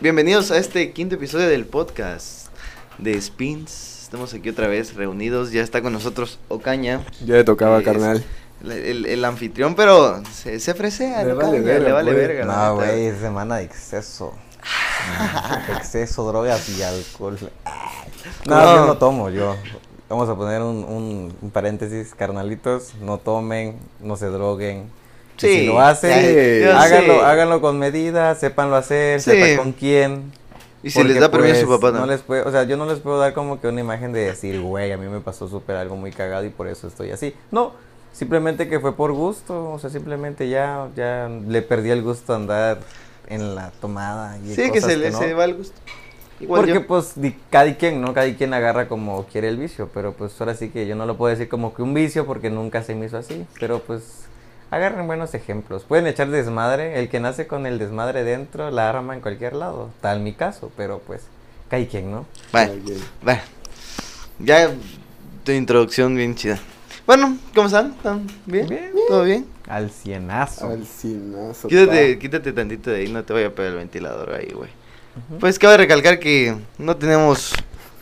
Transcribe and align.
Bienvenidos 0.00 0.50
a 0.50 0.58
este 0.58 0.92
quinto 0.92 1.16
episodio 1.16 1.48
del 1.48 1.66
podcast 1.66 2.48
de 2.98 3.20
Spins. 3.20 4.02
Estamos 4.04 4.32
aquí 4.32 4.48
otra 4.48 4.68
vez 4.68 4.94
reunidos. 4.94 5.50
Ya 5.52 5.62
está 5.62 5.82
con 5.82 5.92
nosotros 5.92 6.38
Ocaña. 6.48 7.04
Ya 7.24 7.34
le 7.34 7.44
tocaba, 7.44 7.82
carnal. 7.82 8.24
El, 8.62 8.70
el- 8.72 9.06
el 9.06 9.24
anfitrión, 9.24 9.74
pero 9.74 10.22
se, 10.32 10.60
se 10.60 10.74
fresea. 10.74 11.24
Le 11.24 11.32
vale 11.34 11.60
verga, 11.60 11.86
le 11.86 11.92
vale 11.92 12.12
pues. 12.12 12.28
verga. 12.28 12.44
No, 12.44 12.76
güey, 12.76 13.06
es 13.06 13.18
semana 13.18 13.56
de 13.56 13.64
exceso. 13.64 14.34
exceso, 15.76 16.26
drogas 16.28 16.68
y 16.68 16.82
alcohol. 16.82 17.38
No, 18.46 18.54
No. 18.56 18.74
yo 18.76 18.86
no 18.86 18.98
tomo, 18.98 19.30
yo. 19.30 19.56
Vamos 20.08 20.28
a 20.28 20.34
poner 20.36 20.62
un, 20.62 20.84
un, 20.84 21.36
un 21.42 21.50
paréntesis, 21.50 22.14
carnalitos, 22.14 22.94
no 23.00 23.18
tomen, 23.18 23.78
no 24.00 24.16
se 24.16 24.26
droguen. 24.26 24.90
Sí, 25.38 25.48
si 25.60 25.66
lo 25.66 25.80
hacen, 25.80 26.12
sí, 26.62 26.68
háganlo, 26.68 27.24
háganlo 27.24 27.60
con 27.60 27.78
medida, 27.78 28.34
sépanlo 28.34 28.76
hacer, 28.76 29.20
Sí. 29.20 29.30
sepan 29.30 29.56
con 29.56 29.72
quién. 29.72 30.32
Y 30.82 30.90
si 30.90 31.02
les 31.02 31.18
da 31.20 31.30
permiso 31.30 31.54
a 31.56 31.60
su 31.60 31.66
pues, 31.66 31.80
papá, 31.80 31.92
no 31.92 32.00
¿no? 32.00 32.06
les 32.06 32.20
puede, 32.20 32.42
o 32.42 32.50
sea, 32.50 32.62
yo 32.64 32.76
no 32.76 32.86
les 32.86 33.00
puedo 33.00 33.18
dar 33.18 33.32
como 33.34 33.60
que 33.60 33.66
una 33.68 33.80
imagen 33.80 34.12
de 34.12 34.20
decir, 34.20 34.60
güey, 34.60 34.92
a 34.92 34.96
mí 34.96 35.08
me 35.08 35.20
pasó 35.20 35.48
súper 35.48 35.76
algo 35.76 35.96
muy 35.96 36.12
cagado 36.12 36.44
y 36.44 36.50
por 36.50 36.68
eso 36.68 36.86
estoy 36.86 37.10
así. 37.10 37.34
No, 37.50 37.72
simplemente 38.12 38.68
que 38.68 38.78
fue 38.80 38.94
por 38.94 39.12
gusto, 39.12 39.72
o 39.72 39.78
sea, 39.78 39.90
simplemente 39.90 40.48
ya, 40.48 40.88
ya 40.94 41.28
le 41.48 41.62
perdí 41.62 41.90
el 41.90 42.02
gusto 42.02 42.32
a 42.32 42.36
andar 42.36 42.78
en 43.28 43.54
la 43.56 43.70
tomada 43.80 44.38
y 44.38 44.54
Sí, 44.54 44.62
que 44.70 44.80
cosas 44.80 44.84
se 44.92 44.96
le 44.96 45.10
no. 45.10 45.18
se 45.18 45.34
va 45.34 45.44
el 45.46 45.54
gusto. 45.54 45.74
Igual 46.40 46.60
Porque 46.60 46.74
yo. 46.74 46.86
pues 46.86 47.14
cada 47.50 47.74
quien, 47.76 48.00
¿no? 48.00 48.14
Cada 48.14 48.32
quien 48.36 48.54
agarra 48.54 48.86
como 48.86 49.24
quiere 49.26 49.48
el 49.48 49.56
vicio, 49.56 49.90
pero 49.92 50.12
pues 50.12 50.40
ahora 50.40 50.54
sí 50.54 50.68
que 50.68 50.86
yo 50.86 50.94
no 50.94 51.04
lo 51.04 51.16
puedo 51.16 51.30
decir 51.30 51.48
como 51.48 51.74
que 51.74 51.82
un 51.82 51.92
vicio 51.94 52.24
porque 52.26 52.48
nunca 52.50 52.84
se 52.84 52.94
me 52.94 53.06
hizo 53.06 53.18
así, 53.18 53.44
pero 53.58 53.80
pues 53.80 54.02
agarren 54.70 55.06
buenos 55.06 55.34
ejemplos. 55.34 55.84
Pueden 55.84 56.06
echar 56.06 56.28
desmadre, 56.30 56.98
el 56.98 57.08
que 57.08 57.20
nace 57.20 57.46
con 57.46 57.66
el 57.66 57.78
desmadre 57.78 58.24
dentro 58.24 58.70
la 58.70 58.88
arma 58.88 59.14
en 59.14 59.20
cualquier 59.20 59.54
lado, 59.54 59.90
tal 60.00 60.20
mi 60.20 60.32
caso, 60.32 60.70
pero 60.76 61.00
pues 61.06 61.22
cada 61.68 61.84
quien, 61.86 62.10
¿no? 62.10 62.26
Vale, 62.52 62.80
vale. 63.22 63.40
Ya 64.38 64.70
tu 65.44 65.52
introducción 65.52 66.14
bien 66.14 66.34
chida. 66.34 66.58
Bueno, 67.06 67.38
¿cómo 67.54 67.66
están? 67.66 67.92
¿Están 67.92 68.26
bien? 68.46 68.68
Bien, 68.68 68.92
¿Todo 69.08 69.24
bien? 69.24 69.46
Al 69.66 69.90
cienazo. 69.90 70.68
Al 70.68 70.86
cienazo. 70.86 71.68
Quítate, 71.68 72.14
pa. 72.14 72.20
quítate 72.20 72.52
tantito 72.52 72.90
de 72.90 72.98
ahí, 72.98 73.08
no 73.10 73.24
te 73.24 73.32
vaya 73.32 73.46
a 73.48 73.50
pegar 73.50 73.72
el 73.72 73.78
ventilador 73.78 74.34
ahí, 74.34 74.52
güey. 74.54 74.70
Pues 75.40 75.58
cabe 75.58 75.78
recalcar 75.78 76.18
que 76.20 76.54
no 76.78 76.96
tenemos 76.96 77.52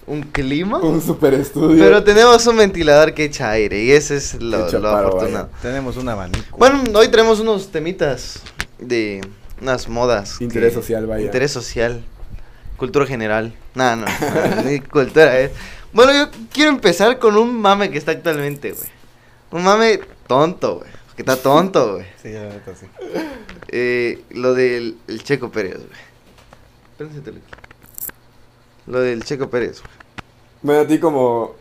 un 0.06 0.22
clima, 0.22 0.78
Un 0.78 1.02
super 1.02 1.34
estudio. 1.34 1.82
pero 1.82 2.04
tenemos 2.04 2.46
un 2.46 2.56
ventilador 2.56 3.12
que 3.14 3.24
echa 3.24 3.50
aire 3.50 3.82
y 3.82 3.90
ese 3.90 4.16
es 4.16 4.34
lo, 4.40 4.66
Echa 4.68 4.78
lo 4.78 4.90
paro, 4.92 5.08
afortunado. 5.08 5.50
Tenemos 5.62 5.96
un 5.96 6.08
abanico. 6.08 6.56
Bueno, 6.56 6.82
hoy 6.94 7.08
tenemos 7.08 7.40
unos 7.40 7.72
temitas 7.72 8.40
de 8.78 9.20
unas 9.60 9.88
modas. 9.88 10.40
Interés 10.40 10.74
que- 10.74 10.80
social, 10.80 11.06
vaya. 11.06 11.24
Interés 11.26 11.50
social, 11.50 12.04
cultura 12.76 13.06
general. 13.06 13.52
No, 13.74 13.96
no, 13.96 14.06
no, 14.06 14.62
ni 14.70 14.80
cultura, 14.80 15.40
eh. 15.40 15.50
Bueno, 15.92 16.12
yo 16.12 16.30
quiero 16.52 16.70
empezar 16.70 17.18
con 17.18 17.36
un 17.36 17.60
mame 17.60 17.90
que 17.90 17.98
está 17.98 18.12
actualmente, 18.12 18.72
güey. 18.72 18.88
Un 19.50 19.64
mame 19.64 20.00
tonto, 20.28 20.78
güey. 20.80 20.90
Que 21.16 21.22
está 21.22 21.36
tonto, 21.36 21.94
güey. 21.94 22.06
Sí, 22.22 22.32
la 22.32 22.42
neta 22.42 22.74
sí. 22.78 22.86
Eh, 23.68 24.22
lo 24.30 24.54
del 24.54 24.98
el 25.08 25.22
Checo 25.24 25.50
Pérez, 25.50 25.78
güey. 25.78 27.08
Lo 28.86 29.00
del 29.00 29.24
Checo 29.24 29.48
Pérez, 29.50 29.80
güey. 29.82 29.95
Bueno, 30.62 30.82
a 30.82 30.86
ti 30.86 30.98
como... 30.98 31.52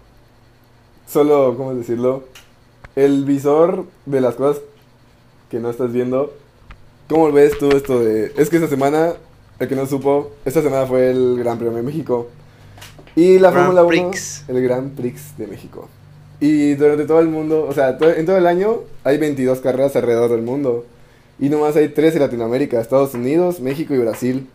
Solo, 1.08 1.56
¿cómo 1.58 1.74
decirlo? 1.76 2.24
El 2.96 3.26
visor 3.26 3.86
de 4.06 4.22
las 4.22 4.36
cosas 4.36 4.62
que 5.50 5.60
no 5.60 5.70
estás 5.70 5.92
viendo. 5.92 6.34
¿Cómo 7.10 7.32
ves 7.32 7.58
tú 7.60 7.70
esto 7.70 8.00
de...? 8.00 8.34
Es 8.38 8.50
que 8.50 8.56
esta 8.58 8.68
semana, 8.70 9.14
el 9.60 9.68
que 9.68 9.76
no 9.76 9.86
supo, 9.86 10.32
esta 10.46 10.62
semana 10.62 10.86
fue 10.88 11.12
el 11.12 11.38
Gran 11.38 11.58
Premio 11.60 11.78
de 11.78 11.84
México. 11.84 12.28
Y 13.16 13.38
la 13.40 13.52
Fórmula 13.52 13.84
1, 13.84 13.88
Prix. 13.88 14.46
el 14.48 14.62
Gran 14.64 14.90
Prix 14.92 15.38
de 15.38 15.48
México. 15.48 15.88
Y 16.40 16.74
durante 16.74 17.06
todo 17.06 17.20
el 17.20 17.28
mundo, 17.30 17.66
o 17.70 17.74
sea, 17.74 17.98
to- 17.98 18.10
en 18.12 18.26
todo 18.26 18.38
el 18.38 18.48
año 18.48 18.80
hay 19.04 19.18
22 19.18 19.60
carreras 19.60 19.96
alrededor 19.96 20.32
del 20.32 20.42
mundo. 20.42 20.86
Y 21.40 21.50
nomás 21.50 21.76
hay 21.76 21.90
3 21.90 22.16
en 22.16 22.22
Latinoamérica, 22.22 22.82
Estados 22.82 23.14
Unidos, 23.14 23.60
México 23.60 23.94
y 23.94 24.00
Brasil. 24.00 24.50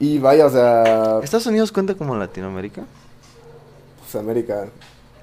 Y 0.00 0.18
vaya, 0.18 0.46
o 0.46 0.50
sea, 0.50 1.20
¿Estados 1.22 1.46
Unidos 1.46 1.70
cuenta 1.72 1.94
como 1.94 2.16
Latinoamérica? 2.16 2.82
Pues 4.24 4.24
América. 4.24 4.68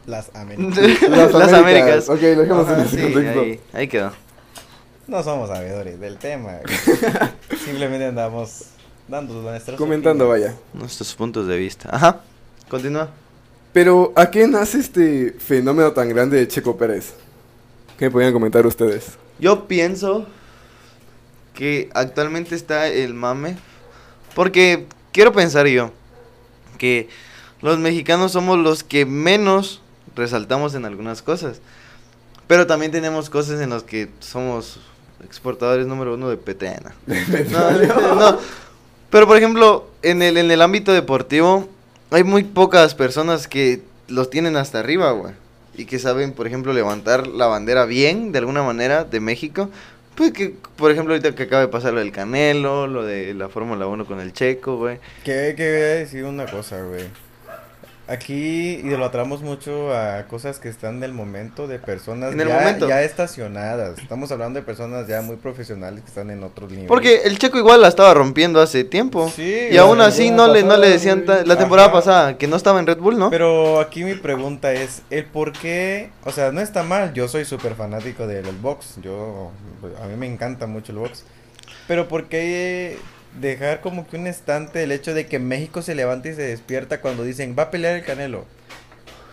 Las 0.06 0.36
Américas. 0.36 0.78
Las, 1.10 1.34
Las 1.34 1.54
Américas. 1.54 2.10
Américas. 2.10 2.10
Ok, 2.10 2.22
lo 2.22 2.42
dejamos 2.42 2.70
en 2.70 2.80
ese 2.82 2.96
sí, 2.98 3.02
contexto. 3.14 3.42
ahí, 3.42 3.60
ahí 3.74 3.88
quedó. 3.88 4.12
No 5.08 5.24
somos 5.24 5.50
sabedores 5.50 6.00
del 6.00 6.18
tema. 6.18 6.60
Simplemente 7.66 8.06
andamos 8.06 8.66
dando 9.08 9.42
nuestras 9.42 9.78
Comentando, 9.78 10.30
opiniones. 10.30 10.56
vaya. 10.58 10.62
Nuestros 10.74 11.14
puntos 11.16 11.48
de 11.48 11.58
vista. 11.58 11.90
Ajá. 11.92 12.22
Continúa. 12.70 13.10
Pero, 13.74 14.14
¿a 14.16 14.30
qué 14.30 14.48
nace 14.48 14.80
este 14.80 15.36
fenómeno 15.40 15.92
tan 15.92 16.08
grande 16.10 16.38
de 16.38 16.48
Checo 16.48 16.78
Pérez? 16.78 17.14
¿Qué 17.98 18.06
me 18.06 18.12
podrían 18.12 18.34
comentar 18.34 18.66
ustedes? 18.66 19.14
Yo 19.40 19.68
pienso 19.68 20.26
que 21.54 21.90
actualmente 21.94 22.56
está 22.56 22.88
el 22.88 23.14
mame. 23.14 23.58
Porque 24.36 24.88
quiero 25.12 25.32
pensar 25.32 25.68
yo 25.68 25.92
que 26.78 27.10
los 27.64 27.80
mexicanos 27.80 28.34
somos 28.34 28.60
los 28.60 28.84
que 28.84 29.06
menos 29.06 29.82
resaltamos 30.16 30.76
en 30.76 30.86
algunas 30.86 31.22
cosas. 31.22 31.62
Pero 32.46 32.68
también 32.68 32.92
tenemos 32.92 33.30
cosas 33.30 33.62
en 33.62 33.70
las 33.70 33.84
que 33.84 34.10
somos 34.20 34.80
exportadores 35.24 35.88
número 35.88 36.14
uno 36.14 36.30
de 36.30 36.38
petrena. 36.38 36.94
No, 37.50 38.16
no. 38.16 38.40
Pero 39.10 39.28
por 39.28 39.38
ejemplo, 39.38 39.90
en 40.02 40.22
el, 40.22 40.38
en 40.38 40.52
el 40.52 40.62
ámbito 40.62 40.92
deportivo, 40.92 41.70
hay 42.12 42.24
muy 42.24 42.44
pocas 42.44 42.96
personas 42.96 43.48
que 43.48 43.82
los 44.08 44.30
tienen 44.30 44.58
hasta 44.58 44.80
arriba, 44.80 45.12
güey. 45.12 45.34
Y 45.76 45.86
que 45.86 46.00
saben, 46.00 46.34
por 46.34 46.46
ejemplo, 46.46 46.74
levantar 46.74 47.28
la 47.28 47.48
bandera 47.48 47.86
bien, 47.86 48.32
de 48.32 48.40
alguna 48.40 48.62
manera, 48.62 49.06
de 49.06 49.20
México. 49.20 49.70
Pues 50.16 50.32
que, 50.34 50.56
por 50.76 50.92
ejemplo, 50.92 51.14
ahorita 51.14 51.34
que 51.34 51.44
acaba 51.44 51.62
de 51.62 51.68
pasar 51.70 51.94
lo 51.94 52.00
del 52.00 52.12
Canelo, 52.12 52.88
lo 52.88 53.04
de 53.04 53.34
la 53.34 53.50
Fórmula 53.50 53.88
1 53.88 54.06
con 54.06 54.20
el 54.20 54.34
Checo, 54.34 54.78
güey. 54.78 55.00
Que, 55.24 55.54
que 55.56 55.72
voy 55.72 55.82
a 55.82 55.96
decir 55.96 56.26
una 56.26 56.46
cosa, 56.46 56.82
güey. 56.82 57.06
Aquí 58.14 58.80
idolatramos 58.84 59.42
mucho 59.42 59.92
a 59.92 60.28
cosas 60.28 60.60
que 60.60 60.70
están 60.70 61.00
del 61.00 61.14
momento 61.14 61.68
de 61.68 61.80
personas 61.80 62.34
En 62.34 62.42
el 62.42 62.48
ya, 62.48 62.60
momento. 62.60 62.88
ya 62.88 63.02
estacionadas. 63.02 63.98
Estamos 63.98 64.32
hablando 64.32 64.60
de 64.60 64.66
personas 64.66 65.08
ya 65.08 65.24
muy 65.24 65.38
profesionales 65.38 66.02
que 66.02 66.10
están 66.10 66.30
en 66.30 66.44
otro 66.44 66.68
nivel. 66.68 66.86
Porque 66.86 67.22
el 67.24 67.40
Checo 67.40 67.58
igual 67.58 67.82
la 67.82 67.88
estaba 67.88 68.14
rompiendo 68.14 68.62
hace 68.62 68.84
tiempo. 68.84 69.32
Sí, 69.36 69.68
Y 69.72 69.78
aún 69.78 70.00
así 70.00 70.30
no 70.30 70.48
le, 70.48 70.62
no 70.62 70.78
le 70.78 70.90
decían, 70.90 71.26
la 71.26 71.58
temporada 71.58 71.92
pasada, 71.92 72.38
que 72.38 72.48
no 72.48 72.56
estaba 72.56 72.80
en 72.80 72.86
Red 72.86 73.00
Bull, 73.00 73.18
¿no? 73.18 73.32
Pero 73.32 73.80
aquí 73.80 74.04
mi 74.04 74.14
pregunta 74.14 74.74
es, 74.74 75.02
el 75.10 75.26
por 75.26 75.52
qué, 75.52 76.12
o 76.24 76.32
sea, 76.32 76.52
no 76.52 76.62
está 76.62 76.84
mal, 76.84 77.14
yo 77.14 77.28
soy 77.28 77.46
súper 77.46 77.74
fanático 77.74 78.28
del 78.28 78.46
box, 78.58 78.98
yo, 79.02 79.50
a 80.04 80.06
mí 80.06 80.16
me 80.18 80.28
encanta 80.28 80.68
mucho 80.68 80.92
el 80.92 81.00
box, 81.00 81.24
pero 81.88 82.08
¿por 82.08 82.26
qué 82.26 82.98
dejar 83.40 83.82
como 83.82 84.08
que 84.08 84.18
un 84.18 84.28
estante 84.28 84.84
el 84.84 84.92
hecho 84.92 85.14
de 85.14 85.26
que 85.28 85.40
México 85.40 85.82
se 85.82 85.96
levante 85.96 86.30
y 86.32 86.36
se 86.36 86.42
despierta 86.44 87.02
cuando 87.02 87.24
dicen, 87.24 87.56
va 87.58 87.64
a 87.64 87.72
pelear 87.72 87.96
el 87.96 88.04
Canelo? 88.04 88.46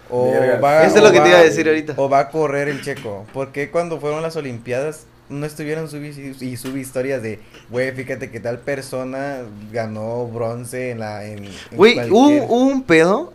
O 0.09 0.33
va, 0.63 0.85
Eso 0.85 0.97
es 0.97 1.03
o 1.03 1.05
lo 1.05 1.11
que 1.13 1.19
te 1.19 1.23
va- 1.23 1.29
iba 1.29 1.39
a 1.39 1.43
decir 1.45 1.69
ahorita. 1.69 1.95
O 1.97 2.09
va 2.09 2.19
a 2.21 2.29
correr 2.31 2.69
el 2.69 2.83
checo. 2.83 3.27
¿Por 3.33 3.53
qué 3.53 3.71
cuando 3.71 4.01
fueron 4.01 4.23
las 4.23 4.35
Olimpiadas 4.37 5.05
no 5.29 5.47
estuvieron 5.47 5.89
subi 5.89 6.09
y 6.41 6.57
subí 6.57 6.81
historias 6.81 7.23
de, 7.23 7.39
güey, 7.69 7.93
fíjate 7.93 8.31
que 8.33 8.41
tal 8.41 8.59
persona 8.59 9.37
ganó 9.73 10.27
bronce 10.27 10.91
en 10.91 10.99
la... 10.99 11.25
En, 11.25 11.45
en 11.45 11.53
Güey, 11.73 11.93
hubo, 12.11 12.25
cualquier-" 12.25 12.43
hubo 12.49 12.57
un 12.65 12.83
pedo, 12.83 13.33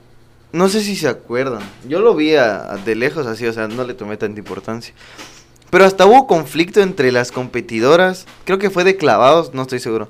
no 0.52 0.68
sé 0.68 0.82
si 0.82 0.98
se 0.98 1.08
acuerdan. 1.08 1.62
Yo 1.88 2.00
lo 2.00 2.14
vi 2.14 2.36
a- 2.36 2.74
a 2.74 2.78
de 2.78 2.96
lejos 2.96 3.26
así, 3.28 3.48
o 3.48 3.54
sea, 3.54 3.70
no 3.70 3.86
le 3.86 3.94
tomé 3.94 4.18
tanta 4.18 4.38
importancia. 4.40 4.94
Pero 5.70 5.86
hasta 5.86 6.06
hubo 6.06 6.28
conflicto 6.28 6.82
entre 6.82 7.12
las 7.14 7.32
competidoras. 7.32 8.26
Creo 8.44 8.58
que 8.60 8.70
fue 8.70 8.84
de 8.84 8.98
clavados, 8.98 9.54
no 9.54 9.62
estoy 9.62 9.80
seguro. 9.80 10.10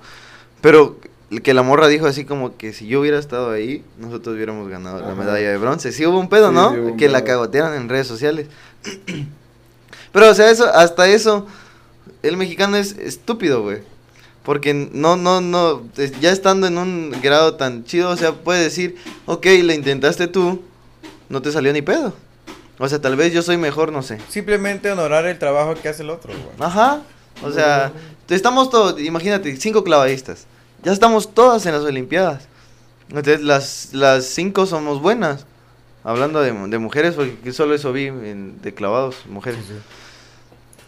Pero 0.65 0.97
que 1.43 1.53
la 1.53 1.61
morra 1.61 1.87
dijo 1.87 2.07
así 2.07 2.25
como 2.25 2.57
que 2.57 2.73
si 2.73 2.87
yo 2.87 3.01
hubiera 3.01 3.19
estado 3.19 3.51
ahí, 3.51 3.83
nosotros 3.99 4.33
hubiéramos 4.33 4.67
ganado 4.67 4.99
la 4.99 5.13
medalla 5.13 5.51
de 5.51 5.57
bronce. 5.59 5.91
Sí 5.91 6.07
hubo 6.07 6.19
un 6.19 6.27
pedo, 6.27 6.49
Sí, 6.49 6.55
¿no? 6.55 6.71
sí 6.71 6.79
hubo 6.79 6.87
un 6.93 6.97
que 6.97 7.07
la 7.07 7.23
cagotearon 7.23 7.75
en 7.75 7.87
redes 7.87 8.07
sociales. 8.07 8.47
Pero, 10.11 10.31
o 10.31 10.33
sea, 10.33 10.49
eso, 10.49 10.65
hasta 10.65 11.07
eso, 11.07 11.45
el 12.23 12.35
mexicano 12.35 12.77
es 12.77 12.93
estúpido, 12.97 13.61
güey. 13.61 13.83
Porque 14.41 14.73
no, 14.73 15.17
no, 15.17 15.39
no, 15.39 15.83
ya 16.19 16.31
estando 16.31 16.65
en 16.65 16.79
un 16.79 17.15
grado 17.21 17.53
tan 17.57 17.83
chido, 17.83 18.09
o 18.09 18.17
sea, 18.17 18.33
puede 18.33 18.63
decir, 18.63 18.95
ok, 19.27 19.45
lo 19.61 19.71
intentaste 19.71 20.25
tú, 20.25 20.63
no 21.29 21.43
te 21.43 21.51
salió 21.51 21.73
ni 21.73 21.83
pedo. 21.83 22.11
O 22.79 22.89
sea, 22.89 22.99
tal 22.99 23.15
vez 23.15 23.31
yo 23.31 23.43
soy 23.43 23.57
mejor, 23.57 23.91
no 23.91 24.01
sé. 24.01 24.17
Simplemente 24.29 24.91
honorar 24.91 25.27
el 25.27 25.37
trabajo 25.37 25.75
que 25.75 25.89
hace 25.89 26.01
el 26.01 26.09
otro, 26.09 26.33
güey. 26.33 26.67
Ajá. 26.67 27.03
O 27.43 27.51
sea, 27.51 27.93
estamos 28.29 28.71
todos, 28.71 28.99
imagínate, 28.99 29.55
cinco 29.57 29.83
clavadistas. 29.83 30.47
Ya 30.85 30.91
estamos 30.93 31.33
todas 31.33 31.65
en 31.65 31.73
las 31.73 31.83
Olimpiadas. 31.83 32.47
Entonces, 33.09 33.41
las, 33.41 33.89
las 33.93 34.25
cinco 34.25 34.65
somos 34.65 35.01
buenas. 35.01 35.45
Hablando 36.03 36.41
de, 36.41 36.53
mujeres, 36.77 37.15
porque 37.15 37.51
solo 37.51 37.73
eso 37.73 37.91
vi 37.91 38.05
en- 38.05 38.61
de 38.61 38.73
clavados, 38.75 39.15
mujeres. 39.27 39.59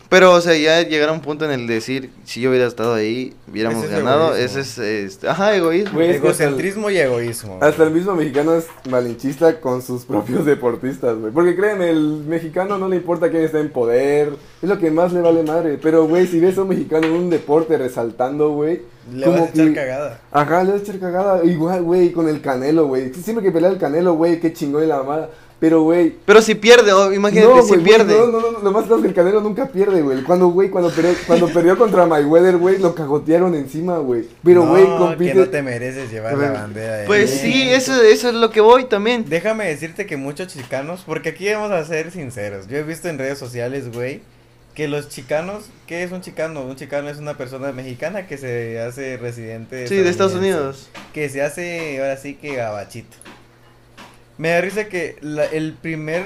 Pero, 0.09 0.31
o 0.33 0.39
sea, 0.41 0.55
ya 0.57 0.81
llegar 0.87 1.09
a 1.09 1.11
un 1.11 1.19
punto 1.21 1.43
en 1.45 1.51
el 1.51 1.67
decir, 1.67 2.11
si 2.23 2.39
yo 2.41 2.49
hubiera 2.49 2.65
estado 2.65 2.93
ahí, 2.93 3.33
hubiéramos 3.51 3.83
Ese 3.83 3.93
es 3.93 3.99
ganado, 3.99 4.35
egoísmo. 4.35 4.45
ese 4.45 4.59
es, 4.61 4.77
este, 5.11 5.27
ajá, 5.27 5.55
egoísmo. 5.55 5.93
Güey, 5.95 6.09
es 6.11 6.15
el- 6.15 6.23
Egocentrismo 6.23 6.89
y 6.89 6.97
egoísmo. 6.97 7.57
Hasta 7.61 7.83
el 7.83 7.91
mismo 7.91 8.15
mexicano 8.15 8.55
es 8.55 8.67
malinchista 8.89 9.59
con 9.59 9.81
sus 9.81 10.05
propios 10.05 10.45
deportistas, 10.45 11.17
güey. 11.17 11.33
Porque 11.33 11.55
créeme, 11.55 11.89
el 11.89 12.23
mexicano 12.27 12.77
no 12.77 12.87
le 12.87 12.95
importa 12.95 13.29
quién 13.29 13.43
está 13.43 13.59
en 13.59 13.69
poder. 13.69 14.33
Es 14.61 14.69
lo 14.69 14.79
que 14.79 14.91
más 14.91 15.11
le 15.11 15.21
vale 15.21 15.43
madre. 15.43 15.77
Pero, 15.81 16.07
güey, 16.07 16.25
si 16.27 16.39
ves 16.39 16.57
a 16.57 16.61
un 16.61 16.69
mexicano 16.69 17.05
en 17.07 17.13
un 17.13 17.29
deporte 17.29 17.77
resaltando, 17.77 18.51
güey. 18.51 18.81
Le 19.13 19.25
como 19.25 19.39
vas 19.39 19.49
a 19.49 19.53
echar 19.53 19.67
que- 19.67 19.73
cagada. 19.73 20.21
Ajá, 20.31 20.63
le 20.63 20.71
vas 20.71 20.79
a 20.81 20.83
echar 20.83 20.99
cagada. 20.99 21.43
Igual, 21.45 21.81
güey, 21.83 22.11
con 22.11 22.27
el 22.27 22.41
canelo, 22.41 22.87
güey. 22.87 23.13
Siempre 23.13 23.43
que 23.43 23.51
pelea 23.51 23.69
el 23.69 23.77
canelo, 23.77 24.13
güey, 24.13 24.39
qué 24.39 24.51
chingón 24.53 24.83
y 24.83 24.87
la 24.87 24.97
mamada. 24.97 25.29
Pero, 25.59 25.81
güey. 25.81 26.13
Pero 26.25 26.39
si 26.43 26.53
pierde, 26.53 26.93
oh, 26.93 27.11
imagínate, 27.11 27.47
no, 27.47 27.61
si 27.63 27.69
güey, 27.69 27.83
pierde. 27.83 28.15
No, 28.15 28.27
no, 28.27 28.51
no, 28.51 28.59
lo 28.59 28.71
más 28.71 28.83
claro 28.85 28.97
es 28.97 29.01
que 29.01 29.07
el 29.07 29.13
Canelo 29.15 29.41
nunca 29.41 29.65
pierde, 29.67 30.01
güey. 30.03 30.21
Cuando, 30.23 30.49
güey, 30.49 30.69
cuando 30.69 30.91
perdió, 30.91 31.13
cuando 31.25 31.47
perdió 31.49 31.75
contra 31.77 32.05
Mayweather, 32.05 32.57
güey, 32.57 32.77
lo 32.77 32.93
cagotearon 32.93 33.55
encima, 33.55 33.97
güey. 33.97 34.25
Pero, 34.43 34.63
No, 34.65 34.69
güey, 34.71 34.83
que 34.83 34.97
compite. 34.97 35.33
no 35.33 35.49
te 35.49 35.63
mereces 35.63 36.11
llevar 36.11 36.33
la 36.33 36.37
Güey. 36.37 36.49
bandera 36.51 36.95
de 36.97 37.05
Pues 37.07 37.31
sí, 37.31 37.69
eso, 37.71 37.99
eso 38.03 38.29
es 38.29 38.35
lo 38.35 38.51
que 38.51 38.61
voy 38.61 38.85
también. 38.85 39.25
Déjame 39.27 39.65
decirte 39.67 40.05
que 40.05 40.15
muchos 40.15 40.47
chicanos, 40.53 41.01
porque 41.07 41.29
aquí 41.29 41.51
vamos 41.51 41.71
a 41.71 41.83
ser 41.85 42.11
sinceros, 42.11 42.67
yo 42.67 42.77
he 42.77 42.83
visto 42.83 43.09
en 43.09 43.17
redes 43.17 43.39
sociales, 43.39 43.91
güey, 43.91 44.21
que 44.75 44.87
los 44.87 45.09
chicanos, 45.09 45.63
¿qué 45.87 46.03
es 46.03 46.11
un 46.11 46.21
chicano? 46.21 46.61
Un 46.61 46.75
chicano 46.75 47.09
es 47.09 47.17
una 47.17 47.35
persona 47.35 47.71
mexicana 47.71 48.27
que 48.27 48.37
se 48.37 48.79
hace 48.79 49.17
residente 49.17 49.87
Sí, 49.87 49.95
de 49.95 50.07
Estados 50.07 50.35
Unidos. 50.35 50.89
Que 51.15 51.29
se 51.29 51.41
hace, 51.41 51.99
ahora 51.99 52.15
sí 52.17 52.35
que 52.35 52.55
gabachito. 52.57 53.17
Me 54.37 54.49
da 54.49 54.61
risa 54.61 54.87
que 54.87 55.17
la- 55.21 55.45
el 55.45 55.73
primer, 55.73 56.25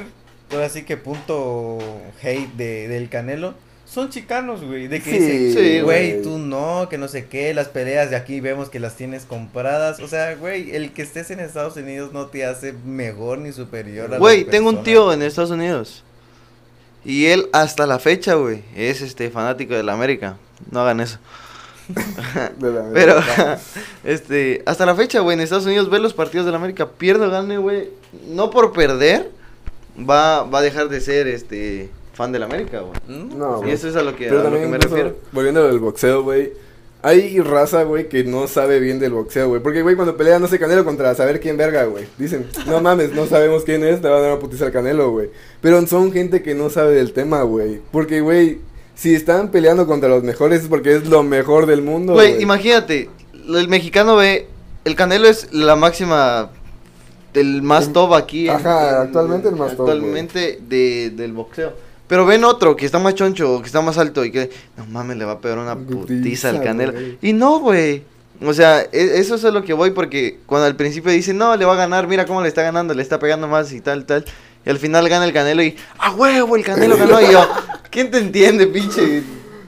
ahora 0.52 0.70
sí 0.70 0.84
que 0.84 0.98
punto 0.98 1.78
hate 2.22 2.52
de, 2.56 2.88
del 2.88 3.10
Canelo, 3.10 3.54
son 3.86 4.10
chicanos, 4.10 4.64
güey, 4.64 4.88
de 4.88 5.02
que 5.02 5.12
Sí, 5.12 5.20
dicen, 5.20 5.84
güey, 5.84 6.22
tú 6.22 6.38
no, 6.38 6.88
que 6.90 6.98
no 6.98 7.10
sé 7.10 7.26
qué, 7.26 7.54
las 7.54 7.68
peleas 7.68 8.10
de 8.10 8.16
aquí 8.16 8.40
vemos 8.40 8.70
que 8.70 8.80
las 8.80 8.96
tienes 8.96 9.26
compradas, 9.26 10.00
o 10.00 10.08
sea, 10.08 10.36
güey, 10.36 10.74
el 10.76 10.94
que 10.94 11.02
estés 11.02 11.30
en 11.32 11.42
Estados 11.42 11.76
Unidos 11.76 12.14
no 12.14 12.28
te 12.28 12.46
hace 12.46 12.72
mejor 12.86 13.40
ni 13.40 13.52
superior 13.52 14.14
a 14.14 14.18
Güey, 14.18 14.46
tengo 14.46 14.70
un 14.70 14.84
tío 14.84 15.12
en 15.12 15.22
Estados 15.22 15.52
Unidos. 15.52 16.04
Y 17.04 17.26
él 17.26 17.48
hasta 17.52 17.86
la 17.88 18.00
fecha, 18.00 18.36
güey, 18.36 18.64
es 18.76 19.02
este 19.02 19.30
fanático 19.30 19.74
de 19.74 19.84
la 19.84 19.94
América. 19.94 20.38
No 20.70 20.82
hagan 20.82 21.00
eso. 21.02 21.18
De 22.60 22.72
la- 22.72 22.90
Pero, 22.94 23.16
este, 24.04 24.62
hasta 24.66 24.86
la 24.86 24.96
fecha, 24.96 25.20
güey, 25.20 25.36
en 25.36 25.42
Estados 25.42 25.66
Unidos 25.66 25.90
ve 25.90 26.00
los 26.00 26.14
partidos 26.14 26.46
de 26.46 26.52
la 26.52 26.58
América, 26.58 26.90
pierde 26.90 27.26
o 27.26 27.30
gane, 27.32 27.58
güey. 27.58 27.90
No 28.30 28.50
por 28.50 28.72
perder, 28.74 29.30
va, 29.98 30.44
va 30.44 30.60
a 30.60 30.62
dejar 30.62 30.90
de 30.90 31.02
ser, 31.02 31.28
este, 31.28 31.90
fan 32.14 32.32
de 32.32 32.40
la 32.40 32.46
América, 32.46 32.82
güey. 32.82 32.94
¿Mm? 33.20 33.38
No, 33.38 33.66
Y 33.68 33.72
eso 33.72 33.88
es 33.88 33.96
a 33.96 34.02
lo 34.02 34.16
que, 34.16 34.30
a 34.30 34.34
lo 34.34 34.52
que 34.52 34.68
me 34.68 34.78
refiero. 34.78 35.16
volviendo 35.32 35.66
al 35.66 35.80
boxeo, 35.80 36.24
güey. 36.24 36.52
Hay 37.04 37.40
raza, 37.40 37.82
güey, 37.82 38.08
que 38.10 38.24
no 38.24 38.48
sabe 38.48 38.80
bien 38.80 39.00
del 39.00 39.14
boxeo, 39.14 39.48
güey. 39.48 39.60
Porque, 39.60 39.82
güey, 39.82 39.96
cuando 39.96 40.16
pelea, 40.16 40.38
no 40.38 40.48
sé, 40.48 40.60
Canelo 40.60 40.86
contra 40.86 41.16
saber 41.16 41.40
quién 41.40 41.58
verga, 41.58 41.86
güey. 41.86 42.06
Dicen, 42.20 42.46
no 42.68 42.80
mames, 42.80 43.12
no 43.14 43.26
sabemos 43.26 43.64
quién 43.64 43.84
es, 43.84 44.04
le 44.04 44.10
van 44.10 44.20
a 44.20 44.22
dar 44.22 44.32
una 44.34 44.40
putiza 44.40 44.66
al 44.66 44.72
Canelo, 44.72 45.10
güey. 45.10 45.32
Pero 45.62 45.84
son 45.88 46.12
gente 46.12 46.44
que 46.44 46.54
no 46.54 46.70
sabe 46.70 46.94
del 46.94 47.12
tema, 47.12 47.42
güey. 47.42 47.82
Porque, 47.92 48.22
güey, 48.22 48.60
si 49.02 49.16
están 49.16 49.50
peleando 49.50 49.88
contra 49.88 50.08
los 50.10 50.22
mejores 50.24 50.62
es 50.62 50.68
porque 50.68 50.96
es 50.96 51.08
lo 51.08 51.24
mejor 51.24 51.66
del 51.66 51.82
mundo, 51.82 52.14
Güey, 52.14 52.40
imagínate, 52.40 53.10
el 53.34 53.68
mexicano 53.68 54.16
ve, 54.16 54.48
el 54.86 54.96
Canelo 54.96 55.28
es 55.28 55.52
la 55.52 55.76
máxima, 55.76 56.52
el 57.34 57.64
más 57.64 57.92
top 57.94 58.14
aquí. 58.14 58.48
Ajá, 58.48 58.90
en- 58.90 59.08
actualmente 59.08 59.50
el 59.50 59.56
más 59.56 59.76
top, 59.76 59.90
Actualmente 59.90 60.60
de, 60.62 61.10
del 61.16 61.34
boxeo. 61.34 61.74
Pero 62.08 62.28
ven 62.28 62.44
otro 62.44 62.76
que 62.76 62.86
está 62.86 63.00
más 63.00 63.16
choncho, 63.16 63.60
que 63.62 63.66
está 63.66 63.82
más 63.82 63.98
alto 63.98 64.24
y 64.24 64.32
que, 64.32 64.52
no 64.78 64.86
mames, 64.86 65.18
le 65.18 65.26
va 65.26 65.32
a 65.34 65.40
pegar 65.40 65.58
una 65.58 65.76
Putiza, 65.76 66.50
al 66.50 66.62
Canelo. 66.62 66.94
Y 67.24 67.34
no, 67.34 67.60
güey. 67.60 68.04
O 68.44 68.54
sea, 68.54 68.82
e- 68.82 69.20
eso 69.20 69.36
es 69.36 69.46
a 69.46 69.50
lo 69.52 69.64
que 69.64 69.74
voy 69.74 69.92
porque 69.92 70.38
cuando 70.46 70.68
al 70.68 70.76
principio 70.76 71.12
dicen, 71.12 71.38
no, 71.40 71.56
le 71.56 71.66
va 71.66 71.74
a 71.74 71.78
ganar, 71.78 72.08
mira 72.08 72.26
cómo 72.28 72.42
le 72.42 72.50
está 72.50 72.62
ganando, 72.64 72.94
le 72.94 73.02
está 73.02 73.18
pegando 73.18 73.48
más 73.48 73.72
y 73.74 73.82
tal, 73.82 74.06
tal. 74.06 74.26
Y 74.66 74.70
al 74.70 74.78
final 74.78 75.08
gana 75.10 75.26
el 75.26 75.34
Canelo 75.34 75.64
y, 75.64 75.76
¡ah, 76.00 76.12
huevo! 76.12 76.56
El 76.56 76.64
Canelo 76.64 76.98
ganó. 76.98 77.22
Y 77.22 77.32
yo, 77.32 77.48
¿quién 77.90 78.12
te 78.12 78.20
entiende, 78.20 78.68
pinche 78.68 79.24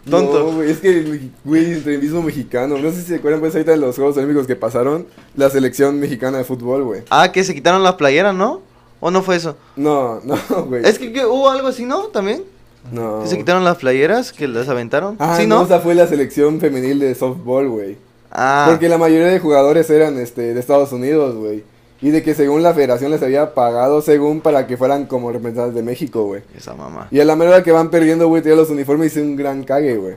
tonto? 0.10 0.40
No, 0.40 0.52
güey, 0.58 0.72
es 0.72 0.80
que, 0.80 1.30
güey, 1.44 1.72
el 1.72 2.02
mismo 2.02 2.22
mexicano. 2.22 2.78
No 2.78 2.92
sé 2.92 3.02
si 3.02 3.08
se 3.08 3.16
acuerdan, 3.16 3.40
pues, 3.40 3.54
ahorita 3.56 3.72
de 3.72 3.78
los 3.78 3.96
Juegos 3.96 4.18
Olímpicos 4.18 4.46
que 4.46 4.56
pasaron. 4.56 5.08
La 5.36 5.50
selección 5.50 6.00
mexicana 6.00 6.38
de 6.38 6.44
fútbol, 6.44 6.84
güey. 6.84 7.02
Ah, 7.10 7.32
que 7.32 7.44
se 7.44 7.54
quitaron 7.56 7.84
la 7.84 7.98
playera, 7.98 8.34
¿no? 8.34 8.62
¿O 9.00 9.12
no 9.12 9.22
fue 9.24 9.36
eso? 9.36 9.58
No, 9.76 10.22
no, 10.24 10.38
güey. 10.66 10.86
Es 10.86 11.00
que, 11.00 11.12
que 11.12 11.26
hubo 11.26 11.50
algo 11.50 11.68
así, 11.68 11.86
¿no? 11.86 12.04
También. 12.06 12.44
No. 12.92 13.22
Que 13.24 13.30
se 13.30 13.38
quitaron 13.38 13.64
las 13.64 13.78
playeras, 13.78 14.32
que 14.32 14.48
las 14.48 14.70
aventaron. 14.70 15.16
Ah, 15.20 15.38
¿Sí, 15.40 15.48
no, 15.48 15.60
no? 15.60 15.66
esa 15.66 15.80
fue 15.80 15.96
la 15.96 16.06
selección 16.08 16.60
femenil 16.60 17.00
de 17.00 17.16
softball, 17.16 17.68
güey. 17.70 17.98
Ah, 18.32 18.66
Porque 18.70 18.90
la 18.90 18.98
mayoría 18.98 19.28
de 19.28 19.40
jugadores 19.40 19.90
eran 19.90 20.18
este 20.18 20.54
de 20.54 20.60
Estados 20.60 20.92
Unidos, 20.92 21.36
güey. 21.36 21.64
Y 22.04 22.12
de 22.12 22.22
que 22.22 22.36
según 22.36 22.62
la 22.64 22.74
federación 22.74 23.12
les 23.12 23.24
había 23.24 23.54
pagado 23.54 24.02
según 24.02 24.42
para 24.42 24.68
que 24.68 24.76
fueran 24.76 25.06
como 25.06 25.32
representantes 25.32 25.74
de 25.74 25.82
México, 25.84 26.26
güey. 26.26 26.42
esa 26.56 26.74
mamá. 26.74 27.08
Y 27.12 27.20
a 27.22 27.26
la 27.26 27.36
mera 27.38 27.64
que 27.64 27.72
van 27.72 27.90
perdiendo, 27.90 28.28
güey, 28.28 28.42
traía 28.42 28.58
los 28.58 28.70
uniformes 28.70 29.06
y 29.06 29.20
hice 29.20 29.22
un 29.26 29.38
gran 29.38 29.64
cague, 29.64 29.96
güey. 29.96 30.16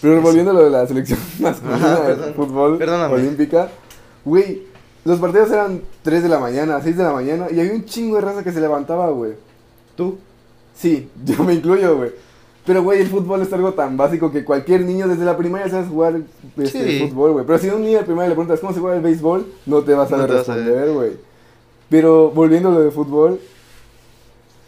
Pero 0.00 0.22
volviendo 0.22 0.52
a 0.52 0.54
lo 0.54 0.62
de 0.64 0.70
la 0.70 0.86
selección 0.86 1.18
masculina 1.40 1.92
Ajá, 1.94 2.14
de 2.14 2.32
fútbol 2.34 2.78
Perdóname. 2.78 3.14
olímpica, 3.14 3.68
güey, 4.24 4.62
los 5.04 5.18
partidos 5.18 5.50
eran 5.50 5.82
3 6.02 6.22
de 6.22 6.28
la 6.28 6.38
mañana, 6.38 6.80
6 6.80 6.96
de 6.96 7.02
la 7.02 7.12
mañana, 7.12 7.46
y 7.50 7.58
había 7.58 7.72
un 7.72 7.84
chingo 7.84 8.14
de 8.16 8.22
raza 8.22 8.44
que 8.44 8.52
se 8.52 8.60
levantaba, 8.60 9.10
güey. 9.10 9.32
¿Tú? 9.96 10.18
Sí, 10.74 11.10
yo 11.24 11.42
me 11.42 11.54
incluyo, 11.54 11.96
güey. 11.96 12.12
Pero, 12.66 12.82
güey, 12.82 13.00
el 13.00 13.06
fútbol 13.06 13.42
es 13.42 13.52
algo 13.52 13.72
tan 13.74 13.96
básico 13.96 14.32
que 14.32 14.44
cualquier 14.44 14.80
niño 14.82 15.06
desde 15.06 15.24
la 15.24 15.36
primaria 15.36 15.68
sabe 15.68 15.86
jugar 15.86 16.20
este, 16.58 16.98
Sí. 16.98 17.06
fútbol, 17.08 17.32
güey. 17.34 17.46
Pero 17.46 17.58
si 17.58 17.68
a 17.68 17.74
un 17.74 17.82
niño 17.82 17.98
de 17.98 18.04
primaria 18.04 18.28
le 18.30 18.34
preguntas 18.34 18.58
cómo 18.60 18.72
se 18.74 18.80
juega 18.80 18.96
el 18.96 19.02
béisbol, 19.02 19.46
no 19.66 19.82
te 19.82 19.94
vas 19.94 20.12
a 20.12 20.16
No 20.16 20.26
responder, 20.26 20.90
güey. 20.92 21.12
Pero 21.88 22.30
volviendo 22.32 22.70
a 22.70 22.72
lo 22.72 22.80
de 22.80 22.90
fútbol, 22.90 23.38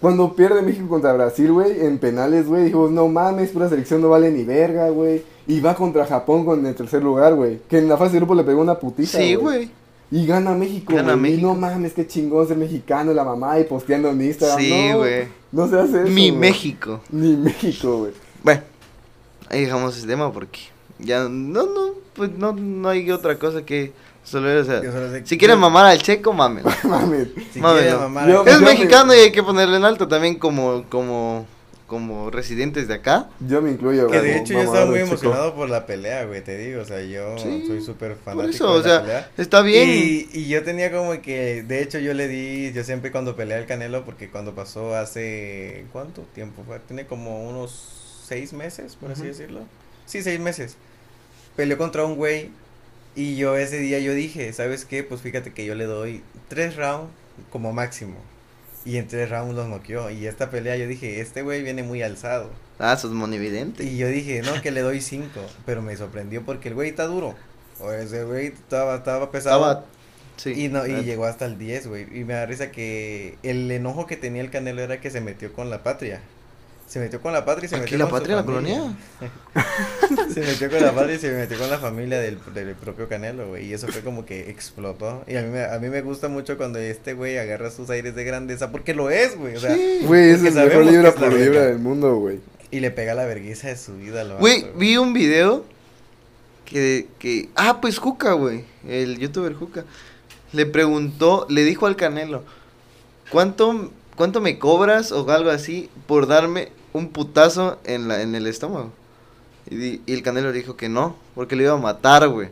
cuando 0.00 0.32
pierde 0.34 0.62
México 0.62 0.86
contra 0.88 1.12
Brasil, 1.12 1.50
güey, 1.50 1.84
en 1.84 1.98
penales, 1.98 2.46
güey, 2.46 2.64
dijimos, 2.64 2.92
no 2.92 3.08
mames, 3.08 3.50
pura 3.50 3.68
selección 3.68 4.00
no 4.00 4.08
vale 4.10 4.30
ni 4.30 4.44
verga, 4.44 4.90
güey. 4.90 5.22
Y 5.48 5.60
va 5.60 5.74
contra 5.74 6.06
Japón 6.06 6.44
con 6.44 6.64
el 6.64 6.74
tercer 6.76 7.02
lugar, 7.02 7.34
güey. 7.34 7.58
Que 7.68 7.78
en 7.78 7.88
la 7.88 7.96
fase 7.96 8.12
de 8.12 8.18
grupo 8.18 8.34
le 8.36 8.44
pegó 8.44 8.60
una 8.60 8.78
putiza, 8.78 9.18
Sí, 9.18 9.34
güey. 9.34 9.70
Y 10.10 10.24
gana 10.26 10.52
México, 10.54 10.94
Gana 10.94 11.14
güey. 11.14 11.18
Y 11.18 11.22
México. 11.32 11.48
no 11.48 11.54
mames, 11.54 11.92
qué 11.94 12.06
chingón 12.06 12.46
ser 12.46 12.56
mexicano, 12.56 13.12
la 13.12 13.24
mamá, 13.24 13.58
y 13.58 13.64
posteando 13.64 14.08
en 14.10 14.22
Instagram. 14.22 14.58
Sí, 14.58 14.92
güey. 14.94 15.24
No 15.24 15.30
se 15.68 15.78
hace 15.78 16.02
eso, 16.02 16.10
Mi 16.10 16.28
güey. 16.28 16.32
México. 16.32 17.00
Ni 17.10 17.36
México, 17.36 17.98
güey. 17.98 18.12
Bueno, 18.42 18.62
ahí 19.48 19.62
dejamos 19.62 19.96
ese 19.96 20.06
tema 20.06 20.32
porque 20.32 20.60
ya 20.98 21.22
no, 21.28 21.62
no, 21.64 21.90
pues 22.14 22.30
no, 22.32 22.52
no 22.52 22.88
hay 22.88 23.11
otra 23.11 23.38
cosa 23.38 23.64
que 23.64 23.92
resolver. 24.25 24.58
O 24.58 24.64
sea, 24.64 24.82
Yo 24.82 24.92
solo 24.92 25.11
sé- 25.11 25.26
si 25.26 25.38
quieren 25.38 25.58
mamar 25.58 25.87
al 25.87 26.02
checo, 26.02 26.32
mamen. 26.32 26.64
Mames. 26.84 27.28
Si 27.52 27.61
Mame, 27.61 27.78
quieres 27.80 27.94
no. 27.94 28.00
mamar 28.00 28.28
Yo- 28.28 28.40
acá- 28.42 28.50
Es 28.50 28.61
me- 28.61 28.66
mexicano 28.66 29.14
y 29.14 29.18
hay 29.18 29.32
que 29.32 29.42
ponerle 29.42 29.76
en 29.76 29.84
alto 29.84 30.06
también 30.06 30.34
como, 30.38 30.84
como, 30.88 31.46
como 31.88 32.30
residentes 32.30 32.87
de 32.88 32.95
acá. 32.95 33.30
Yo 33.40 33.61
me 33.62 33.73
incluyo, 33.73 34.07
Que 34.09 34.21
de 34.21 34.37
hecho 34.38 34.52
yo 34.54 34.61
estaba 34.62 34.87
muy 34.87 35.00
chico. 35.04 35.07
emocionado 35.09 35.54
por 35.57 35.68
la 35.71 35.87
pelea, 35.87 36.25
güey, 36.26 36.45
te 36.45 36.57
digo, 36.57 36.83
o 36.83 36.85
sea, 36.85 37.02
yo 37.02 37.37
Sí, 37.38 37.64
soy 37.66 37.80
súper 37.83 38.14
Por 38.14 38.25
fanático 38.25 38.50
eso, 38.50 38.66
de 38.66 38.78
o 38.78 38.83
la 38.83 38.83
sea, 38.85 39.00
pelea. 39.02 39.30
está 39.38 39.62
bien. 39.62 39.88
Y, 39.88 40.28
y 40.33 40.49
yo 40.49 40.62
tenía 40.64 40.92
como 40.92 41.21
que, 41.23 41.62
de 41.62 41.83
hecho 41.83 41.99
yo 41.99 42.14
le 42.14 42.28
di, 42.28 42.73
yo 42.73 42.85
siempre 42.85 43.11
cuando 43.11 43.37
peleé 43.37 43.57
al 43.59 43.66
Canelo, 43.66 44.04
porque 44.04 44.30
cuando 44.30 44.54
pasó 44.54 44.95
hace, 44.97 45.87
¿cuánto 45.92 46.23
tiempo 46.23 46.62
fue? 46.66 46.78
Tiene 46.80 47.07
como 47.07 47.49
unos 47.49 48.23
seis 48.26 48.52
meses, 48.52 48.97
por 48.97 49.11
así 49.12 49.26
decirlo. 49.26 49.61
Sí, 50.07 50.23
seis 50.23 50.40
meses. 50.40 50.76
Peleó 51.57 51.78
contra 51.78 52.04
un 52.04 52.16
güey 52.16 52.50
y 53.16 53.37
yo 53.37 53.57
ese 53.57 53.78
día 53.78 53.99
yo 53.99 54.14
dije, 54.14 54.52
¿sabes 54.52 54.85
qué? 54.85 55.02
Pues 55.04 55.23
fíjate 55.23 55.52
que 55.52 55.64
yo 55.64 55.75
le 55.75 55.85
doy 55.87 56.23
tres 56.49 56.76
rounds 56.76 57.11
como 57.50 57.73
máximo. 57.73 58.16
Y 58.88 58.97
en 58.97 59.07
tres 59.07 59.28
rounds 59.28 59.54
los 59.54 59.68
noqueó. 59.68 60.09
Y 60.09 60.26
esta 60.26 60.49
pelea 60.49 60.75
yo 60.78 60.87
dije, 60.87 61.21
este 61.21 61.42
güey 61.42 61.62
viene 61.62 61.83
muy 61.83 62.00
alzado. 62.00 62.49
Ah, 62.78 62.97
sos 62.97 63.11
monividente. 63.11 63.85
Y 63.85 63.99
yo 63.99 64.09
dije, 64.09 64.40
no, 64.40 64.62
que 64.62 64.71
le 64.71 64.80
doy 64.80 65.02
cinco. 65.02 65.42
Pero 65.66 65.83
me 65.83 65.95
sorprendió 65.95 66.42
porque 66.42 66.68
el 66.68 66.75
güey 66.75 66.88
está 66.88 67.04
duro. 67.04 67.35
O 67.80 67.92
ese 67.92 68.25
güey 68.25 68.47
estaba, 68.47 68.97
estaba 68.97 69.30
pesado. 69.30 69.59
Estaba, 69.59 69.87
sí. 70.38 70.54
Y, 70.57 70.68
no, 70.68 70.87
y 70.87 71.04
llegó 71.04 71.26
hasta 71.26 71.45
el 71.45 71.59
10, 71.59 71.87
güey. 71.87 72.04
Y 72.18 72.25
me 72.25 72.33
da 72.33 72.47
risa 72.47 72.71
que 72.71 73.37
el 73.42 73.71
enojo 73.71 74.07
que 74.07 74.16
tenía 74.16 74.40
el 74.40 74.50
Canelo 74.50 74.80
era 74.80 75.02
que 75.02 75.11
se 75.11 75.21
metió 75.21 75.52
con 75.52 75.68
la 75.68 75.83
patria. 75.83 76.23
Se 76.88 76.99
metió 77.00 77.21
con 77.21 77.35
la 77.35 77.45
patria 77.45 77.66
y 77.66 77.68
se 77.68 77.76
¿Aquí 77.76 77.83
metió 77.83 77.99
la 77.99 78.04
con 78.07 78.18
patria, 78.18 78.37
la 78.37 78.45
familia. 78.45 78.78
colonia? 78.78 78.97
Se 80.35 80.40
metió 80.40 80.71
con 80.71 80.80
la 80.83 80.92
patria 80.95 81.16
y 81.16 81.18
se 81.18 81.30
metió 81.33 81.59
con 81.59 81.68
la 81.68 81.78
familia 81.78 82.18
del, 82.18 82.38
del 82.54 82.75
propio 82.75 83.09
Canelo, 83.09 83.49
güey. 83.49 83.66
Y 83.66 83.75
eso 83.75 83.88
fue 83.88 84.00
como 84.00 84.25
que 84.25 84.49
explotó. 84.49 85.23
Y 85.26 85.37
a 85.37 85.42
mí, 85.42 85.49
me, 85.50 85.64
a 85.64 85.78
mí 85.78 85.88
me 85.90 86.00
gusta 86.00 86.28
mucho 86.28 86.57
cuando 86.57 86.78
este 86.78 87.12
güey 87.12 87.37
agarra 87.37 87.71
sus 87.71 87.90
aires 87.90 88.14
de 88.14 88.25
grandeza, 88.25 88.71
porque 88.73 88.95
lo 88.95 89.11
es, 89.11 89.37
güey. 89.37 89.57
O 89.57 89.61
sea, 89.61 89.75
Sí. 89.75 90.00
Güey, 90.07 90.30
es 90.30 90.42
el 90.42 90.54
mejor 90.54 90.87
libra 90.87 91.14
por 91.14 91.30
libra 91.33 91.66
del 91.66 91.78
mundo, 91.78 92.16
güey. 92.16 92.40
y 92.71 92.80
le 92.80 92.90
pega 92.90 93.12
la 93.14 93.26
vergüenza 93.26 93.68
de 93.68 93.76
su 93.76 93.95
vida. 93.97 94.25
Lo 94.25 94.38
Güey, 94.38 94.66
vi 94.76 94.97
un 94.97 95.12
video 95.12 95.64
que, 96.64 97.07
que... 97.18 97.49
Ah, 97.54 97.80
pues 97.83 97.99
Juca, 97.99 98.33
güey. 98.33 98.64
El 98.88 99.18
youtuber 99.18 99.52
Juca. 99.54 99.85
Le 100.52 100.64
preguntó, 100.64 101.47
le 101.50 101.64
dijo 101.64 101.87
al 101.87 101.97
Canelo, 101.97 102.45
¿cuánto, 103.30 103.90
¿cuánto 104.16 104.40
me 104.40 104.59
cobras 104.59 105.12
o 105.12 105.30
algo 105.30 105.50
así 105.50 105.90
por 106.07 106.26
darme 106.26 106.71
un 106.99 107.09
putazo 107.09 107.78
en, 107.85 108.09
la, 108.09 108.23
en 108.23 108.35
el 108.35 108.47
estómago. 108.47 108.90
Y, 109.71 110.00
y 110.07 110.12
el 110.12 110.23
Canelo 110.23 110.52
dijo 110.52 110.76
que 110.76 110.88
no, 110.88 111.17
porque 111.35 111.57
le 111.57 111.64
iba 111.64 111.73
a 111.73 111.78
matar, 111.78 112.28
güey. 112.28 112.49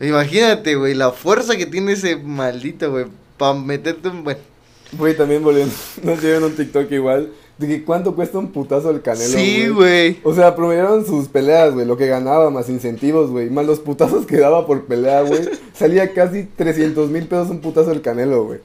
Imagínate, 0.00 0.74
güey, 0.74 0.94
la 0.94 1.12
fuerza 1.12 1.56
que 1.56 1.66
tiene 1.66 1.92
ese 1.92 2.16
maldito, 2.16 2.90
güey, 2.90 3.06
para 3.38 3.54
meterte 3.54 4.08
un... 4.08 4.24
Bueno, 4.24 4.40
Güey, 4.98 5.16
también 5.16 5.42
volviendo, 5.42 5.74
nos 6.02 6.20
dieron 6.20 6.44
un 6.44 6.54
TikTok 6.54 6.90
igual, 6.92 7.30
de 7.58 7.66
que 7.66 7.84
cuánto 7.84 8.14
cuesta 8.14 8.38
un 8.38 8.52
putazo 8.52 8.90
el 8.90 9.02
canelo, 9.02 9.36
sí, 9.36 9.68
güey. 9.68 10.18
O 10.22 10.34
sea, 10.34 10.54
promediaron 10.54 11.06
sus 11.06 11.28
peleas, 11.28 11.72
güey, 11.72 11.86
lo 11.86 11.96
que 11.96 12.06
ganaba, 12.06 12.50
más 12.50 12.68
incentivos, 12.68 13.30
güey, 13.30 13.50
más 13.50 13.66
los 13.66 13.80
putazos 13.80 14.26
que 14.26 14.36
daba 14.36 14.66
por 14.66 14.84
pelea, 14.84 15.22
güey. 15.22 15.48
Salía 15.74 16.12
casi 16.12 16.44
300 16.44 17.10
mil 17.10 17.26
pesos 17.26 17.50
un 17.50 17.60
putazo 17.60 17.90
del 17.90 18.02
canelo, 18.02 18.44
güey. 18.44 18.60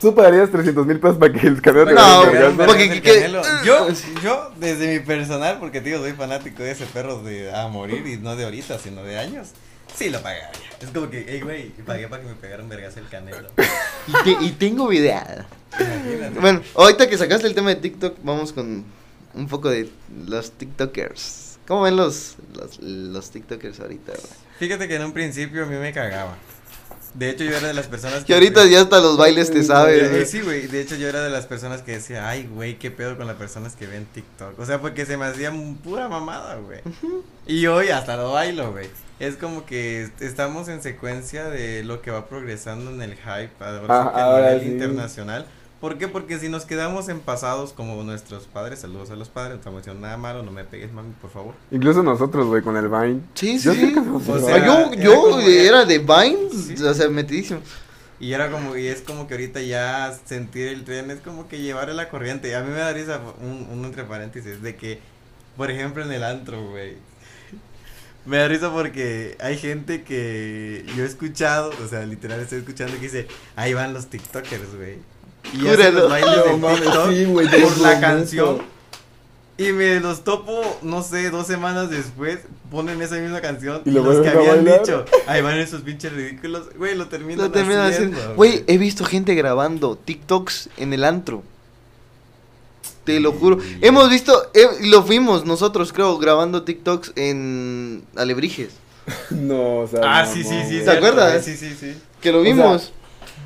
¿Tú 0.00 0.14
pagarías 0.14 0.50
300 0.50 0.86
mil 0.86 0.98
pesos 0.98 1.18
para 1.18 1.32
que 1.32 1.46
el 1.46 1.60
canelo 1.60 1.86
te 1.86 1.92
No, 1.94 2.20
güey, 2.22 2.32
vergazo? 2.32 2.56
porque- 2.56 2.88
Vergas 2.88 3.00
que- 3.02 3.12
del 3.12 3.32
Canelo. 3.32 3.42
Yo, 3.64 3.88
yo, 4.22 4.50
desde 4.56 4.92
mi 4.98 5.04
personal, 5.04 5.58
porque 5.60 5.80
tío, 5.82 5.98
soy 5.98 6.12
fanático 6.12 6.62
de 6.62 6.70
ese 6.70 6.86
perro 6.86 7.22
de 7.22 7.54
a 7.54 7.68
morir 7.68 8.06
y 8.06 8.16
no 8.16 8.34
de 8.34 8.44
ahorita, 8.44 8.78
sino 8.78 9.02
de 9.04 9.18
años. 9.18 9.48
Sí 9.94 10.08
lo 10.08 10.22
pagaría. 10.22 10.50
Es 10.80 10.88
como 10.90 11.10
que, 11.10 11.26
hey, 11.28 11.40
güey, 11.42 11.68
pagué 11.84 12.08
para 12.08 12.22
que 12.22 12.28
me 12.28 12.34
pegaran 12.34 12.68
vergas 12.68 12.96
el 12.96 13.08
canelo. 13.08 13.48
Y, 14.06 14.12
te- 14.24 14.44
y 14.44 14.50
tengo 14.52 14.88
video. 14.88 15.20
Imagínate. 15.78 16.40
Bueno, 16.40 16.62
ahorita 16.76 17.08
que 17.08 17.18
sacaste 17.18 17.46
el 17.46 17.54
tema 17.54 17.68
de 17.70 17.76
TikTok, 17.76 18.16
vamos 18.22 18.52
con 18.52 18.84
un 19.34 19.48
poco 19.48 19.68
de 19.68 19.90
los 20.26 20.52
TikTokers. 20.52 21.58
¿Cómo 21.68 21.82
ven 21.82 21.96
los, 21.96 22.36
los, 22.54 22.78
los 22.80 23.30
TikTokers 23.30 23.80
ahorita, 23.80 24.12
güey? 24.12 24.32
Fíjate 24.58 24.88
que 24.88 24.96
en 24.96 25.04
un 25.04 25.12
principio 25.12 25.64
a 25.64 25.66
mí 25.66 25.76
me 25.76 25.92
cagaba. 25.92 26.36
De 27.14 27.30
hecho, 27.30 27.42
yo 27.44 27.56
era 27.56 27.66
de 27.68 27.74
las 27.74 27.86
personas 27.88 28.24
Que 28.24 28.34
ahorita 28.34 28.64
ya 28.66 28.82
hasta 28.82 29.00
los 29.00 29.16
bailes 29.16 29.50
te 29.50 29.62
sabes, 29.64 30.02
Eh, 30.04 30.08
güey. 30.10 30.26
Sí, 30.26 30.40
güey. 30.42 30.66
De 30.68 30.80
hecho, 30.80 30.94
yo 30.96 31.08
era 31.08 31.22
de 31.22 31.30
las 31.30 31.46
personas 31.46 31.82
que 31.82 31.92
decía, 31.92 32.28
ay, 32.28 32.48
güey, 32.52 32.78
qué 32.78 32.90
pedo 32.90 33.16
con 33.16 33.26
las 33.26 33.36
personas 33.36 33.74
que 33.74 33.86
ven 33.86 34.06
TikTok. 34.14 34.58
O 34.58 34.64
sea, 34.64 34.80
porque 34.80 35.04
se 35.06 35.16
me 35.16 35.24
hacía 35.26 35.52
pura 35.82 36.08
mamada, 36.08 36.56
güey. 36.56 36.80
Y 37.46 37.66
hoy 37.66 37.88
hasta 37.88 38.16
lo 38.16 38.32
bailo, 38.32 38.70
güey. 38.72 38.88
Es 39.18 39.34
como 39.36 39.66
que 39.66 40.02
est- 40.04 40.22
estamos 40.22 40.68
en 40.68 40.82
secuencia 40.82 41.44
de 41.46 41.82
lo 41.84 42.00
que 42.00 42.10
va 42.10 42.26
progresando 42.28 42.90
en 42.92 43.02
el 43.02 43.16
hype 43.16 43.50
ahora 43.60 43.84
Ah, 43.88 44.04
sí 44.04 44.14
que 44.14 44.20
a 44.20 44.24
ahora 44.24 44.46
nivel 44.52 44.60
sí. 44.62 44.68
internacional. 44.72 45.46
¿Por 45.80 45.96
qué? 45.96 46.08
Porque 46.08 46.38
si 46.38 46.50
nos 46.50 46.66
quedamos 46.66 47.08
en 47.08 47.20
pasados 47.20 47.72
como 47.72 48.02
nuestros 48.02 48.44
padres, 48.44 48.80
saludos 48.80 49.10
a 49.10 49.16
los 49.16 49.30
padres, 49.30 49.52
no 49.54 49.58
estamos 49.60 49.80
diciendo 49.80 50.02
nada 50.02 50.18
malo, 50.18 50.42
no 50.42 50.50
me 50.50 50.64
pegues, 50.64 50.92
mami, 50.92 51.12
por 51.22 51.30
favor. 51.30 51.54
Incluso 51.70 52.02
nosotros, 52.02 52.46
güey, 52.48 52.60
con 52.62 52.76
el 52.76 52.88
Vine. 52.88 53.20
Sí, 53.34 53.58
sí, 53.58 53.64
Yo 53.64 53.72
sí. 53.72 53.94
O 54.30 54.38
sea, 54.38 54.58
yo, 54.66 54.92
era 54.92 55.02
yo 55.02 55.40
era 55.40 55.84
de 55.86 55.98
Vine, 55.98 56.36
Sí. 56.52 56.82
o 56.82 56.92
sea, 56.92 57.08
metidísimo. 57.08 57.60
Y 58.18 58.34
era 58.34 58.50
como, 58.50 58.76
y 58.76 58.88
es 58.88 59.00
como 59.00 59.26
que 59.26 59.32
ahorita 59.32 59.62
ya 59.62 60.14
sentir 60.26 60.68
el 60.68 60.84
tren 60.84 61.10
es 61.10 61.20
como 61.20 61.48
que 61.48 61.58
llevar 61.60 61.88
la 61.88 62.10
corriente. 62.10 62.54
A 62.54 62.60
mí 62.60 62.68
me 62.70 62.76
da 62.78 62.92
risa 62.92 63.18
un, 63.40 63.66
un 63.72 63.82
entre 63.86 64.04
paréntesis 64.04 64.60
de 64.60 64.76
que, 64.76 65.00
por 65.56 65.70
ejemplo, 65.70 66.04
en 66.04 66.12
el 66.12 66.22
antro, 66.24 66.68
güey. 66.68 66.96
Me 68.26 68.36
da 68.36 68.48
risa 68.48 68.70
porque 68.70 69.38
hay 69.40 69.56
gente 69.56 70.02
que 70.02 70.84
yo 70.94 71.04
he 71.04 71.06
escuchado, 71.06 71.72
o 71.82 71.88
sea, 71.88 72.04
literal 72.04 72.38
estoy 72.40 72.58
escuchando 72.58 72.92
que 72.96 73.00
dice, 73.04 73.26
ahí 73.56 73.72
van 73.72 73.94
los 73.94 74.08
TikTokers, 74.08 74.76
güey. 74.76 74.98
Y 75.52 75.66
hacen 75.68 75.94
los 75.94 76.08
bailes 76.10 76.44
de 76.44 76.50
No 76.50 76.58
mames, 76.58 76.82
TikTok 76.82 77.10
sí, 77.10 77.24
güey, 77.24 77.48
te 77.48 77.60
por 77.60 77.78
la 77.78 78.00
canción. 78.00 78.62
Y 79.58 79.72
me 79.72 80.00
los 80.00 80.24
topo, 80.24 80.78
no 80.80 81.02
sé, 81.02 81.28
dos 81.30 81.46
semanas 81.46 81.90
después, 81.90 82.38
ponen 82.70 83.02
esa 83.02 83.16
misma 83.16 83.42
canción 83.42 83.82
Y 83.84 83.90
y, 83.90 83.92
lo 83.92 84.02
los 84.04 84.20
que 84.20 84.30
habían 84.30 84.64
bailar. 84.64 84.80
dicho, 84.80 85.04
ahí 85.26 85.42
van 85.42 85.58
esos 85.58 85.82
pinches 85.82 86.12
ridículos, 86.12 86.68
güey, 86.78 86.94
lo 86.96 87.08
terminan, 87.08 87.46
Lo 87.46 87.50
terminan 87.50 87.86
haciendo, 87.86 88.16
haciendo. 88.16 88.36
Güey, 88.36 88.64
he 88.66 88.78
visto 88.78 89.04
gente 89.04 89.34
grabando 89.34 89.96
TikToks 89.96 90.70
en 90.78 90.94
el 90.94 91.04
antro. 91.04 91.42
Te 93.04 93.20
lo 93.20 93.32
juro. 93.32 93.58
Hemos 93.82 94.08
visto, 94.08 94.50
eh, 94.54 94.66
lo 94.84 95.02
vimos 95.02 95.44
nosotros, 95.44 95.92
creo, 95.92 96.16
grabando 96.18 96.62
TikToks 96.62 97.12
en 97.16 98.04
Alebrijes. 98.16 98.70
No, 99.30 99.80
o 99.80 99.88
sea. 99.88 100.00
Ah, 100.04 100.24
no, 100.24 100.32
sí, 100.32 100.44
sí, 100.44 100.54
no, 100.54 100.62
sí. 100.62 100.68
¿Te 100.68 100.84
cierto, 100.84 100.90
acuerdas? 100.92 101.44
Sí, 101.44 101.56
sí, 101.56 101.74
sí. 101.78 101.96
Que 102.20 102.32
lo 102.32 102.40
O 102.40 102.44
sea, 102.44 102.52
vimos. 102.52 102.92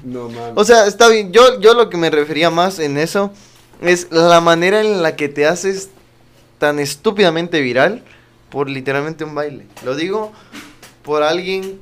No, 0.04 0.28
mames. 0.28 0.52
O 0.56 0.64
sea, 0.64 0.86
está 0.86 1.08
bien. 1.08 1.32
Yo, 1.32 1.60
yo 1.60 1.74
lo 1.74 1.88
que 1.90 1.96
me 1.96 2.10
refería 2.10 2.50
más 2.50 2.78
en 2.78 2.96
eso 2.98 3.32
es 3.82 4.08
la 4.10 4.40
manera 4.40 4.80
en 4.80 5.02
la 5.02 5.16
que 5.16 5.28
te 5.28 5.46
haces 5.46 5.88
tan 6.58 6.78
estúpidamente 6.78 7.60
viral 7.60 8.02
por 8.50 8.68
literalmente 8.70 9.24
un 9.24 9.34
baile. 9.34 9.66
Lo 9.84 9.94
digo 9.96 10.32
por 11.02 11.22
alguien 11.22 11.80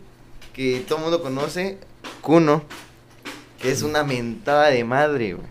que 0.53 0.83
todo 0.87 0.99
el 0.99 1.05
mundo 1.05 1.23
conoce, 1.23 1.79
Kuno, 2.21 2.63
que 3.61 3.71
es 3.71 3.83
una 3.83 4.03
mentada 4.05 4.69
de 4.71 4.83
madre, 4.85 5.35
güey. 5.35 5.47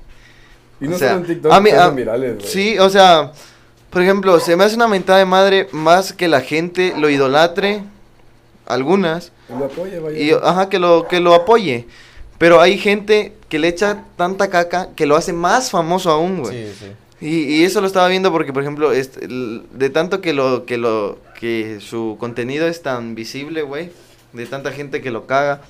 y 0.81 0.87
no 0.87 0.95
o 0.95 0.99
sea, 0.99 1.09
solo 1.09 1.21
en 1.21 1.27
TikTok, 1.27 1.51
a 1.53 1.59
mí- 1.61 1.69
a- 1.71 1.89
virales, 1.89 2.35
güey. 2.37 2.47
Sí, 2.47 2.79
o 2.79 2.89
sea, 2.89 3.31
por 3.89 4.01
ejemplo, 4.01 4.39
se 4.39 4.55
me 4.55 4.63
hace 4.63 4.75
una 4.75 4.87
mentada 4.87 5.19
de 5.19 5.25
madre 5.25 5.67
más 5.71 6.11
que 6.13 6.27
la 6.27 6.41
gente 6.41 6.93
lo 6.97 7.09
idolatre, 7.09 7.83
algunas, 8.65 9.31
lo 9.49 9.69
vaya. 10.03 10.17
y 10.19 10.31
ajá, 10.31 10.69
que 10.69 10.79
lo, 10.79 11.07
que 11.07 11.19
lo 11.19 11.33
apoye. 11.35 11.87
Pero 12.41 12.59
hay 12.59 12.79
gente 12.79 13.33
que 13.49 13.59
le 13.59 13.67
echa 13.67 14.03
tanta 14.17 14.49
caca 14.49 14.89
que 14.95 15.05
lo 15.05 15.15
hace 15.15 15.31
más 15.31 15.69
famoso 15.69 16.09
aún, 16.09 16.39
güey. 16.39 16.65
Sí, 16.65 16.73
sí. 16.79 16.85
Y, 17.23 17.43
y 17.57 17.65
eso 17.65 17.81
lo 17.81 17.85
estaba 17.85 18.07
viendo 18.07 18.31
porque, 18.31 18.51
por 18.51 18.63
ejemplo, 18.63 18.93
este, 18.93 19.27
de 19.27 19.89
tanto 19.91 20.21
que 20.21 20.33
lo, 20.33 20.65
que 20.65 20.79
lo, 20.79 21.19
que 21.39 21.77
su 21.81 22.17
contenido 22.19 22.67
es 22.67 22.81
tan 22.81 23.13
visible, 23.13 23.61
güey, 23.61 23.91
de 24.33 24.47
tanta 24.47 24.71
gente 24.71 25.01
que 25.01 25.11
lo 25.11 25.27
caga, 25.27 25.61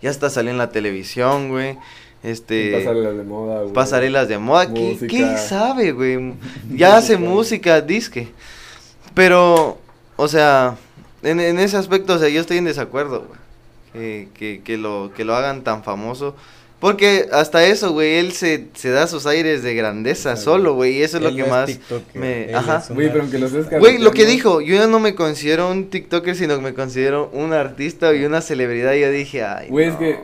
ya 0.00 0.10
hasta 0.10 0.30
salió 0.30 0.52
en 0.52 0.58
la 0.58 0.70
televisión, 0.70 1.48
güey, 1.48 1.76
este, 2.22 2.74
Pasarelas 2.78 3.16
de 3.16 3.24
moda, 3.24 3.62
güey. 3.62 3.72
pasarelas 3.72 4.28
de 4.28 4.38
moda, 4.38 4.72
¿qué, 4.72 4.80
Música. 4.80 5.08
qué 5.08 5.36
sabe, 5.36 5.90
güey? 5.90 6.34
Ya 6.76 6.96
hace 6.96 7.16
música, 7.16 7.80
disque, 7.80 8.28
pero, 9.14 9.78
o 10.14 10.28
sea, 10.28 10.76
en, 11.24 11.40
en 11.40 11.58
ese 11.58 11.76
aspecto, 11.76 12.14
o 12.14 12.18
sea, 12.20 12.28
yo 12.28 12.40
estoy 12.40 12.58
en 12.58 12.66
desacuerdo, 12.66 13.24
güey, 13.26 13.47
que, 13.92 14.28
que, 14.34 14.62
que 14.64 14.76
lo, 14.76 15.10
que 15.16 15.24
lo 15.24 15.34
hagan 15.34 15.62
tan 15.62 15.82
famoso. 15.82 16.34
Porque 16.80 17.26
hasta 17.32 17.64
eso, 17.66 17.92
güey, 17.92 18.18
él 18.18 18.30
se, 18.32 18.68
se 18.74 18.90
da 18.90 19.08
sus 19.08 19.26
aires 19.26 19.64
de 19.64 19.74
grandeza 19.74 20.34
Claro. 20.34 20.40
solo, 20.40 20.74
güey, 20.74 20.98
y 20.98 21.02
eso 21.02 21.16
es 21.16 21.24
lo 21.24 21.34
que 21.34 21.42
no 21.42 21.48
más 21.48 21.66
TikToker, 21.66 22.20
me... 22.20 22.54
Ajá. 22.54 22.84
Güey, 22.90 23.08
pero 23.08 23.22
aunque 23.22 23.38
lo 23.40 23.46
estés 23.46 23.80
Güey, 23.80 23.98
lo 23.98 24.12
que 24.12 24.26
dijo, 24.26 24.60
yo 24.60 24.76
ya 24.76 24.86
no 24.86 25.00
me 25.00 25.16
considero 25.16 25.68
un 25.70 25.90
TikToker, 25.90 26.36
sino 26.36 26.54
que 26.54 26.62
me 26.62 26.74
considero 26.74 27.30
un 27.32 27.52
artista 27.52 28.14
y 28.14 28.24
una 28.24 28.40
celebridad. 28.42 28.92
Y 28.94 29.00
yo 29.00 29.10
dije, 29.10 29.42
ay, 29.42 29.68
Güey, 29.70 29.88
es 29.88 29.96
que 29.96 30.20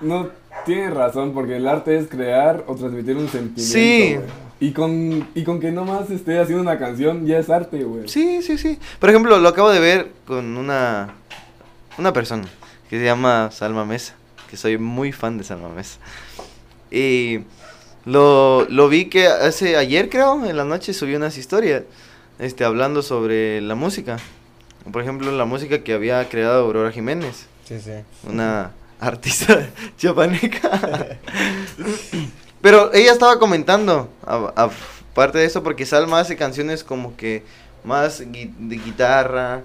no 0.00 0.28
tienes 0.64 0.94
razón, 0.94 1.34
porque 1.34 1.56
el 1.56 1.66
arte 1.66 1.98
es 1.98 2.06
crear 2.06 2.62
o 2.68 2.76
transmitir 2.76 3.16
un 3.16 3.28
sentimiento. 3.28 3.60
Sí. 3.62 4.16
Y 4.60 4.70
con, 4.72 5.28
y 5.34 5.42
con 5.42 5.58
que 5.58 5.72
nomás 5.72 6.08
esté 6.10 6.38
haciendo 6.38 6.62
una 6.62 6.78
canción, 6.78 7.26
ya 7.26 7.38
es 7.38 7.50
arte, 7.50 7.82
güey. 7.82 8.08
Sí, 8.08 8.42
sí, 8.42 8.58
sí. 8.58 8.78
Por 9.00 9.10
ejemplo, 9.10 9.38
lo 9.38 9.48
acabo 9.48 9.70
de 9.70 9.80
ver 9.80 10.08
con 10.24 10.56
una, 10.56 11.14
una 11.98 12.12
persona 12.12 12.46
que 12.88 12.98
se 12.98 13.04
llama 13.04 13.50
Salma 13.52 13.84
Mesa, 13.84 14.14
que 14.50 14.56
soy 14.56 14.78
muy 14.78 15.12
fan 15.12 15.36
de 15.38 15.44
Salma 15.44 15.68
Mesa. 15.68 15.98
Y 16.90 17.40
lo, 18.04 18.66
lo 18.70 18.88
vi 18.88 19.06
que 19.06 19.26
hace 19.26 19.76
ayer, 19.76 20.08
creo, 20.08 20.44
en 20.46 20.56
la 20.56 20.64
noche 20.64 20.94
subió 20.94 21.16
unas 21.18 21.36
historias 21.36 21.82
este, 22.38 22.64
hablando 22.64 23.02
sobre 23.02 23.60
la 23.60 23.74
música. 23.74 24.18
Por 24.90 25.02
ejemplo, 25.02 25.30
la 25.32 25.44
música 25.44 25.82
que 25.84 25.92
había 25.92 26.26
creado 26.28 26.64
Aurora 26.64 26.90
Jiménez. 26.92 27.46
Sí, 27.66 27.78
sí. 27.80 27.90
una 28.26 28.70
artista 29.00 29.68
chapaneca. 29.98 31.18
Pero 32.60 32.92
ella 32.94 33.12
estaba 33.12 33.38
comentando, 33.38 34.10
aparte 34.24 35.38
de 35.38 35.44
eso, 35.44 35.62
porque 35.62 35.86
Salma 35.86 36.20
hace 36.20 36.36
canciones 36.36 36.82
como 36.82 37.16
que 37.16 37.42
más 37.84 38.20
gui- 38.22 38.52
de 38.58 38.76
guitarra. 38.76 39.62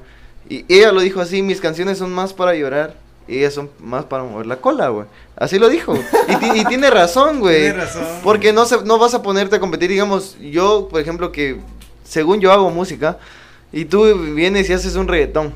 Y 0.54 0.66
ella 0.70 0.92
lo 0.92 1.02
dijo 1.02 1.20
así, 1.22 1.42
mis 1.42 1.60
canciones 1.62 1.98
son 1.98 2.12
más 2.14 2.34
para 2.34 2.54
llorar. 2.54 2.96
Y 3.28 3.38
ellas 3.40 3.54
son 3.54 3.70
más 3.80 4.04
para 4.06 4.24
mover 4.24 4.46
la 4.46 4.58
cola, 4.58 4.90
güey. 4.90 5.08
Así 5.38 5.58
lo 5.58 5.70
dijo. 5.70 5.96
Y, 6.28 6.36
ti- 6.36 6.52
y 6.60 6.66
tiene 6.66 6.90
razón, 6.90 7.40
güey. 7.40 7.62
Tiene 7.62 7.78
razón. 7.78 8.04
Porque 8.24 8.52
no, 8.52 8.66
se, 8.66 8.84
no 8.84 8.98
vas 9.00 9.14
a 9.14 9.22
ponerte 9.24 9.56
a 9.56 9.60
competir, 9.60 9.90
digamos, 9.90 10.38
yo, 10.40 10.88
por 10.92 11.00
ejemplo, 11.00 11.32
que 11.32 11.58
según 12.04 12.42
yo 12.42 12.52
hago 12.52 12.70
música, 12.70 13.18
y 13.72 13.86
tú 13.86 14.14
vienes 14.36 14.70
y 14.70 14.74
haces 14.74 14.96
un 14.96 15.08
reggaetón. 15.08 15.54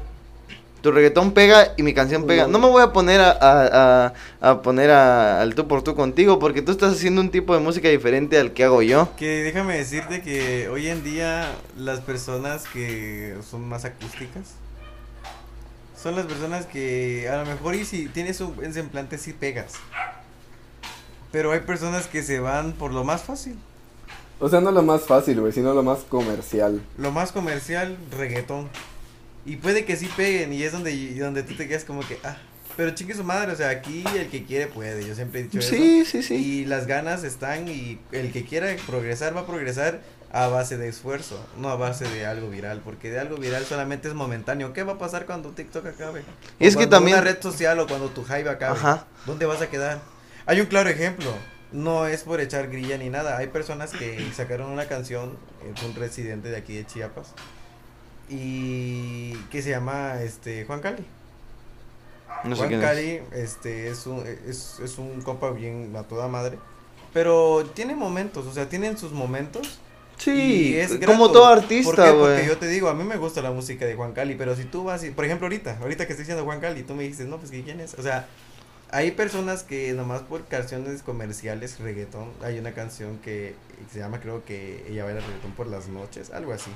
Tu 0.82 0.92
reggaetón 0.92 1.32
pega 1.34 1.74
y 1.76 1.84
mi 1.84 1.94
canción 1.94 2.26
pega. 2.26 2.48
No 2.48 2.58
me 2.58 2.68
voy 2.70 2.82
a 2.82 2.94
poner 2.94 3.20
a, 3.20 3.32
a, 3.32 4.14
a- 4.42 4.50
a 4.52 4.62
poner 4.62 4.90
a- 4.92 5.42
al 5.42 5.54
tú 5.54 5.68
por 5.68 5.82
tú 5.84 5.94
contigo, 5.94 6.40
porque 6.40 6.62
tú 6.62 6.72
estás 6.72 6.94
haciendo 6.94 7.20
un 7.20 7.30
tipo 7.30 7.54
de 7.54 7.60
música 7.60 7.90
diferente 7.90 8.40
al 8.40 8.54
que 8.54 8.64
hago 8.64 8.82
yo. 8.82 9.10
Que 9.18 9.44
déjame 9.44 9.76
decirte 9.78 10.22
que 10.22 10.70
hoy 10.70 10.88
en 10.88 11.04
día 11.04 11.52
las 11.78 12.00
personas 12.00 12.64
que 12.72 13.36
son 13.50 13.68
más 13.68 13.84
acústicas 13.84 14.54
son 16.08 16.16
las 16.16 16.26
personas 16.26 16.66
que 16.66 17.28
a 17.28 17.36
lo 17.36 17.46
mejor 17.46 17.76
y 17.76 17.84
si 17.84 18.08
tienes 18.08 18.40
un 18.40 18.56
buen 18.56 18.74
semblante 18.74 19.18
sí 19.18 19.34
pegas. 19.34 19.74
Pero 21.34 21.52
hay 21.52 21.60
personas 21.60 22.08
que 22.08 22.24
se 22.24 22.40
van 22.40 22.72
por 22.72 22.94
lo 22.94 23.04
más 23.04 23.24
fácil. 23.24 23.58
O 24.40 24.48
sea, 24.48 24.62
no 24.62 24.72
lo 24.72 24.84
más 24.84 25.02
fácil, 25.02 25.42
güey, 25.42 25.52
sino 25.52 25.74
lo 25.74 25.84
más 25.84 26.06
comercial. 26.08 26.82
Lo 26.98 27.12
más 27.12 27.34
comercial, 27.34 27.98
reggaetón. 28.18 28.70
Y 29.46 29.58
puede 29.58 29.84
que 29.84 29.98
sí 29.98 30.10
peguen 30.16 30.54
y 30.54 30.64
es 30.64 30.72
donde, 30.72 30.94
y 30.94 31.20
donde 31.20 31.44
tú 31.44 31.56
te 31.56 31.68
quedas 31.68 31.84
como 31.84 32.00
que, 32.00 32.18
ah, 32.24 32.38
pero 32.78 32.92
chingue 32.92 33.14
su 33.14 33.26
madre, 33.26 33.52
o 33.52 33.56
sea, 33.58 33.68
aquí 33.68 34.06
el 34.16 34.30
que 34.30 34.46
quiere 34.46 34.68
puede, 34.68 35.06
yo 35.06 35.14
siempre 35.14 35.42
he 35.42 35.44
dicho 35.44 35.60
eso. 35.60 35.76
Sí, 35.76 36.06
sí, 36.06 36.24
sí. 36.24 36.36
Y 36.36 36.66
las 36.66 36.88
ganas 36.88 37.26
están 37.26 37.68
y 37.68 38.00
el 38.14 38.32
que 38.32 38.46
quiera 38.46 38.74
progresar 38.86 39.36
va 39.36 39.42
a 39.42 39.46
progresar 39.46 40.00
a 40.34 40.48
base 40.48 40.78
de 40.78 40.88
esfuerzo, 40.90 41.40
no 41.58 41.70
a 41.70 41.76
base 41.76 42.06
de 42.08 42.26
algo 42.26 42.50
viral, 42.50 42.82
porque 42.84 43.10
de 43.10 43.20
algo 43.20 43.38
viral 43.38 43.66
solamente 43.66 44.08
es 44.08 44.14
momentáneo. 44.14 44.74
¿Qué 44.74 44.84
va 44.84 44.94
a 44.94 44.98
pasar 44.98 45.26
cuando 45.26 45.50
TikTok 45.52 45.86
acabe? 45.86 46.24
Y 46.60 46.66
O 46.66 46.68
es 46.68 46.76
que 46.76 46.86
también- 46.88 47.18
una 47.18 47.24
red 47.24 47.42
social 47.42 47.80
o 47.80 47.88
cuando 47.88 48.10
tu 48.10 48.24
hype 48.24 48.50
acabe. 48.50 48.78
Ajá. 48.78 49.06
¿Dónde 49.26 49.46
vas 49.46 49.62
a 49.62 49.70
quedar? 49.70 50.00
Hay 50.46 50.60
un 50.60 50.68
claro 50.68 50.90
ejemplo. 50.90 51.32
No 51.72 52.08
es 52.08 52.24
por 52.24 52.40
echar 52.40 52.70
grilla 52.70 52.98
ni 52.98 53.10
nada. 53.10 53.38
Hay 53.38 53.48
personas 53.48 53.92
que 53.92 54.32
sacaron 54.34 54.72
una 54.72 54.86
canción, 54.88 55.38
es 55.76 55.84
un 55.84 55.96
residente 55.96 56.50
de 56.50 56.58
aquí 56.58 56.76
de 56.76 56.86
Chiapas, 56.86 57.34
y 58.30 59.34
que 59.52 59.62
se 59.62 59.70
llama 59.72 60.22
este 60.22 60.66
Juan 60.66 60.80
Cali. 60.82 61.06
No 62.44 62.56
sé 62.56 62.62
Juan 62.64 62.74
es. 62.74 62.82
Cali 62.82 63.22
este, 63.34 63.88
es, 63.90 64.06
un, 64.06 64.26
es, 64.48 64.80
es 64.84 64.98
un 64.98 65.22
compa 65.22 65.52
bien 65.52 65.94
a 65.98 66.04
toda 66.04 66.28
madre. 66.28 66.58
Pero 67.14 67.66
tiene 67.74 67.96
momentos, 67.96 68.46
o 68.46 68.54
sea, 68.54 68.70
tienen 68.70 68.98
sus 68.98 69.12
momentos. 69.12 69.80
Sí, 70.18 70.72
y 70.72 70.76
es 70.78 70.90
como 70.94 71.00
grato. 71.00 71.32
todo 71.32 71.44
¿Por 71.50 71.58
artista, 71.60 72.06
qué? 72.06 72.12
Porque 72.12 72.34
güey. 72.36 72.48
yo 72.48 72.58
te 72.58 72.68
digo, 72.68 72.90
a 72.90 72.94
mí 72.94 73.04
me 73.04 73.18
gusta 73.18 73.42
la 73.42 73.52
música 73.52 73.86
de 73.86 73.96
Juan 73.96 74.14
Cali, 74.14 74.36
pero 74.36 74.56
si 74.56 74.64
tú 74.66 74.84
vas 74.84 75.04
y, 75.04 75.12
por 75.12 75.26
ejemplo, 75.26 75.46
ahorita, 75.46 75.78
ahorita 75.82 76.06
que 76.08 76.14
estoy 76.14 76.24
diciendo 76.24 76.44
Juan 76.44 76.60
Cali, 76.60 76.84
tú 76.84 76.96
me 76.96 77.04
dices, 77.04 77.28
no, 77.28 77.38
pues, 77.38 77.52
¿que 77.52 77.62
¿quién 77.64 77.80
es? 77.80 77.94
O 77.94 78.02
sea, 78.02 78.28
hay 78.90 79.12
personas 79.12 79.64
que 79.64 79.94
nomás 79.94 80.22
por 80.22 80.46
canciones 80.46 81.04
comerciales, 81.04 81.80
reggaetón, 81.80 82.30
hay 82.44 82.58
una 82.58 82.72
canción 82.74 83.20
que 83.20 83.54
se 83.94 84.00
llama, 84.00 84.20
creo 84.20 84.44
que 84.44 84.86
ella 84.90 85.04
baila 85.04 85.20
reggaetón 85.22 85.52
por 85.52 85.68
las 85.68 85.88
noches, 85.88 86.32
algo 86.32 86.52
así. 86.54 86.72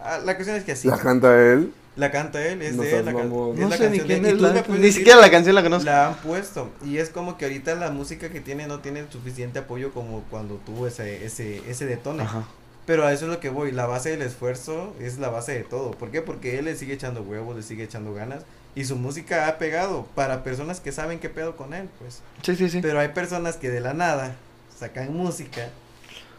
Ah, 0.00 0.18
la 0.22 0.34
cuestión 0.34 0.56
es 0.58 0.64
que 0.64 0.72
así. 0.72 0.86
La 0.88 0.98
canta 0.98 1.34
él. 1.52 1.72
La 1.96 2.10
canta 2.10 2.44
él, 2.44 2.60
es 2.60 2.74
No 2.74 2.82
de 2.82 2.98
él, 2.98 3.04
la, 3.06 3.12
can- 3.14 3.26
es 3.26 3.30
No 3.30 3.68
la 3.68 3.76
sé 3.76 3.88
ni 3.88 3.98
canción 3.98 4.08
de- 4.08 4.14
quién 4.14 4.24
y 4.24 4.28
es 4.28 4.36
tú 4.36 4.42
la- 4.42 4.52
Ni 4.52 4.78
decir 4.78 4.92
siquiera 4.92 5.20
la 5.20 5.30
canción 5.30 5.54
la 5.54 5.62
conozco. 5.62 5.84
La 5.86 6.08
han 6.08 6.14
puesto. 6.16 6.70
Y 6.84 6.98
es 6.98 7.08
como 7.08 7.38
que 7.38 7.44
ahorita 7.46 7.76
la 7.76 7.90
música 7.90 8.28
que 8.30 8.40
tiene 8.40 8.66
no 8.66 8.80
tiene 8.80 9.04
suficiente 9.10 9.60
apoyo 9.60 9.92
como 9.92 10.22
cuando 10.28 10.56
tuvo 10.56 10.86
ese, 10.88 11.24
ese, 11.24 11.62
ese 11.70 11.86
detone. 11.86 12.24
Ajá. 12.24 12.44
Pero 12.86 13.06
a 13.06 13.12
eso 13.12 13.24
es 13.26 13.30
lo 13.30 13.40
que 13.40 13.48
voy. 13.48 13.72
La 13.72 13.86
base 13.86 14.10
del 14.10 14.22
esfuerzo 14.22 14.94
es 15.00 15.18
la 15.18 15.30
base 15.30 15.52
de 15.52 15.64
todo. 15.64 15.92
¿Por 15.92 16.10
qué? 16.10 16.20
Porque 16.20 16.58
él 16.58 16.66
le 16.66 16.76
sigue 16.76 16.92
echando 16.94 17.22
huevos, 17.22 17.56
le 17.56 17.62
sigue 17.62 17.84
echando 17.84 18.12
ganas. 18.12 18.42
Y 18.74 18.84
su 18.84 18.96
música 18.96 19.48
ha 19.48 19.56
pegado 19.58 20.06
para 20.14 20.42
personas 20.44 20.80
que 20.80 20.92
saben 20.92 21.18
qué 21.20 21.28
pedo 21.30 21.56
con 21.56 21.72
él, 21.74 21.88
pues. 22.00 22.20
Sí, 22.42 22.56
sí, 22.56 22.68
sí. 22.68 22.80
Pero 22.82 22.98
hay 23.00 23.08
personas 23.08 23.56
que 23.56 23.70
de 23.70 23.80
la 23.80 23.94
nada 23.94 24.34
sacan 24.78 25.14
música 25.16 25.70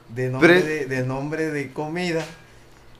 de 0.10 0.30
nombre, 0.30 0.62
Pero- 0.62 0.66
de, 0.66 0.86
de 0.86 1.04
nombre 1.04 1.50
de 1.50 1.72
comida. 1.72 2.24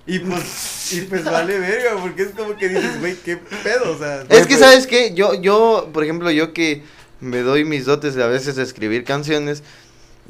Y 0.08 0.20
pues, 0.20 0.94
y 0.94 1.02
pues 1.02 1.24
vale 1.26 1.60
verga, 1.60 2.00
porque 2.02 2.24
es 2.24 2.30
como 2.30 2.56
que 2.56 2.70
dices, 2.70 3.00
güey, 3.00 3.16
qué 3.18 3.38
pedo, 3.38 3.92
o 3.94 3.98
sea. 3.98 4.22
Es 4.30 4.48
que, 4.48 4.56
pero- 4.56 4.60
¿sabes 4.60 4.88
qué? 4.88 5.14
Yo, 5.14 5.34
yo, 5.34 5.90
por 5.94 6.04
ejemplo, 6.04 6.32
yo 6.32 6.54
que 6.54 6.84
me 7.20 7.40
doy 7.40 7.66
mis 7.66 7.86
dotes 7.86 8.16
de 8.16 8.24
a 8.24 8.28
veces 8.28 8.56
de 8.56 8.64
escribir 8.64 9.04
canciones, 9.04 9.64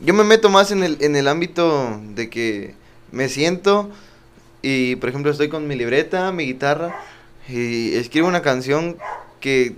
yo 0.02 0.14
me 0.14 0.24
meto 0.24 0.50
más 0.50 0.72
en 0.72 0.84
el, 0.84 0.98
en 1.02 1.16
el 1.16 1.28
ámbito 1.28 2.02
de 2.16 2.30
que 2.30 2.74
me 3.16 3.30
siento 3.30 3.90
y, 4.62 4.96
por 4.98 5.10
ejemplo, 5.10 5.32
estoy 5.32 5.48
con 5.50 5.68
mi 5.68 5.76
libreta, 5.76 6.32
mi 6.32 6.46
guitarra 6.46 6.96
y 7.48 7.96
escribo 7.96 8.28
una 8.28 8.42
canción 8.42 8.98
que 9.40 9.76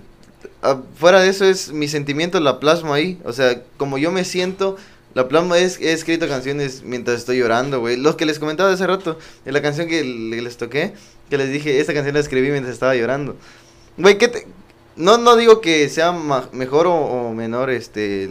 ah, 0.62 0.80
fuera 0.96 1.20
de 1.20 1.28
eso 1.28 1.44
es 1.44 1.72
mi 1.72 1.88
sentimiento, 1.88 2.40
la 2.40 2.58
plasmo 2.60 2.92
ahí. 2.94 3.18
O 3.24 3.32
sea, 3.32 3.62
como 3.76 3.98
yo 3.98 4.10
me 4.10 4.24
siento, 4.24 4.76
la 5.14 5.28
plasmo 5.28 5.54
es, 5.54 5.80
he 5.80 5.92
escrito 5.92 6.26
canciones 6.28 6.82
mientras 6.84 7.18
estoy 7.18 7.38
llorando, 7.38 7.80
güey. 7.80 7.96
Los 7.96 8.16
que 8.16 8.26
les 8.26 8.38
comentaba 8.38 8.72
hace 8.72 8.86
rato, 8.86 9.18
en 9.44 9.52
la 9.52 9.62
canción 9.62 9.88
que 9.88 10.02
le- 10.04 10.42
les 10.42 10.56
toqué, 10.56 10.94
que 11.30 11.38
les 11.38 11.52
dije, 11.52 11.80
esta 11.80 11.94
canción 11.94 12.14
la 12.14 12.20
escribí 12.20 12.50
mientras 12.50 12.72
estaba 12.74 12.94
llorando. 12.96 13.36
Güey, 13.98 14.18
¿qué 14.18 14.28
te...? 14.28 14.46
No, 14.96 15.16
no 15.16 15.36
digo 15.36 15.60
que 15.60 15.88
sea 15.90 16.10
mejor 16.52 16.86
o, 16.88 17.32
menor 17.32 17.70
este. 17.70 18.28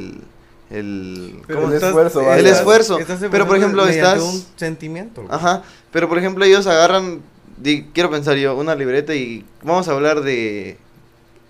El 0.69 1.41
el 1.47 1.55
estás- 1.73 1.83
esfuerzo, 1.83 2.19
estás- 2.21 2.25
vaya. 2.25 2.39
El 2.39 2.47
esfuerzo. 2.47 2.99
Pero, 3.31 3.47
por 3.47 3.57
ejemplo, 3.57 3.87
estás- 3.87 4.21
un 4.21 4.43
sentimiento. 4.55 5.21
güey. 5.23 5.33
Ajá, 5.33 5.63
pero 5.91 6.09
por 6.09 6.17
ejemplo 6.17 6.43
ellos 6.45 6.67
agarran, 6.67 7.21
di- 7.57 7.85
quiero 7.93 8.09
pensar 8.09 8.35
yo, 8.37 8.55
una 8.55 8.75
libreta 8.75 9.15
y 9.15 9.45
vamos 9.63 9.87
a 9.87 9.91
hablar 9.93 10.21
de 10.21 10.77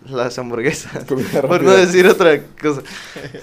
las 0.08 0.38
hamburguesas. 0.40 1.04
Por 1.48 1.64
no 1.64 1.72
decir 1.72 2.08
otra 2.08 2.40
cosa. 2.62 2.82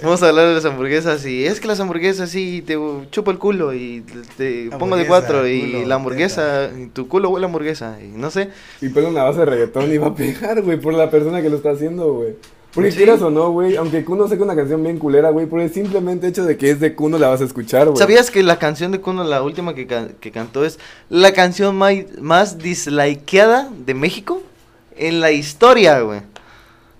Vamos 0.01 0.23
a 0.23 0.29
hablar 0.29 0.47
de 0.47 0.55
las 0.55 0.65
hamburguesas 0.65 1.23
y 1.25 1.45
es 1.45 1.59
que 1.59 1.67
las 1.67 1.79
hamburguesas 1.79 2.29
sí 2.31 2.63
te 2.65 2.75
chupo 3.11 3.29
el 3.29 3.37
culo 3.37 3.71
y 3.73 4.03
te 4.37 4.69
pongo 4.79 4.95
de 4.95 5.05
cuatro 5.05 5.47
y 5.47 5.73
culo, 5.73 5.85
la 5.85 5.95
hamburguesa, 5.95 6.71
y 6.75 6.87
tu 6.87 7.07
culo 7.07 7.29
huele 7.29 7.45
a 7.45 7.49
hamburguesa 7.49 7.97
y 8.01 8.07
no 8.07 8.31
sé. 8.31 8.49
Y 8.81 8.89
pone 8.89 9.07
una 9.07 9.23
base 9.23 9.39
de 9.39 9.45
reggaetón 9.45 9.91
y 9.93 9.97
va 9.99 10.07
a 10.07 10.15
pegar, 10.15 10.61
güey, 10.63 10.79
por 10.79 10.93
la 10.95 11.11
persona 11.11 11.41
que 11.43 11.49
lo 11.51 11.57
está 11.57 11.71
haciendo, 11.71 12.13
güey. 12.13 12.35
Porque 12.75 12.91
Sí. 12.91 12.97
quieras 12.97 13.21
o 13.21 13.29
no, 13.31 13.51
güey, 13.51 13.77
aunque 13.77 14.03
Kuno 14.03 14.27
saque 14.27 14.43
una 14.43 14.55
canción 14.55 14.83
bien 14.83 14.99
culera, 14.99 15.29
güey, 15.29 15.45
por 15.47 15.61
el 15.61 15.71
simplemente 15.73 16.27
hecho 16.27 16.43
de 16.43 16.57
que 16.57 16.69
es 16.71 16.79
de 16.81 16.93
Kuno 16.93 17.17
la 17.17 17.29
vas 17.29 17.39
a 17.41 17.45
escuchar, 17.45 17.85
güey. 17.87 17.97
¿Sabías 17.97 18.29
que 18.29 18.43
la 18.43 18.59
canción 18.59 18.91
de 18.91 18.99
Kuno, 18.99 19.23
la 19.23 19.41
última 19.41 19.73
que, 19.73 19.87
can- 19.87 20.15
que 20.19 20.31
cantó, 20.31 20.65
es 20.65 20.77
la 21.09 21.31
canción 21.31 21.77
más 21.77 22.57
dislikeada 22.57 23.69
de 23.85 23.93
México 23.93 24.43
en 24.97 25.21
la 25.21 25.31
historia, 25.31 26.01
güey? 26.01 26.21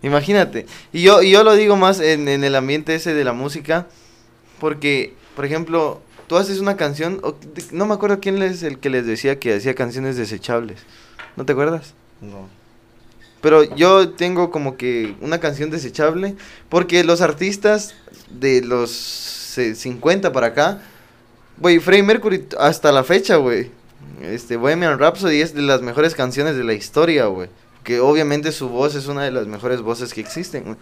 Imagínate. 0.01 0.65
Y 0.93 1.01
yo, 1.01 1.21
y 1.21 1.31
yo 1.31 1.43
lo 1.43 1.55
digo 1.55 1.75
más 1.75 1.99
en, 1.99 2.27
en 2.27 2.43
el 2.43 2.55
ambiente 2.55 2.95
ese 2.95 3.13
de 3.13 3.23
la 3.25 3.33
música, 3.33 3.87
porque, 4.59 5.13
por 5.35 5.43
ejemplo, 5.45 5.99
tú 6.27 6.37
haces 6.37 6.59
una 6.59 6.77
canción, 6.77 7.19
o- 7.23 7.35
no 7.71 7.85
me 7.85 7.93
acuerdo 7.95 8.19
quién 8.21 8.41
es 8.41 8.63
el 8.63 8.79
que 8.79 8.89
les 8.89 9.05
decía 9.05 9.39
que 9.39 9.55
hacía 9.55 9.75
canciones 9.75 10.15
desechables. 10.15 10.79
¿No 11.35 11.45
te 11.45 11.51
acuerdas? 11.51 11.93
No. 12.21 12.47
Pero 13.45 13.63
yo 13.75 14.09
tengo 14.09 14.49
como 14.49 14.75
que 14.75 15.15
una 15.21 15.39
canción 15.39 15.69
desechable 15.69 16.35
porque 16.67 17.03
los 17.03 17.21
artistas 17.21 17.93
de 18.31 18.63
los 18.63 19.55
eh, 19.59 19.75
50 19.75 20.31
para 20.31 20.47
acá, 20.47 20.81
güey, 21.57 21.77
Freddie 21.77 22.01
Mercury 22.01 22.47
hasta 22.57 22.91
la 22.91 23.03
fecha, 23.03 23.35
güey. 23.35 23.69
Este 24.19 24.57
Bohemian 24.57 24.97
Rhapsody 24.97 25.41
es 25.41 25.53
de 25.53 25.61
las 25.61 25.83
mejores 25.83 26.15
canciones 26.15 26.57
de 26.57 26.63
la 26.63 26.73
historia, 26.73 27.27
güey. 27.27 27.47
Que 27.83 27.99
obviamente 27.99 28.51
su 28.51 28.67
voz 28.67 28.95
es 28.95 29.05
una 29.05 29.21
de 29.21 29.29
las 29.29 29.45
mejores 29.45 29.81
voces 29.81 30.11
que 30.11 30.21
existen, 30.21 30.63
güey. 30.63 30.77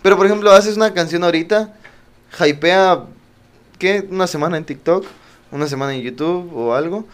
Pero 0.00 0.16
por 0.16 0.24
ejemplo, 0.24 0.52
haces 0.52 0.78
una 0.78 0.94
canción 0.94 1.22
ahorita, 1.22 1.76
hypea 2.42 3.04
¿qué? 3.78 4.08
Una 4.10 4.26
semana 4.26 4.56
en 4.56 4.64
TikTok, 4.64 5.04
una 5.50 5.66
semana 5.66 5.94
en 5.94 6.00
YouTube 6.00 6.50
o 6.56 6.74
algo. 6.74 7.04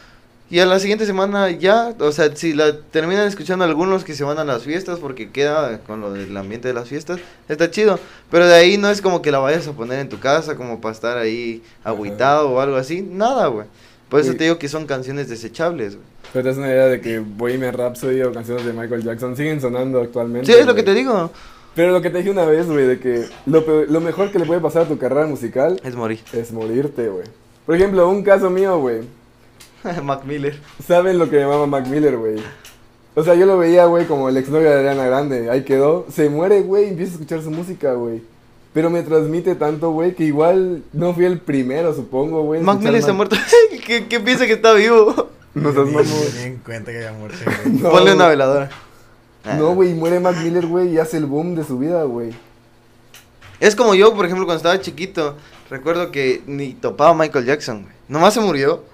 Y 0.48 0.60
a 0.60 0.66
la 0.66 0.78
siguiente 0.78 1.06
semana 1.06 1.50
ya, 1.50 1.92
o 1.98 2.12
sea, 2.12 2.34
si 2.36 2.52
la 2.54 2.78
terminan 2.80 3.26
escuchando 3.26 3.64
algunos 3.64 4.04
que 4.04 4.14
se 4.14 4.22
van 4.22 4.38
a 4.38 4.44
las 4.44 4.62
fiestas 4.62 5.00
porque 5.00 5.30
queda 5.30 5.78
con 5.80 6.00
lo 6.00 6.12
del 6.12 6.36
ambiente 6.36 6.68
de 6.68 6.74
las 6.74 6.88
fiestas, 6.88 7.18
está 7.48 7.68
chido. 7.70 7.98
Pero 8.30 8.46
de 8.46 8.54
ahí 8.54 8.78
no 8.78 8.88
es 8.88 9.02
como 9.02 9.22
que 9.22 9.32
la 9.32 9.40
vayas 9.40 9.66
a 9.66 9.72
poner 9.72 9.98
en 9.98 10.08
tu 10.08 10.20
casa 10.20 10.54
como 10.54 10.80
para 10.80 10.94
estar 10.94 11.18
ahí 11.18 11.62
agüitado 11.82 12.50
o 12.50 12.60
algo 12.60 12.76
así, 12.76 13.02
nada, 13.02 13.48
güey. 13.48 13.66
Por 14.08 14.20
eso 14.20 14.34
te 14.34 14.44
digo 14.44 14.56
que 14.56 14.68
son 14.68 14.86
canciones 14.86 15.28
desechables, 15.28 15.96
güey. 15.96 16.06
Pero 16.32 16.44
te 16.44 16.48
das 16.50 16.58
una 16.58 16.68
idea 16.68 16.86
de 16.86 17.00
que 17.00 17.18
Bohemian 17.18 17.74
Rhapsody 17.74 18.22
o 18.22 18.32
canciones 18.32 18.64
de 18.64 18.72
Michael 18.72 19.02
Jackson 19.02 19.36
siguen 19.36 19.60
sonando 19.60 20.00
actualmente. 20.00 20.46
Sí, 20.52 20.56
es 20.56 20.64
lo 20.66 20.76
que 20.76 20.84
te 20.84 20.94
digo. 20.94 21.32
Pero 21.74 21.90
lo 21.92 22.00
que 22.00 22.10
te 22.10 22.18
dije 22.18 22.30
una 22.30 22.44
vez, 22.46 22.66
güey, 22.68 22.86
de 22.86 23.00
que 23.00 23.24
lo, 23.46 23.66
peor- 23.66 23.86
lo 23.90 24.00
mejor 24.00 24.30
que 24.30 24.38
le 24.38 24.46
puede 24.46 24.60
pasar 24.60 24.82
a 24.82 24.88
tu 24.88 24.96
carrera 24.96 25.26
musical 25.26 25.80
Es 25.82 25.96
morir. 25.96 26.20
es 26.32 26.52
morirte, 26.52 27.08
güey. 27.08 27.24
Por 27.66 27.74
ejemplo, 27.74 28.08
un 28.08 28.22
caso 28.22 28.48
mío, 28.48 28.78
güey. 28.78 29.00
Mac 30.02 30.24
Miller. 30.24 30.58
¿Saben 30.86 31.18
lo 31.18 31.28
que 31.30 31.38
llamaba 31.38 31.66
Mac 31.66 31.86
Miller, 31.86 32.16
güey? 32.16 32.36
O 33.14 33.24
sea, 33.24 33.34
yo 33.34 33.46
lo 33.46 33.56
veía, 33.56 33.86
güey, 33.86 34.06
como 34.06 34.28
el 34.28 34.36
exnovio 34.36 34.68
de 34.68 34.76
Adriana 34.76 35.06
Grande. 35.06 35.50
Ahí 35.50 35.64
quedó. 35.64 36.06
Se 36.12 36.28
muere, 36.28 36.60
güey, 36.60 36.86
y 36.86 36.88
empiezo 36.90 37.12
a 37.12 37.14
escuchar 37.14 37.42
su 37.42 37.50
música, 37.50 37.94
güey. 37.94 38.22
Pero 38.74 38.90
me 38.90 39.02
transmite 39.02 39.54
tanto, 39.54 39.90
güey, 39.90 40.14
que 40.14 40.24
igual 40.24 40.82
no 40.92 41.14
fui 41.14 41.24
el 41.24 41.40
primero, 41.40 41.94
supongo, 41.94 42.42
güey. 42.42 42.60
Mac 42.60 42.78
Miller 42.78 42.96
está 42.96 43.14
muerto. 43.14 43.36
¿Qué, 43.86 44.06
qué 44.06 44.20
piensa 44.20 44.46
que 44.46 44.54
está 44.54 44.72
vivo? 44.74 45.30
No 45.56 45.72
seas 45.72 45.86
mamón. 45.86 46.04
en 46.42 46.56
cuenta 46.58 46.92
que 46.92 46.98
haya 46.98 47.12
muerto, 47.14 47.38
güey. 47.46 47.78
No, 47.78 47.90
Ponle 47.90 48.12
una 48.12 48.28
veladora. 48.28 48.68
No, 49.56 49.74
güey, 49.74 49.94
muere 49.94 50.20
Mac 50.20 50.36
Miller, 50.42 50.66
güey, 50.66 50.88
y 50.90 50.98
hace 50.98 51.16
el 51.16 51.24
boom 51.24 51.54
de 51.54 51.64
su 51.64 51.78
vida, 51.78 52.02
güey. 52.02 52.34
Es 53.58 53.74
como 53.74 53.94
yo, 53.94 54.14
por 54.14 54.26
ejemplo, 54.26 54.44
cuando 54.44 54.58
estaba 54.58 54.78
chiquito, 54.82 55.34
recuerdo 55.70 56.10
que 56.10 56.42
ni 56.46 56.74
topaba 56.74 57.12
a 57.12 57.14
Michael 57.14 57.46
Jackson, 57.46 57.84
güey. 57.84 57.94
Nomás 58.06 58.34
se 58.34 58.40
murió. 58.40 58.84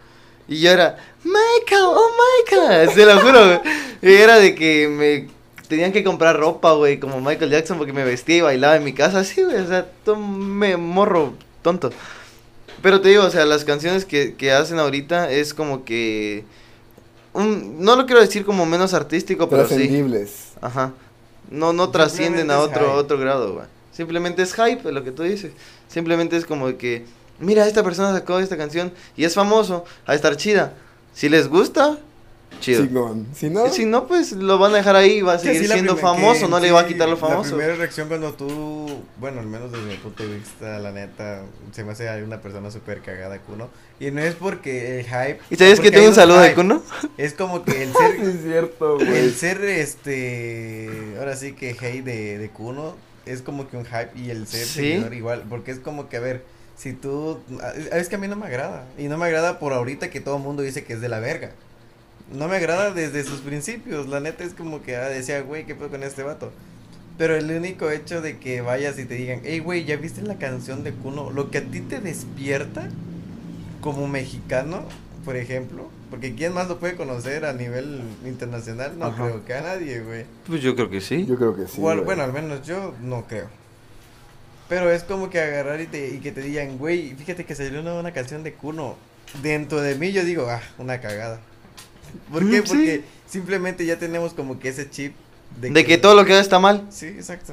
Y 0.49 0.61
yo 0.61 0.71
era, 0.71 0.99
Michael, 1.25 1.85
oh 1.85 2.11
Michael, 2.47 2.91
se 2.91 3.07
lo 3.07 3.21
juro, 3.21 3.45
güey. 3.47 3.61
Y 4.03 4.13
era 4.13 4.39
de 4.39 4.55
que 4.55 4.89
me 4.89 5.29
tenían 5.69 5.93
que 5.93 6.05
comprar 6.05 6.39
ropa, 6.39 6.73
güey, 6.73 6.99
como 7.01 7.21
Michael 7.21 7.51
Jackson, 7.51 7.79
porque 7.79 7.93
me 7.93 8.05
vestía 8.05 8.37
y 8.37 8.41
bailaba 8.43 8.77
en 8.77 8.85
mi 8.85 8.93
casa, 8.93 9.21
así, 9.21 9.43
güey, 9.43 9.57
o 9.57 9.67
sea, 9.67 9.87
todo 10.05 10.17
me 10.17 10.77
morro 10.77 11.35
tonto. 11.63 11.91
Pero 12.83 13.01
te 13.01 13.09
digo, 13.11 13.25
o 13.25 13.31
sea, 13.31 13.47
las 13.47 13.65
canciones 13.65 14.05
que, 14.05 14.35
que 14.35 14.53
hacen 14.53 14.79
ahorita 14.79 15.31
es 15.31 15.55
como 15.55 15.85
que... 15.85 16.45
Un, 17.33 17.83
no 17.83 17.97
lo 17.97 18.05
quiero 18.05 18.21
decir 18.21 18.45
como 18.45 18.67
menos 18.67 18.93
artístico, 18.93 19.49
pero 19.49 19.63
sí. 19.63 19.77
Trascendibles. 19.77 20.49
Ajá. 20.61 20.93
No, 21.51 21.73
no 21.73 21.91
trascienden 21.91 22.51
a 22.51 22.59
otro, 22.59 22.95
otro 22.95 23.19
grado, 23.19 23.55
güey. 23.55 23.67
Simplemente 23.93 24.43
es 24.43 24.55
hype, 24.55 24.91
lo 24.91 25.05
que 25.05 25.13
tú 25.13 25.23
dices. 25.23 25.53
Simplemente 25.89 26.37
es 26.37 26.45
como 26.45 26.77
que, 26.77 27.05
mira, 27.41 27.67
esta 27.67 27.83
persona 27.83 28.13
sacó 28.13 28.39
esta 28.39 28.57
canción 28.57 28.93
y 29.17 29.25
es 29.25 29.35
famoso, 29.35 29.85
a 30.07 30.15
estar 30.15 30.37
chida. 30.37 30.75
Si 31.15 31.29
les 31.29 31.49
gusta, 31.49 31.99
chido. 32.61 32.85
Si 33.35 33.51
no, 33.51 33.69
Si 33.73 33.85
no, 33.87 34.07
pues 34.07 34.33
lo 34.33 34.59
van 34.59 34.73
a 34.73 34.77
dejar 34.77 34.95
ahí 34.97 35.19
y 35.19 35.23
va 35.23 35.35
a 35.35 35.39
seguir 35.39 35.63
sí, 35.63 35.67
la 35.69 35.75
siendo 35.75 35.97
famoso, 35.97 36.47
que 36.47 36.49
no 36.49 36.61
le 36.61 36.71
va 36.71 36.81
a 36.81 36.87
quitar 36.87 37.09
lo 37.09 37.15
La 37.17 37.21
famoso. 37.21 37.57
primera 37.57 37.75
reacción 37.77 38.09
cuando 38.09 38.33
tú, 38.35 39.03
bueno, 39.19 39.41
al 39.41 39.47
menos 39.47 39.73
desde 39.73 39.85
mi 39.87 39.97
punto 39.97 40.23
de 40.23 40.37
vista, 40.39 40.79
la 40.79 40.91
neta, 40.93 41.43
se 41.73 41.83
me 41.85 41.93
hace 41.93 42.23
una 42.23 42.41
persona 42.41 42.71
súper 42.71 43.01
cagada, 43.01 43.39
Kuno. 43.41 43.69
Y 44.01 44.11
no 44.11 44.21
es 44.23 44.35
porque 44.35 45.01
el 45.01 45.05
hype. 45.07 45.39
¿Y 45.51 45.57
sabes 45.57 45.81
que 45.81 45.91
tengo 45.91 46.09
un 46.09 46.15
saludo 46.15 46.41
de 46.41 46.55
Kuno? 46.55 46.83
Es 47.19 47.35
como 47.35 47.65
que 47.65 47.83
el 47.83 47.89
sí 47.93 47.99
ser, 47.99 48.21
es 48.29 48.43
cierto, 48.43 48.97
güey. 48.97 49.17
el 49.17 49.35
ser, 49.35 49.63
este, 49.65 51.15
ahora 51.19 51.37
sí 51.37 51.53
que 51.53 51.71
hate 51.71 52.05
de, 52.05 52.39
de 52.39 52.49
Kuno 52.51 52.97
es 53.27 53.43
como 53.43 53.69
que 53.69 53.77
un 53.77 53.85
hype 53.85 54.11
y 54.17 54.31
el 54.31 54.47
ser 54.47 54.67
Sí. 54.67 54.75
seguidor 54.93 55.15
igual, 55.15 55.45
porque 55.49 55.71
es 55.71 55.79
como 55.79 56.09
que, 56.09 56.17
a 56.17 56.21
ver, 56.21 56.45
si 56.83 56.93
tú, 56.95 57.39
es 57.93 58.09
que 58.09 58.17
a 58.17 58.19
mí 58.19 58.27
no 58.27 58.35
me 58.35 58.47
agrada, 58.47 58.85
y 58.99 59.05
no 59.05 59.17
me 59.17 59.27
agrada 59.27 59.61
por 59.61 59.73
ahorita 59.73 60.11
que 60.11 60.21
todo 60.21 60.39
el 60.39 60.43
mundo 60.43 60.63
dice 60.65 60.83
que 60.83 60.95
es 60.95 61.01
de 61.01 61.09
la 61.09 61.21
verga. 61.21 61.53
No 62.37 62.49
me 62.49 62.57
agrada 62.57 62.91
desde 62.93 63.23
sus 63.23 63.41
principios, 63.41 64.09
la 64.09 64.19
neta 64.19 64.43
es 64.43 64.53
como 64.55 64.83
que 64.83 64.97
ah, 64.97 65.09
decía, 65.09 65.43
güey, 65.43 65.65
¿qué 65.65 65.75
pedo 65.77 65.91
con 65.91 66.03
este 66.03 66.25
vato? 66.25 66.51
Pero 67.19 67.37
el 67.37 67.51
único 67.51 67.91
hecho 67.91 68.21
de 68.21 68.39
que 68.39 68.63
vayas 68.63 68.99
y 68.99 69.05
te 69.05 69.15
digan, 69.15 69.43
hey, 69.45 69.61
güey, 69.61 69.85
¿ya 69.85 69.97
viste 69.97 70.23
la 70.23 70.39
canción 70.39 70.83
de 70.83 70.93
Kuno? 70.93 71.31
Lo 71.31 71.51
que 71.51 71.59
a 71.59 71.63
ti 71.63 71.81
te 71.83 72.01
despierta 72.01 72.89
como 73.81 74.09
mexicano, 74.09 74.83
por 75.25 75.37
ejemplo, 75.37 75.89
porque 76.11 76.35
¿quién 76.35 76.53
más 76.53 76.69
lo 76.69 76.79
puede 76.81 76.97
conocer 76.97 77.45
a 77.45 77.53
nivel 77.53 78.01
internacional? 78.27 78.99
No 78.99 79.07
Ajá. 79.07 79.25
creo 79.25 79.45
que 79.45 79.55
a 79.55 79.61
nadie, 79.61 80.01
güey. 80.01 80.25
Pues 80.47 80.63
yo 80.63 80.75
creo 80.75 80.91
que 80.91 81.01
sí. 81.01 81.27
Yo 81.27 81.37
creo 81.37 81.55
que 81.55 81.69
sí. 81.69 81.79
O 81.81 81.89
al- 81.91 81.99
güey. 81.99 82.07
bueno, 82.07 82.23
al 82.25 82.33
menos 82.33 82.67
yo 82.67 82.93
no 83.03 83.25
creo. 83.27 83.47
Pero 84.73 84.91
es 84.91 85.03
como 85.03 85.29
que 85.29 85.39
agarrar 85.39 85.83
y, 85.83 85.87
te, 85.87 86.15
y 86.15 86.21
que 86.21 86.33
te 86.33 86.41
digan, 86.41 86.79
güey, 86.79 87.15
fíjate 87.15 87.45
que 87.45 87.55
salió 87.55 87.81
una, 87.81 87.93
una 87.93 88.11
canción 88.11 88.43
de 88.43 88.55
Kuno. 88.55 88.97
Dentro 89.43 89.83
de 89.83 89.97
mí 89.97 90.13
yo 90.13 90.25
digo, 90.25 90.47
ah, 90.49 90.63
una 90.79 90.99
cagada. 90.99 91.41
¿Por 92.33 92.41
qué? 92.51 92.63
Mm, 92.63 92.65
sí. 92.65 92.69
Porque 92.71 93.05
simplemente 93.29 93.85
ya 93.85 93.99
tenemos 93.99 94.33
como 94.33 94.59
que 94.59 94.71
ese 94.71 94.89
chip 94.89 95.13
De 95.61 95.85
que 95.85 95.99
todo 95.99 96.15
lo 96.15 96.25
que 96.25 96.33
haga 96.33 96.41
está 96.41 96.59
mal. 96.59 96.87
Sí, 96.89 97.05
exacto. 97.09 97.53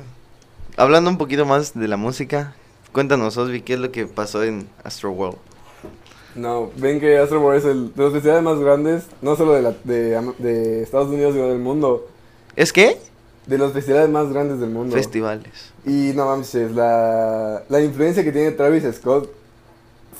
Hablando 0.77 1.09
un 1.09 1.17
poquito 1.17 1.45
más 1.45 1.77
de 1.77 1.89
la 1.89 1.97
música, 1.97 2.55
cuéntanos, 2.93 3.35
Osby, 3.35 3.63
¿qué 3.63 3.73
es 3.73 3.79
lo 3.81 3.91
que 3.91 4.05
pasó 4.05 4.41
en 4.45 4.69
Astro 4.85 5.11
World? 5.11 5.39
No, 6.35 6.71
ven 6.77 7.01
que 7.01 7.17
Astro 7.17 7.41
Boy 7.41 7.57
es 7.57 7.65
el 7.65 7.93
de 7.93 8.01
los 8.01 8.13
festivales 8.13 8.43
más 8.43 8.59
grandes, 8.59 9.03
no 9.21 9.35
solo 9.35 9.55
de, 9.55 9.61
la, 9.61 9.73
de, 9.83 10.33
de 10.37 10.83
Estados 10.83 11.09
Unidos, 11.09 11.33
sino 11.33 11.49
del 11.49 11.59
mundo. 11.59 12.07
¿Es 12.55 12.71
qué? 12.71 12.97
De 13.49 13.57
los 13.57 13.73
festivales 13.73 14.09
más 14.09 14.31
grandes 14.31 14.59
del 14.59 14.69
mundo. 14.69 14.95
Festivales. 14.95 15.49
Y 15.85 16.11
no 16.15 16.25
mames, 16.25 16.53
la, 16.53 17.63
la 17.67 17.81
influencia 17.81 18.23
que 18.23 18.31
tiene 18.31 18.51
Travis 18.51 18.83
Scott, 18.95 19.29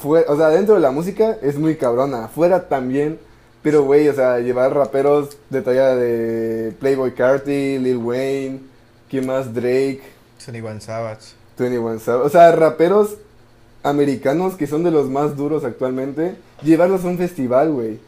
fue, 0.02 0.26
o 0.28 0.38
sea, 0.38 0.50
dentro 0.50 0.76
de 0.76 0.82
la 0.82 0.92
música 0.92 1.38
es 1.42 1.58
muy 1.58 1.76
cabrona, 1.76 2.30
fuera 2.30 2.68
también, 2.68 3.20
pero 3.62 3.84
güey, 3.84 4.08
o 4.08 4.14
sea, 4.14 4.40
llevar 4.40 4.74
raperos 4.74 5.38
de 5.50 5.62
talla 5.62 5.96
de 5.96 6.74
Playboy 6.80 7.14
Carti, 7.14 7.78
Lil 7.78 7.98
Wayne, 7.98 8.62
¿quién 9.10 9.28
más? 9.28 9.54
Drake, 9.54 10.02
Sonny 10.38 10.62
One 10.62 10.80
Savage. 10.80 11.34
21 11.58 12.00
Savage, 12.00 12.26
o 12.26 12.30
sea, 12.30 12.52
raperos 12.54 13.18
americanos 13.84 14.56
que 14.56 14.68
son 14.68 14.84
de 14.84 14.92
los 14.92 15.10
más 15.10 15.36
duros 15.36 15.64
actualmente, 15.64 16.36
llevarlos 16.64 17.04
a 17.04 17.08
un 17.08 17.18
festival, 17.18 17.72
güey. 17.72 18.00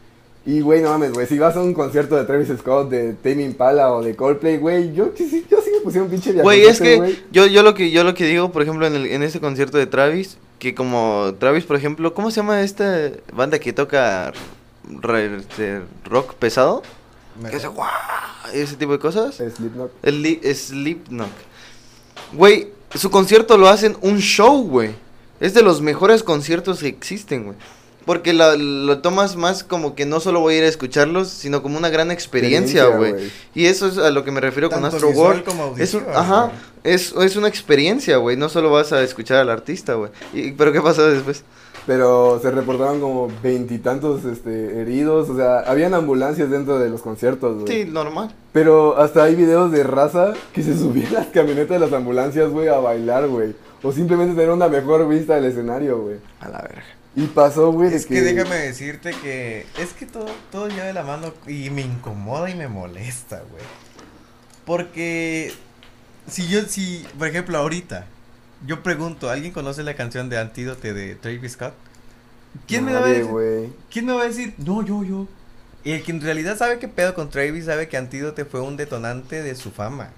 Y, 0.44 0.60
güey, 0.60 0.82
no 0.82 0.90
mames, 0.90 1.12
güey, 1.12 1.26
si 1.28 1.38
vas 1.38 1.54
a 1.56 1.60
un 1.62 1.72
concierto 1.72 2.16
de 2.16 2.24
Travis 2.24 2.48
Scott, 2.58 2.90
de 2.90 3.12
Tame 3.12 3.44
Impala 3.44 3.92
o 3.92 4.02
de 4.02 4.16
Coldplay, 4.16 4.58
güey, 4.58 4.92
yo, 4.92 5.10
sí- 5.16 5.28
sí- 5.28 5.46
yo 5.48 5.60
sí 5.62 5.70
me 5.70 5.80
pusieron 5.80 6.06
un 6.08 6.10
pinche 6.10 6.32
Güey, 6.32 6.62
es 6.64 6.80
que 6.80 6.96
güey. 6.96 7.18
yo, 7.30 7.46
yo 7.46 7.62
lo 7.62 7.74
que 7.74 7.92
yo 7.92 8.02
lo 8.02 8.14
que 8.14 8.26
digo, 8.26 8.50
por 8.50 8.62
ejemplo, 8.62 8.84
en, 8.86 8.96
el, 8.96 9.06
en 9.06 9.22
este 9.22 9.38
concierto 9.38 9.78
de 9.78 9.86
Travis, 9.86 10.38
que 10.58 10.74
como 10.74 11.34
Travis, 11.38 11.64
por 11.64 11.76
ejemplo, 11.76 12.12
¿cómo 12.12 12.30
se 12.32 12.36
llama 12.36 12.60
esta 12.62 13.10
banda 13.32 13.60
que 13.60 13.72
toca 13.72 14.32
re- 15.00 15.36
este, 15.36 15.80
rock 16.06 16.34
pesado? 16.34 16.82
Que 17.48 17.56
hace 17.56 17.68
guau, 17.68 17.88
ese 18.52 18.74
tipo 18.76 18.92
de 18.92 18.98
cosas. 18.98 19.36
Slipknot. 19.36 19.92
El 20.02 20.22
li- 20.22 20.40
Slipknot. 20.54 21.28
Güey, 22.32 22.68
su 22.94 23.10
concierto 23.10 23.56
lo 23.56 23.68
hacen 23.68 23.96
un 24.00 24.18
show, 24.18 24.62
güey. 24.64 24.90
Es 25.40 25.54
de 25.54 25.62
los 25.62 25.80
mejores 25.80 26.22
conciertos 26.22 26.80
que 26.80 26.88
existen, 26.88 27.44
güey. 27.44 27.56
Porque 28.04 28.32
la- 28.32 28.56
lo 28.56 28.98
tomas 28.98 29.36
más 29.36 29.62
como 29.64 29.94
que 29.94 30.06
no 30.06 30.20
solo 30.20 30.40
voy 30.40 30.54
a 30.54 30.58
ir 30.58 30.64
a 30.64 30.68
escucharlos, 30.68 31.28
sino 31.28 31.62
como 31.62 31.78
una 31.78 31.88
gran 31.88 32.10
experiencia, 32.10 32.86
güey. 32.86 33.30
Y 33.54 33.66
eso 33.66 33.86
es 33.88 33.98
a 33.98 34.10
lo 34.10 34.24
que 34.24 34.30
me 34.32 34.40
refiero 34.40 34.68
con 34.70 34.84
Astro 34.84 35.08
World. 35.10 35.44
como 35.44 35.74
Es 35.78 35.94
ajá, 35.94 36.50
es, 36.84 37.12
es 37.12 37.36
una 37.36 37.48
experiencia, 37.48 38.16
güey. 38.16 38.36
No 38.36 38.48
solo 38.48 38.70
vas 38.70 38.92
a 38.92 39.02
escuchar 39.02 39.38
al 39.38 39.50
artista, 39.50 39.94
güey. 39.94 40.10
Y- 40.32 40.52
¿Pero 40.52 40.72
qué 40.72 40.80
pasó 40.80 41.08
después? 41.08 41.44
Pero 41.86 42.38
se 42.40 42.50
reportaron 42.52 43.00
como 43.00 43.28
veintitantos 43.42 44.24
este, 44.24 44.80
heridos, 44.80 45.28
o 45.28 45.36
sea, 45.36 45.60
habían 45.60 45.94
ambulancias 45.94 46.48
dentro 46.48 46.78
de 46.78 46.88
los 46.88 47.02
conciertos, 47.02 47.62
güey. 47.62 47.84
Sí, 47.84 47.90
normal. 47.90 48.32
Pero 48.52 48.96
hasta 48.98 49.24
hay 49.24 49.34
videos 49.34 49.72
de 49.72 49.82
raza 49.82 50.32
que 50.52 50.62
se 50.62 50.78
subían 50.78 51.12
las 51.12 51.26
camionetas 51.28 51.70
de 51.70 51.78
las 51.80 51.92
ambulancias, 51.92 52.50
güey, 52.50 52.68
a 52.68 52.78
bailar, 52.78 53.26
güey. 53.26 53.54
O 53.82 53.90
simplemente 53.90 54.34
tener 54.36 54.50
una 54.50 54.68
mejor 54.68 55.08
vista 55.08 55.34
del 55.34 55.46
escenario, 55.46 55.98
güey. 56.02 56.16
A 56.40 56.48
la 56.48 56.58
verga. 56.62 56.84
Y 57.14 57.26
pasó, 57.28 57.72
güey, 57.72 57.90
de 57.90 57.96
Es 57.96 58.06
que 58.06 58.22
déjame 58.22 58.56
decirte 58.56 59.18
que 59.20 59.66
es 59.76 59.92
que 59.92 60.06
todo, 60.06 60.26
todo 60.50 60.68
lleva 60.68 60.86
de 60.86 60.94
la 60.94 61.02
mano 61.02 61.34
y 61.46 61.70
me 61.70 61.82
incomoda 61.82 62.48
y 62.50 62.54
me 62.54 62.68
molesta, 62.68 63.42
güey. 63.50 63.64
Porque 64.64 65.60
si 66.26 66.48
yo, 66.48 66.62
si, 66.62 67.06
por 67.18 67.28
ejemplo, 67.28 67.58
ahorita, 67.58 68.14
yo 68.66 68.82
pregunto, 68.82 69.30
¿alguien 69.30 69.52
conoce 69.52 69.82
la 69.82 69.94
canción 69.96 70.28
de 70.28 70.38
Antídote 70.38 70.94
de 70.94 71.16
Travis 71.16 71.52
Scott? 71.52 71.74
¿Quién 72.66 72.84
me 72.84 72.94
va 72.94 73.06
a 73.06 73.08
decir? 73.08 73.26
güey. 73.26 73.72
¿Quién 73.90 74.06
me 74.06 74.12
va 74.14 74.22
a 74.22 74.28
decir? 74.28 74.54
No, 74.58 74.82
yo, 74.84 75.02
yo. 75.04 75.28
Y 75.84 75.92
el 75.92 76.02
que 76.04 76.12
en 76.12 76.20
realidad 76.20 76.56
sabe 76.58 76.78
qué 76.78 76.88
pedo 76.88 77.14
con 77.14 77.30
Travis 77.30 77.66
sabe 77.66 77.88
que 77.88 77.96
Antídote 77.96 78.44
fue 78.44 78.60
un 78.60 78.76
detonante 78.76 79.42
de 79.42 79.54
su 79.56 79.70
fama. 79.72 80.16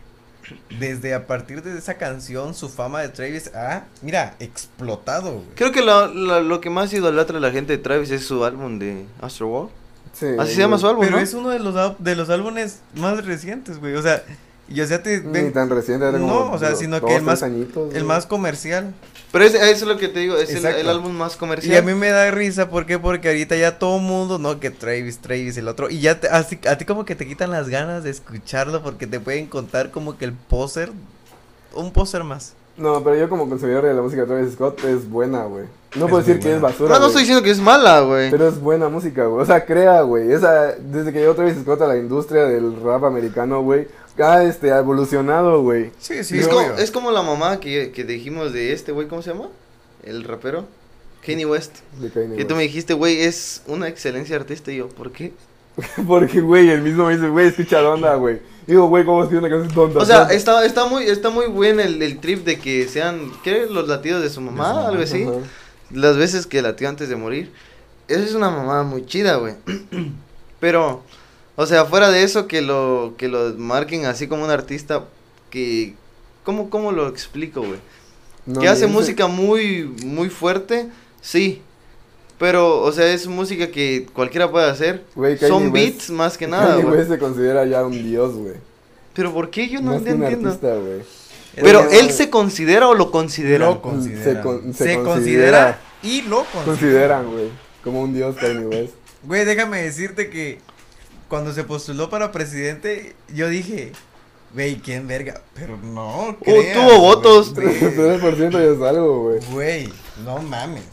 Desde 0.79 1.15
a 1.15 1.27
partir 1.27 1.63
de 1.63 1.79
esa 1.79 1.95
canción, 1.95 2.55
su 2.55 2.69
fama 2.69 3.01
de 3.01 3.09
Travis 3.09 3.51
ha, 3.55 3.85
mira, 4.03 4.35
explotado, 4.41 5.33
güey. 5.33 5.45
Creo 5.55 5.73
que 5.73 5.83
lo, 5.83 6.07
lo, 6.09 6.41
lo 6.43 6.61
que 6.61 6.71
más 6.71 6.93
idolatra 6.93 7.39
a 7.39 7.41
la 7.41 7.51
gente 7.51 7.73
de 7.77 7.83
Travis 7.83 8.11
es 8.11 8.27
su 8.27 8.45
álbum 8.45 8.79
de 8.79 9.05
Astro 9.21 9.49
World. 9.49 9.71
Sí, 10.13 10.27
Así 10.39 10.55
se 10.55 10.61
llama 10.61 10.79
su 10.79 10.87
álbum, 10.87 11.05
Pero 11.05 11.17
¿no? 11.17 11.23
es 11.23 11.35
uno 11.35 11.51
de 11.51 11.59
los, 11.59 11.75
de 11.99 12.15
los 12.17 12.31
álbumes 12.31 12.81
más 12.95 13.25
recientes, 13.25 13.79
güey. 13.81 13.95
O 13.97 14.03
sea, 14.03 14.23
y 14.69 14.81
o 14.81 14.87
sea, 14.87 15.03
te 15.03 15.21
Ni 15.21 15.31
ven 15.33 15.53
tan 15.53 15.69
reciente, 15.69 16.07
era 16.09 16.19
como 16.19 16.27
No, 16.33 16.53
o 16.53 16.59
sea, 16.59 16.75
sino 16.77 17.01
que 17.01 17.07
el 17.07 17.13
tres 17.15 17.23
más- 17.23 17.43
añitos, 17.43 17.87
el 17.89 17.91
güey. 17.91 18.05
más 18.05 18.27
comercial. 18.27 18.95
Pero 19.35 19.47
es- 19.47 19.55
eso 19.55 19.65
es 19.65 19.83
lo 19.83 19.99
que 19.99 20.07
te 20.07 20.21
digo, 20.21 20.37
es 20.37 20.49
el, 20.55 20.89
álbum 20.89 21.11
más 21.13 21.35
comercial. 21.37 21.75
Y 21.75 21.77
a 21.77 21.83
mí 21.83 21.93
me 21.93 22.09
da 22.11 22.31
risa, 22.31 22.71
¿por 22.71 22.87
qué? 22.87 23.01
Porque 23.01 23.27
ahorita 23.27 23.57
ya 23.57 23.81
todo 23.81 23.99
mundo, 23.99 24.39
no, 24.39 24.61
que 24.61 24.71
Travis, 24.71 25.19
Travis, 25.19 25.57
el 25.57 25.67
otro. 25.67 25.91
Y 25.91 25.99
ya 25.99 26.21
te- 26.21 26.29
así, 26.29 26.57
a 26.69 26.79
ti 26.79 26.85
como 26.85 27.05
que 27.05 27.17
te 27.17 27.27
quitan 27.27 27.51
las 27.51 27.69
ganas 27.69 28.05
de 28.05 28.11
escucharlo 28.11 28.81
porque 28.81 29.09
te 29.09 29.19
pueden 29.19 29.47
contar 29.47 29.91
como 29.91 30.17
que 30.17 30.25
el 30.27 30.35
poser, 30.35 30.93
un 31.75 31.91
poser 31.93 32.23
más. 32.23 32.55
No, 32.77 33.03
pero 33.03 33.17
yo 33.17 33.29
como 33.29 33.49
consumidor 33.49 33.85
de 33.85 33.95
la 33.95 34.03
música 34.03 34.21
de 34.23 34.29
Travis 34.29 34.53
Scott 34.53 34.85
es 34.85 35.11
buena, 35.11 35.43
güey. 35.47 35.65
No 35.97 36.05
Es 36.05 36.11
puedo 36.11 36.23
decir 36.25 36.41
que 36.41 36.55
es 36.55 36.61
basura, 36.61 36.95
No, 36.95 37.01
no 37.01 37.07
estoy 37.09 37.23
diciendo 37.23 37.43
que 37.43 37.51
es 37.51 37.61
mala, 37.61 38.03
güey. 38.03 38.31
Pero 38.31 38.47
es 38.47 38.61
buena 38.61 38.89
música, 38.89 39.27
güey. 39.27 39.43
O 39.43 39.47
sea, 39.47 39.65
crea, 39.65 40.03
güey. 40.03 40.31
Esa, 40.31 40.73
desde 40.79 41.13
que 41.13 41.19
llegó 41.19 41.35
Travis 41.35 41.57
Scott 41.61 41.83
a 41.83 41.89
la 41.89 41.97
industria 41.97 42.45
del 42.47 42.81
rap 42.81 43.03
americano, 43.05 43.63
güey, 43.63 43.89
ha 44.23 44.45
este, 44.45 44.73
ha 44.73 44.79
evolucionado, 44.79 45.63
güey. 45.63 45.91
Sí, 45.99 46.23
sí, 46.25 46.39
es, 46.39 46.49
como, 46.49 46.61
es 46.61 46.91
como 46.91 47.11
la 47.11 47.23
mamá 47.23 47.61
que, 47.61 47.93
que 47.93 48.05
dijimos 48.05 48.53
de 48.53 48.73
este 48.73 48.93
güey, 48.93 49.09
¿cómo 49.09 49.23
se 49.23 49.33
llama? 49.33 49.49
El 50.03 50.25
rapero. 50.25 50.67
Kanye 51.27 51.47
West. 51.47 51.79
De 51.99 52.11
Kanye 52.11 52.37
Que 52.37 52.45
tú 52.45 52.55
West. 52.55 52.59
me 52.59 52.63
dijiste, 52.65 52.95
güey, 52.95 53.23
es 53.23 53.63
una 53.67 53.89
excelencia 53.89 54.37
artista. 54.37 54.71
Y 54.71 54.77
yo, 54.77 54.89
¿por 54.89 55.11
qué? 55.11 55.33
Porque, 56.07 56.41
güey, 56.41 56.71
el 56.71 56.83
mismo 56.83 57.07
me 57.07 57.17
dice, 57.17 57.29
güey, 57.29 57.49
escucha 57.49 57.89
onda, 57.89 58.15
güey. 58.15 58.41
Digo, 58.67 58.89
güey, 58.89 59.05
¿cómo 59.05 59.23
escribe 59.23 59.41
una 59.47 59.51
canción 59.51 59.75
tonta? 59.75 59.99
O 59.99 60.05
sea, 60.05 60.33
está, 60.33 60.65
está 60.65 60.87
muy 60.87 61.05
está 61.05 61.29
muy 61.29 61.47
buen 61.47 61.81
el, 61.81 62.01
el 62.01 62.19
trip 62.19 62.45
de 62.45 62.59
que 62.59 62.89
sean, 62.89 63.31
¿qué? 63.43 63.67
Los 63.69 63.89
latidos 63.89 64.23
de 64.23 64.31
su 64.31 64.41
mamá, 64.41 64.73
mamá, 64.73 64.89
algo 64.89 65.03
así. 65.03 65.25
Ajá. 65.25 65.33
Las 65.91 66.17
veces 66.17 66.47
que 66.47 66.63
latió 66.63 66.89
antes 66.89 67.09
de 67.09 67.17
morir. 67.17 67.53
Esa 68.09 68.23
es 68.23 68.35
una 68.35 68.51
mamá 68.51 68.83
muy 68.83 69.07
chida, 69.07 69.37
güey. 69.37 69.55
Pero, 70.61 71.03
o 71.57 71.67
sea, 71.67 71.85
fuera 71.85 72.11
de 72.11 72.23
eso, 72.23 72.47
que 72.47 72.61
lo, 72.63 73.15
que 73.17 73.29
lo 73.29 73.55
marquen 73.57 74.07
así 74.07 74.27
como 74.27 74.45
un 74.45 74.51
artista 74.51 75.05
que... 75.51 75.95
¿Cómo, 76.45 76.69
cómo 76.69 76.93
lo 76.93 77.09
explico, 77.09 77.61
güey? 77.63 77.79
No, 78.47 78.61
que 78.61 78.69
hace 78.69 78.87
música 78.87 79.27
muy, 79.29 79.85
muy 80.05 80.29
fuerte, 80.29 80.89
sí. 81.23 81.63
Pero, 82.39 82.83
o 82.83 82.93
sea, 82.93 83.07
es 83.07 83.27
música 83.27 83.71
que 83.71 84.07
cualquiera 84.13 84.51
puede 84.51 84.69
hacer. 84.69 85.05
Son 85.49 85.71
West- 85.71 85.73
beats 85.73 86.11
más 86.11 86.37
que 86.37 86.47
nada, 86.47 86.71
Kanye 86.71 86.83
güey. 86.83 86.99
West 86.99 87.11
se 87.11 87.19
considera 87.19 87.65
ya 87.65 87.83
un 87.85 87.93
dios, 87.93 88.35
güey. 88.35 88.55
Pero 89.15 89.33
¿por 89.33 89.49
qué 89.49 89.69
yo 89.69 89.81
no 89.81 89.93
Más 89.93 90.03
que 90.03 90.13
un 90.13 90.23
entiendo? 90.23 90.49
artista, 90.49 90.75
güey. 90.75 91.01
Pero 91.55 91.89
él 91.91 92.11
se 92.11 92.29
considera 92.29 92.89
o 92.89 92.95
lo 92.95 93.11
considera. 93.13 93.67
Lo 93.67 93.81
considera. 93.81 94.25
Se 94.25 94.41
con- 94.43 94.75
se, 94.75 94.85
se 94.85 94.95
considera, 95.03 95.05
considera. 95.05 95.79
y 96.03 96.23
lo 96.23 96.39
considera. 96.39 96.65
Consideran, 96.65 97.31
güey. 97.33 97.49
Como 97.85 98.03
un 98.03 98.13
dios 98.13 98.35
Kanye 98.37 98.67
West. 98.67 98.95
Güey, 99.23 99.45
déjame 99.45 99.83
decirte 99.83 100.29
que 100.29 100.59
cuando 101.29 101.53
se 101.53 101.65
postuló 101.65 102.11
para 102.11 102.33
presidente, 102.33 103.15
yo 103.33 103.49
dije, 103.49 103.93
güey, 104.53 104.77
¿quién 104.77 105.07
verga? 105.07 105.41
Pero 105.55 105.77
no, 105.77 106.29
Oh, 106.31 106.37
tuvo 106.41 106.99
votos. 107.01 107.55
güey. 107.55 107.67
3% 107.81 108.51
ya 108.53 108.59
es 108.75 108.83
algo, 108.83 109.23
güey. 109.25 109.41
Güey, 109.51 109.93
no 110.25 110.39
mames. 110.39 110.85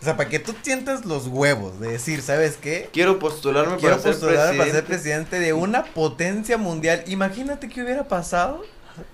O 0.00 0.04
sea, 0.04 0.16
para 0.16 0.30
que 0.30 0.38
tú 0.38 0.54
sientas 0.62 1.04
los 1.04 1.26
huevos 1.26 1.78
de 1.78 1.92
decir, 1.92 2.22
¿sabes 2.22 2.56
qué? 2.56 2.88
Quiero 2.90 3.18
postularme 3.18 3.76
Quiero 3.76 3.96
para, 3.96 4.02
ser 4.02 4.12
postular 4.12 4.36
para 4.56 4.70
ser 4.72 4.84
presidente. 4.84 4.86
presidente 4.86 5.40
de 5.40 5.52
una 5.52 5.84
potencia 5.84 6.56
mundial. 6.56 7.04
Imagínate 7.06 7.68
qué 7.68 7.82
hubiera 7.82 8.08
pasado 8.08 8.62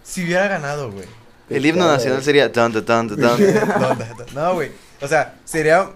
si 0.04 0.24
hubiera 0.24 0.46
ganado, 0.46 0.92
güey. 0.92 1.06
El 1.50 1.66
himno 1.66 1.86
nacional 1.86 2.22
sería 2.22 2.52
tan 2.52 2.72
tan 2.72 2.84
tan 2.84 3.08
tan. 3.08 3.18
No, 3.80 3.94
no, 3.94 3.96
no, 4.34 4.54
güey. 4.54 4.70
O 5.00 5.08
sea, 5.08 5.34
sería. 5.44 5.90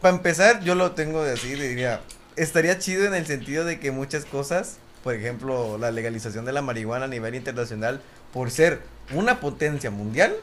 Para 0.00 0.16
empezar, 0.16 0.62
yo 0.64 0.74
lo 0.74 0.90
tengo 0.92 1.22
de 1.24 1.32
así, 1.34 1.54
diría. 1.54 2.00
Estaría 2.36 2.78
chido 2.78 3.04
en 3.04 3.14
el 3.14 3.26
sentido 3.26 3.64
de 3.64 3.78
que 3.78 3.90
muchas 3.90 4.24
cosas, 4.24 4.78
por 5.04 5.14
ejemplo, 5.14 5.78
la 5.78 5.90
legalización 5.90 6.44
de 6.44 6.52
la 6.52 6.62
marihuana 6.62 7.04
a 7.04 7.08
nivel 7.08 7.34
internacional, 7.34 8.00
por 8.32 8.50
ser 8.50 8.80
una 9.14 9.40
potencia 9.40 9.90
mundial, 9.90 10.34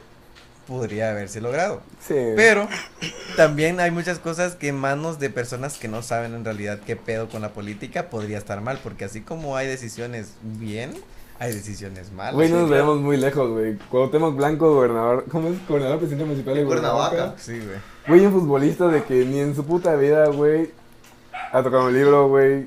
podría 0.66 1.10
haberse 1.10 1.40
logrado. 1.40 1.82
Sí. 2.00 2.14
Pero 2.36 2.68
también 3.36 3.80
hay 3.80 3.90
muchas 3.90 4.20
cosas 4.20 4.54
que 4.54 4.68
en 4.68 4.76
manos 4.76 5.18
de 5.18 5.28
personas 5.28 5.78
que 5.78 5.88
no 5.88 6.02
saben 6.02 6.34
en 6.34 6.44
realidad 6.44 6.78
qué 6.86 6.94
pedo 6.94 7.28
con 7.28 7.42
la 7.42 7.50
política 7.50 8.08
podría 8.08 8.38
estar 8.38 8.60
mal, 8.60 8.78
porque 8.82 9.04
así 9.04 9.20
como 9.20 9.56
hay 9.56 9.66
decisiones 9.66 10.34
bien, 10.42 10.94
hay 11.40 11.52
decisiones 11.52 12.12
malas. 12.12 12.34
Güey, 12.34 12.50
nos 12.50 12.70
veamos 12.70 13.00
muy 13.00 13.16
lejos, 13.16 13.50
güey. 13.50 13.76
Cuauhtémoc 13.90 14.36
Blanco, 14.36 14.74
gobernador. 14.74 15.24
¿Cómo 15.28 15.48
es? 15.48 15.66
Gobernador 15.66 15.98
presidente 15.98 16.26
municipal 16.26 16.54
de. 16.54 16.64
Cuernavaca. 16.64 17.34
Sí, 17.38 17.58
güey. 17.58 17.78
Güey, 18.06 18.26
un 18.26 18.32
futbolista 18.32 18.86
de 18.88 19.02
que 19.02 19.24
ni 19.24 19.40
en 19.40 19.56
su 19.56 19.64
puta 19.64 19.96
vida, 19.96 20.26
güey, 20.26 20.70
ha 21.52 21.62
tocado 21.62 21.86
un 21.86 21.94
libro, 21.94 22.28
güey. 22.28 22.66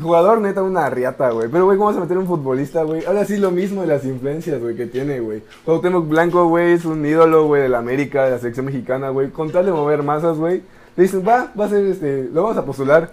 Jugador, 0.00 0.40
neta, 0.40 0.62
una 0.62 0.88
riata, 0.88 1.30
güey. 1.30 1.48
Pero, 1.50 1.66
güey, 1.66 1.76
¿cómo 1.76 1.90
vas 1.90 1.98
a 1.98 2.00
meter 2.00 2.16
un 2.18 2.26
futbolista, 2.26 2.82
güey? 2.82 3.04
Ahora 3.04 3.24
sí 3.26 3.36
lo 3.36 3.50
mismo 3.50 3.82
de 3.82 3.88
las 3.88 4.04
influencias, 4.04 4.60
güey, 4.60 4.74
que 4.74 4.86
tiene, 4.86 5.20
güey. 5.20 5.42
Cuauhtémoc 5.64 6.08
Blanco, 6.08 6.48
güey, 6.48 6.72
es 6.72 6.84
un 6.86 7.04
ídolo, 7.04 7.46
güey, 7.46 7.62
de 7.62 7.68
la 7.68 7.78
América, 7.78 8.24
de 8.24 8.30
la 8.32 8.38
selección 8.38 8.66
mexicana, 8.66 9.10
güey. 9.10 9.30
Con 9.30 9.50
tal 9.52 9.66
de 9.66 9.72
mover 9.72 10.02
masas, 10.02 10.38
güey. 10.38 10.62
Le 10.96 11.02
dicen, 11.02 11.22
va, 11.28 11.52
va 11.58 11.66
a 11.66 11.68
ser 11.68 11.84
este, 11.86 12.24
lo 12.32 12.42
vamos 12.44 12.56
a 12.56 12.64
postular. 12.64 13.10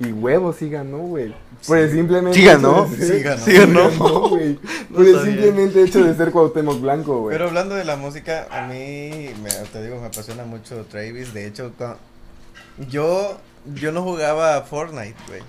Y 0.00 0.12
huevos, 0.12 0.56
sí 0.56 0.70
ganó, 0.70 0.98
güey. 0.98 1.34
Por 1.66 1.76
el 1.76 1.90
simplemente 1.90 2.38
Sí 2.38 2.44
ganó. 2.44 2.86
ser- 2.88 3.04
Sí 3.16 3.22
ganó. 3.22 3.44
Sí 3.44 3.52
ganó. 3.52 3.90
güey. 4.30 4.58
No 4.88 4.96
Por 4.96 5.04
el 5.06 5.14
sabía. 5.16 5.32
simplemente 5.32 5.82
hecho 5.82 6.04
de 6.04 6.14
ser 6.14 6.30
Cuauhtémoc 6.30 6.80
Blanco, 6.80 7.20
güey. 7.20 7.34
Pero 7.36 7.48
hablando 7.48 7.74
de 7.74 7.84
la 7.84 7.96
música, 7.96 8.46
a 8.50 8.66
mí, 8.66 9.30
me, 9.42 9.50
te 9.72 9.82
digo, 9.82 10.00
me 10.00 10.06
apasiona 10.06 10.44
mucho 10.44 10.84
Travis. 10.88 11.34
De 11.34 11.46
hecho, 11.48 11.72
yo, 12.88 13.36
yo 13.74 13.92
no 13.92 14.02
jugaba 14.02 14.60
Fortnite, 14.62 15.16
güey. 15.28 15.42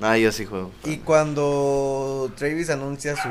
Ah, 0.00 0.18
yo 0.18 0.30
sí 0.32 0.44
juego. 0.44 0.70
Y 0.84 0.98
cuando 0.98 2.30
Travis 2.36 2.68
anuncia 2.70 3.16
su, 3.16 3.30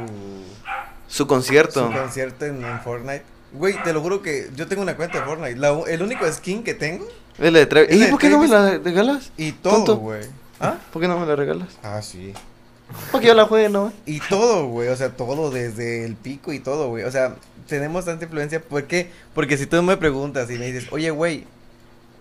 Su 1.08 1.28
concierto. 1.28 1.88
su 1.88 1.94
concierto 1.94 2.46
en, 2.46 2.64
en 2.64 2.80
Fortnite, 2.82 3.24
güey, 3.54 3.82
te 3.84 3.94
lo 3.94 4.02
juro 4.02 4.22
que 4.22 4.50
yo 4.56 4.68
tengo 4.68 4.82
una 4.82 4.96
cuenta 4.96 5.20
de 5.20 5.26
Fortnite. 5.26 5.58
La 5.58 5.70
el 5.88 6.02
único 6.02 6.26
skin 6.32 6.64
que 6.64 6.74
tengo 6.74 7.08
Es 7.38 7.52
la 7.54 7.60
de 7.60 7.66
Travis. 7.68 7.96
¿Y 7.96 8.06
por 8.08 8.20
qué 8.20 8.30
no 8.30 8.40
me 8.40 8.48
la 8.48 8.78
regalas? 8.80 9.32
y 9.38 9.52
todo, 9.52 9.98
güey. 9.98 10.24
¿Ah? 10.60 10.78
¿Por 10.92 11.02
qué 11.02 11.08
no 11.08 11.20
me 11.20 11.26
la 11.26 11.36
regalas? 11.36 11.70
Ah, 11.84 12.02
sí. 12.02 12.34
Porque 13.12 13.28
yo 13.28 13.34
la 13.34 13.46
juegue, 13.46 13.70
¿no? 13.70 13.92
Y 14.06 14.20
todo, 14.22 14.68
güey, 14.68 14.90
o 14.90 14.96
sea, 14.96 15.10
todo 15.10 15.50
desde 15.52 16.06
el 16.06 16.16
pico 16.16 16.54
y 16.54 16.60
todo, 16.60 16.88
güey. 16.90 17.04
O 17.04 17.12
sea, 17.12 17.36
tenemos 17.68 18.06
tanta 18.06 18.26
influencia. 18.26 18.62
¿Por 18.62 18.84
qué? 18.86 19.12
Porque 19.34 19.58
si 19.58 19.66
tú 19.66 19.82
me 19.84 19.98
preguntas 19.98 20.50
y 20.50 20.58
me 20.58 20.72
dices, 20.72 20.88
oye, 20.92 21.10
güey, 21.10 21.46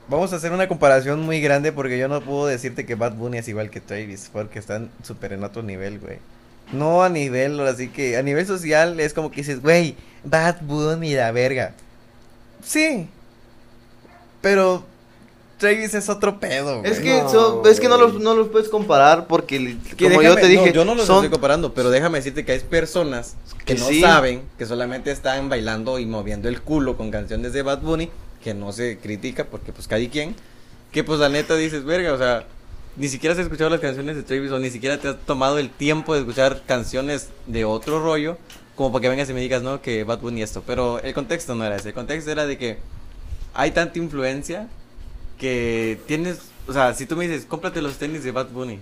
vamos 0.08 0.32
a 0.32 0.36
hacer 0.36 0.52
una 0.52 0.68
comparación 0.68 1.20
muy 1.20 1.40
grande 1.40 1.72
porque 1.72 1.98
yo 1.98 2.08
no 2.08 2.20
puedo 2.20 2.46
decirte 2.46 2.84
que 2.86 2.94
Bad 2.94 3.14
Bunny 3.14 3.38
es 3.38 3.48
igual 3.48 3.70
que 3.70 3.80
Travis, 3.80 4.30
porque 4.32 4.58
están 4.58 4.90
súper 5.02 5.32
en 5.32 5.44
otro 5.44 5.62
nivel, 5.62 5.98
güey. 5.98 6.18
No 6.72 7.02
a 7.02 7.08
nivel, 7.08 7.60
así 7.60 7.88
que 7.88 8.16
a 8.16 8.22
nivel 8.22 8.46
social 8.46 8.98
es 9.00 9.12
como 9.14 9.30
que 9.30 9.36
dices, 9.38 9.60
güey, 9.62 9.96
Bad 10.24 10.62
Bunny 10.62 11.14
la 11.14 11.30
verga. 11.32 11.74
Sí. 12.62 13.08
Pero 14.40 14.84
Travis 15.58 15.94
es 15.94 16.08
otro 16.08 16.40
pedo, 16.40 16.80
güey. 16.80 16.90
Es 16.90 17.00
que, 17.00 17.22
No, 17.22 17.28
so- 17.30 17.66
es 17.68 17.80
que 17.80 17.88
no, 17.88 17.96
los, 17.96 18.14
no 18.20 18.34
los 18.34 18.48
puedes 18.48 18.68
comparar 18.68 19.26
porque, 19.26 19.76
Que 19.96 20.08
como 20.08 20.22
yo 20.22 20.34
te 20.36 20.48
dije, 20.48 20.66
no, 20.68 20.72
yo 20.72 20.84
no 20.84 20.94
los 20.94 21.06
son... 21.06 21.16
estoy 21.16 21.30
comparando, 21.30 21.72
pero 21.74 21.90
déjame 21.90 22.18
decirte 22.18 22.44
que 22.44 22.52
hay 22.52 22.60
personas 22.60 23.36
que, 23.64 23.74
Que 23.74 23.80
no 23.80 23.86
sí. 23.88 24.00
saben, 24.00 24.42
que 24.58 24.66
solamente 24.66 25.10
están 25.10 25.48
bailando 25.48 25.98
y 25.98 26.06
moviendo 26.06 26.48
el 26.48 26.60
culo 26.60 26.96
con 26.96 27.10
canciones 27.10 27.52
de 27.52 27.62
Bad 27.62 27.80
Bunny, 27.80 28.10
que 28.44 28.52
no 28.52 28.72
se 28.72 28.98
critica 28.98 29.46
porque 29.46 29.72
pues 29.72 29.88
cada 29.88 30.06
quien, 30.08 30.36
que 30.92 31.02
pues 31.02 31.18
la 31.18 31.30
neta 31.30 31.56
dices, 31.56 31.82
verga, 31.82 32.12
o 32.12 32.18
sea, 32.18 32.46
ni 32.96 33.08
siquiera 33.08 33.32
has 33.32 33.40
escuchado 33.40 33.70
las 33.70 33.80
canciones 33.80 34.16
de 34.16 34.22
Travis 34.22 34.52
o 34.52 34.58
ni 34.58 34.70
siquiera 34.70 34.98
te 34.98 35.08
has 35.08 35.18
tomado 35.20 35.58
el 35.58 35.70
tiempo 35.70 36.12
de 36.12 36.20
escuchar 36.20 36.62
canciones 36.66 37.30
de 37.46 37.64
otro 37.64 38.04
rollo, 38.04 38.36
como 38.76 38.92
para 38.92 39.02
que 39.02 39.08
vengas 39.08 39.30
y 39.30 39.32
me 39.32 39.40
digas, 39.40 39.62
no, 39.62 39.80
que 39.80 40.04
Bad 40.04 40.20
Bunny 40.20 40.42
esto, 40.42 40.62
pero 40.66 41.00
el 41.00 41.14
contexto 41.14 41.54
no 41.54 41.64
era 41.64 41.76
ese, 41.76 41.88
el 41.88 41.94
contexto 41.94 42.30
era 42.30 42.46
de 42.46 42.58
que 42.58 42.78
hay 43.54 43.70
tanta 43.70 43.98
influencia 43.98 44.68
que 45.38 45.98
tienes, 46.06 46.40
o 46.68 46.72
sea, 46.74 46.92
si 46.92 47.06
tú 47.06 47.16
me 47.16 47.26
dices, 47.26 47.46
cómprate 47.46 47.80
los 47.80 47.96
tenis 47.96 48.22
de 48.24 48.30
Bad 48.30 48.48
Bunny, 48.48 48.78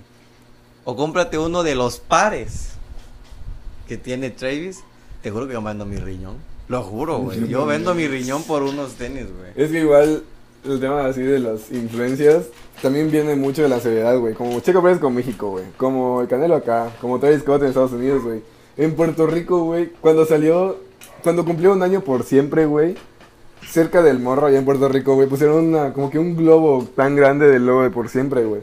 o 0.85 0.97
cómprate 0.97 1.39
uno 1.39 1.63
de 1.63 1.77
los 1.77 2.01
pares 2.01 2.71
que 3.87 3.97
tiene 3.97 4.31
Travis, 4.31 4.81
te 5.23 5.31
juro 5.31 5.47
que 5.47 5.53
yo 5.53 5.61
mando 5.61 5.87
mi 5.87 5.97
riñón. 5.99 6.52
Lo 6.69 6.83
juro, 6.83 7.19
güey. 7.19 7.49
Yo 7.49 7.67
vendo 7.67 7.95
mi 7.95 8.07
riñón 8.07 8.43
por 8.45 8.63
unos 8.63 8.95
tenis, 8.95 9.27
güey. 9.27 9.53
Es 9.57 9.71
que 9.71 9.81
igual 9.81 10.23
el 10.65 10.81
tema 10.81 11.07
así 11.07 11.23
de 11.23 11.41
las 11.41 11.73
influencias 11.73 12.45
también 12.81 13.11
viene 13.11 13.35
mucho 13.35 13.63
de 13.63 13.69
la 13.69 13.81
seriedad, 13.81 14.17
güey. 14.19 14.35
Como 14.35 14.61
Checo 14.61 14.83
Pérez 14.83 14.99
con 14.99 15.15
México, 15.15 15.51
güey. 15.51 15.65
Como 15.77 16.23
el 16.23 16.29
Canelo 16.29 16.57
acá. 16.57 16.91
Como 17.01 17.19
Travis 17.19 17.41
Scott 17.41 17.63
en 17.63 17.69
Estados 17.69 17.93
Unidos, 17.93 18.23
güey. 18.23 18.43
En 18.77 18.95
Puerto 18.95 19.27
Rico, 19.27 19.65
güey. 19.65 19.91
Cuando 20.01 20.25
salió, 20.25 20.79
cuando 21.23 21.45
cumplió 21.45 21.73
un 21.73 21.83
año 21.83 22.01
por 22.01 22.25
siempre, 22.25 22.67
güey. 22.67 22.97
Cerca 23.69 24.03
del 24.03 24.19
morro 24.19 24.47
allá 24.47 24.59
en 24.59 24.65
Puerto 24.65 24.89
Rico, 24.89 25.15
güey. 25.15 25.29
Pusieron 25.29 25.67
una, 25.67 25.93
como 25.93 26.11
que 26.11 26.19
un 26.19 26.37
globo 26.37 26.89
tan 26.97 27.17
grande 27.17 27.49
del 27.49 27.67
logo 27.67 27.83
de 27.83 27.91
por 27.91 28.09
siempre, 28.09 28.45
güey. 28.45 28.63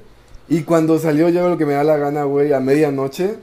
Y 0.50 0.64
cuando 0.64 1.00
salió 1.00 1.30
yo 1.30 1.48
lo 1.48 1.58
que 1.58 1.66
me 1.66 1.74
da 1.74 1.84
la 1.84 1.98
gana, 1.98 2.24
güey, 2.24 2.54
a 2.54 2.60
medianoche. 2.60 3.36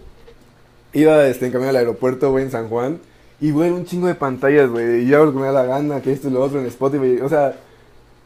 Iba 0.93 1.27
este, 1.29 1.47
en 1.47 1.53
camino 1.53 1.71
al 1.71 1.77
aeropuerto, 1.77 2.31
güey, 2.31 2.45
en 2.45 2.51
San 2.51 2.69
Juan. 2.69 2.99
Y, 3.41 3.51
güey, 3.51 3.71
un 3.71 3.85
chingo 3.85 4.07
de 4.07 4.15
pantallas, 4.15 4.71
güey. 4.71 5.03
Y 5.03 5.07
yo 5.09 5.17
hago 5.17 5.27
lo 5.27 5.33
que 5.33 5.39
me 5.39 5.47
da 5.47 5.53
la 5.53 5.65
gana, 5.65 6.01
que 6.01 6.13
esto 6.13 6.29
y 6.29 6.31
lo 6.31 6.43
otro 6.43 6.59
en 6.61 6.67
Spotify. 6.67 7.21
O 7.21 7.29
sea, 7.29 7.55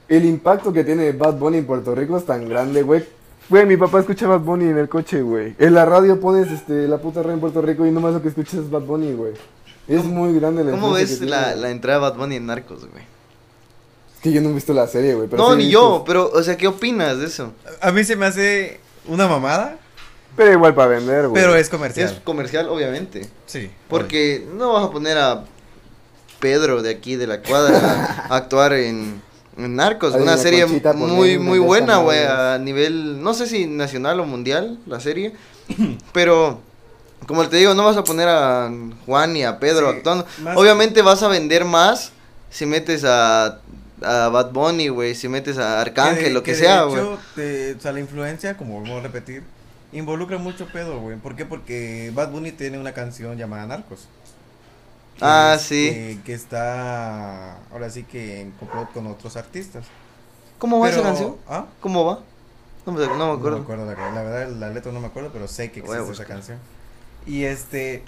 el 0.09 0.25
impacto 0.25 0.73
que 0.73 0.85
tiene 0.85 1.13
Bad 1.13 1.35
Bunny 1.35 1.59
en 1.59 1.67
Puerto 1.67 1.95
Rico 1.95 2.17
es 2.17 2.25
tan 2.25 2.49
grande, 2.49 2.83
güey. 2.83 3.05
Güey, 3.49 3.67
mi 3.67 3.77
papá 3.77 3.99
escucha 4.01 4.29
Bad 4.29 4.41
Bunny 4.41 4.67
en 4.67 4.79
el 4.79 4.89
coche, 4.89 5.23
güey. 5.23 5.57
En 5.59 5.75
la 5.75 5.85
radio 5.85 6.21
pones 6.21 6.49
este, 6.53 6.87
la 6.87 6.99
puta 6.99 7.21
radio 7.23 7.35
en 7.35 7.41
Puerto 7.41 7.61
Rico 7.61 7.85
y 7.85 7.91
nomás 7.91 8.13
lo 8.15 8.23
que 8.23 8.29
escuchas 8.29 8.55
es 8.55 8.71
Bad 8.71 8.83
Bunny, 8.83 9.13
güey. 9.15 9.33
Es 9.89 10.05
muy 10.05 10.33
grande 10.39 10.63
la 10.63 10.71
¿Cómo 10.71 10.93
ves 10.93 11.19
que 11.19 11.27
la, 11.27 11.47
tiene. 11.47 11.61
la 11.63 11.71
entrada 11.71 11.99
de 11.99 12.11
Bad 12.11 12.17
Bunny 12.19 12.37
en 12.37 12.47
Narcos, 12.47 12.81
güey? 12.89 13.03
Es 14.15 14.21
que 14.23 14.31
yo 14.31 14.41
no 14.41 14.51
he 14.51 14.53
visto 14.53 14.73
la 14.73 14.87
serie, 14.87 15.15
güey. 15.17 15.27
pero 15.29 15.43
No, 15.43 15.51
sí 15.53 15.57
ni 15.59 15.65
visto- 15.65 15.81
yo, 15.99 16.05
pero, 16.07 16.31
o 16.33 16.43
sea, 16.45 16.57
¿qué 16.57 16.69
opinas 16.69 17.19
de 17.19 17.27
eso? 17.27 17.53
A 17.81 17.91
mí 17.91 18.05
se 18.05 18.15
me 18.15 18.27
hace 18.27 18.79
una 19.09 19.27
mamada, 19.27 19.79
Pero 20.41 20.53
igual 20.55 20.75
para 20.75 20.89
vender, 20.89 21.29
güey. 21.29 21.43
pero 21.43 21.55
es 21.55 21.69
comercial. 21.69 22.09
Es 22.09 22.21
comercial, 22.21 22.69
obviamente. 22.71 23.29
Sí. 23.45 23.71
Porque 23.89 24.47
no 24.55 24.73
vas 24.73 24.85
a 24.87 24.91
poner 24.91 25.19
a 25.19 25.45
Pedro 26.39 26.81
de 26.81 26.91
aquí 26.91 27.17
de 27.17 27.27
la 27.27 27.43
cuadra 27.43 28.27
a 28.31 28.37
actuar 28.37 28.73
en, 28.73 29.21
en 29.59 29.77
Narcos, 29.77 30.15
una 30.15 30.39
serie 30.39 30.65
muy 30.65 31.39
muy 31.39 31.59
buena, 31.59 31.99
güey, 31.99 32.21
a 32.25 32.57
nivel, 32.59 33.23
no 33.23 33.35
sé 33.35 33.47
si 33.47 33.67
nacional 33.67 34.19
o 34.21 34.25
mundial, 34.25 34.79
la 34.87 34.99
serie, 35.01 35.35
pero 36.15 36.59
como 37.27 37.47
te 37.47 37.59
digo, 37.59 37.75
no 37.75 37.85
vas 37.85 37.99
a 37.99 38.05
poner 38.05 38.29
a 38.31 38.73
Juan 39.05 39.35
ni 39.35 39.45
a 39.45 39.59
Pedro 39.59 39.91
Sí, 39.91 39.97
actuando. 39.99 40.27
Obviamente 40.55 41.03
vas 41.03 41.23
a 41.23 41.29
vender 41.29 41.67
más 41.67 42.13
si 42.49 42.65
metes 42.65 43.05
a, 43.05 43.61
a 44.03 44.29
Bad 44.31 44.53
Bunny, 44.53 44.89
güey, 44.89 45.15
si 45.15 45.29
metes 45.29 45.59
a 45.59 45.83
Arcángel, 45.83 46.25
de- 46.25 46.31
lo 46.31 46.43
que, 46.43 46.55
sea, 46.55 46.85
güey. 46.85 47.03
o 47.03 47.19
sea, 47.79 47.93
la 47.93 48.01
influencia, 48.01 48.57
como 48.57 48.81
vuelvo 48.81 48.97
a 48.97 49.03
repetir, 49.03 49.43
involucra 49.93 50.39
mucho 50.39 50.67
pedo, 50.69 51.01
güey. 51.01 51.17
¿Por 51.19 51.37
qué? 51.37 51.45
Porque 51.47 52.11
Bad 52.15 52.31
Bunny 52.31 52.53
tiene 52.53 52.79
una 52.79 52.93
canción 52.93 53.37
llamada 53.37 53.67
Narcos. 53.67 54.09
que 55.17 55.25
Ah, 55.25 55.55
es- 55.57 55.63
sí. 55.63 55.91
Que, 55.91 56.19
que 56.25 56.35
está, 56.35 57.57
ahora 57.73 57.91
sí 57.91 58.05
que 58.05 58.41
en 58.41 58.53
complot 58.53 58.93
con 58.93 59.07
otros 59.07 59.37
artistas. 59.37 59.85
¿Cómo 60.59 60.79
va 60.81 60.89
esa 60.91 61.03
canción? 61.03 61.37
¿Ah? 61.49 61.67
¿Cómo 61.81 62.05
va? 62.05 62.21
No 62.87 62.93
me, 62.93 63.01
no 63.07 63.13
me 63.13 63.19
No 63.19 63.33
acuerdo. 63.33 63.57
me 63.59 63.63
acuerdo 63.63 63.87
la, 63.87 64.11
la 64.13 64.23
verdad, 64.23 64.49
la 64.57 64.71
letra 64.71 64.93
no 64.93 65.01
me 65.01 65.07
acuerdo, 65.09 65.31
pero 65.33 65.47
sé 65.49 65.71
que 65.71 65.81
existe 65.81 66.13
esa 66.13 66.25
canción. 66.25 66.59
Y 67.27 67.45
este, 67.45 68.03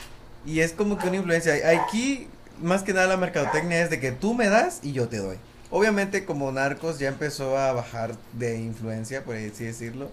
y 0.46 0.60
es 0.60 0.72
como 0.72 0.96
que 0.98 1.08
una 1.08 1.16
influencia. 1.16 1.54
Aquí, 1.82 2.28
más 2.62 2.82
que 2.82 2.92
nada, 2.94 3.06
la 3.06 3.16
mercadotecnia 3.18 3.82
es 3.82 3.90
de 3.90 4.00
que 4.00 4.12
tú 4.12 4.34
me 4.34 4.48
das 4.48 4.80
y 4.82 4.92
yo 4.92 5.08
te 5.08 5.18
doy. 5.18 5.36
Obviamente, 5.70 6.24
como 6.24 6.50
Narcos 6.52 6.98
ya 6.98 7.08
empezó 7.08 7.56
a 7.58 7.72
bajar 7.72 8.14
de 8.32 8.58
influencia, 8.60 9.24
por 9.24 9.36
así 9.36 9.64
decirlo. 9.64 10.10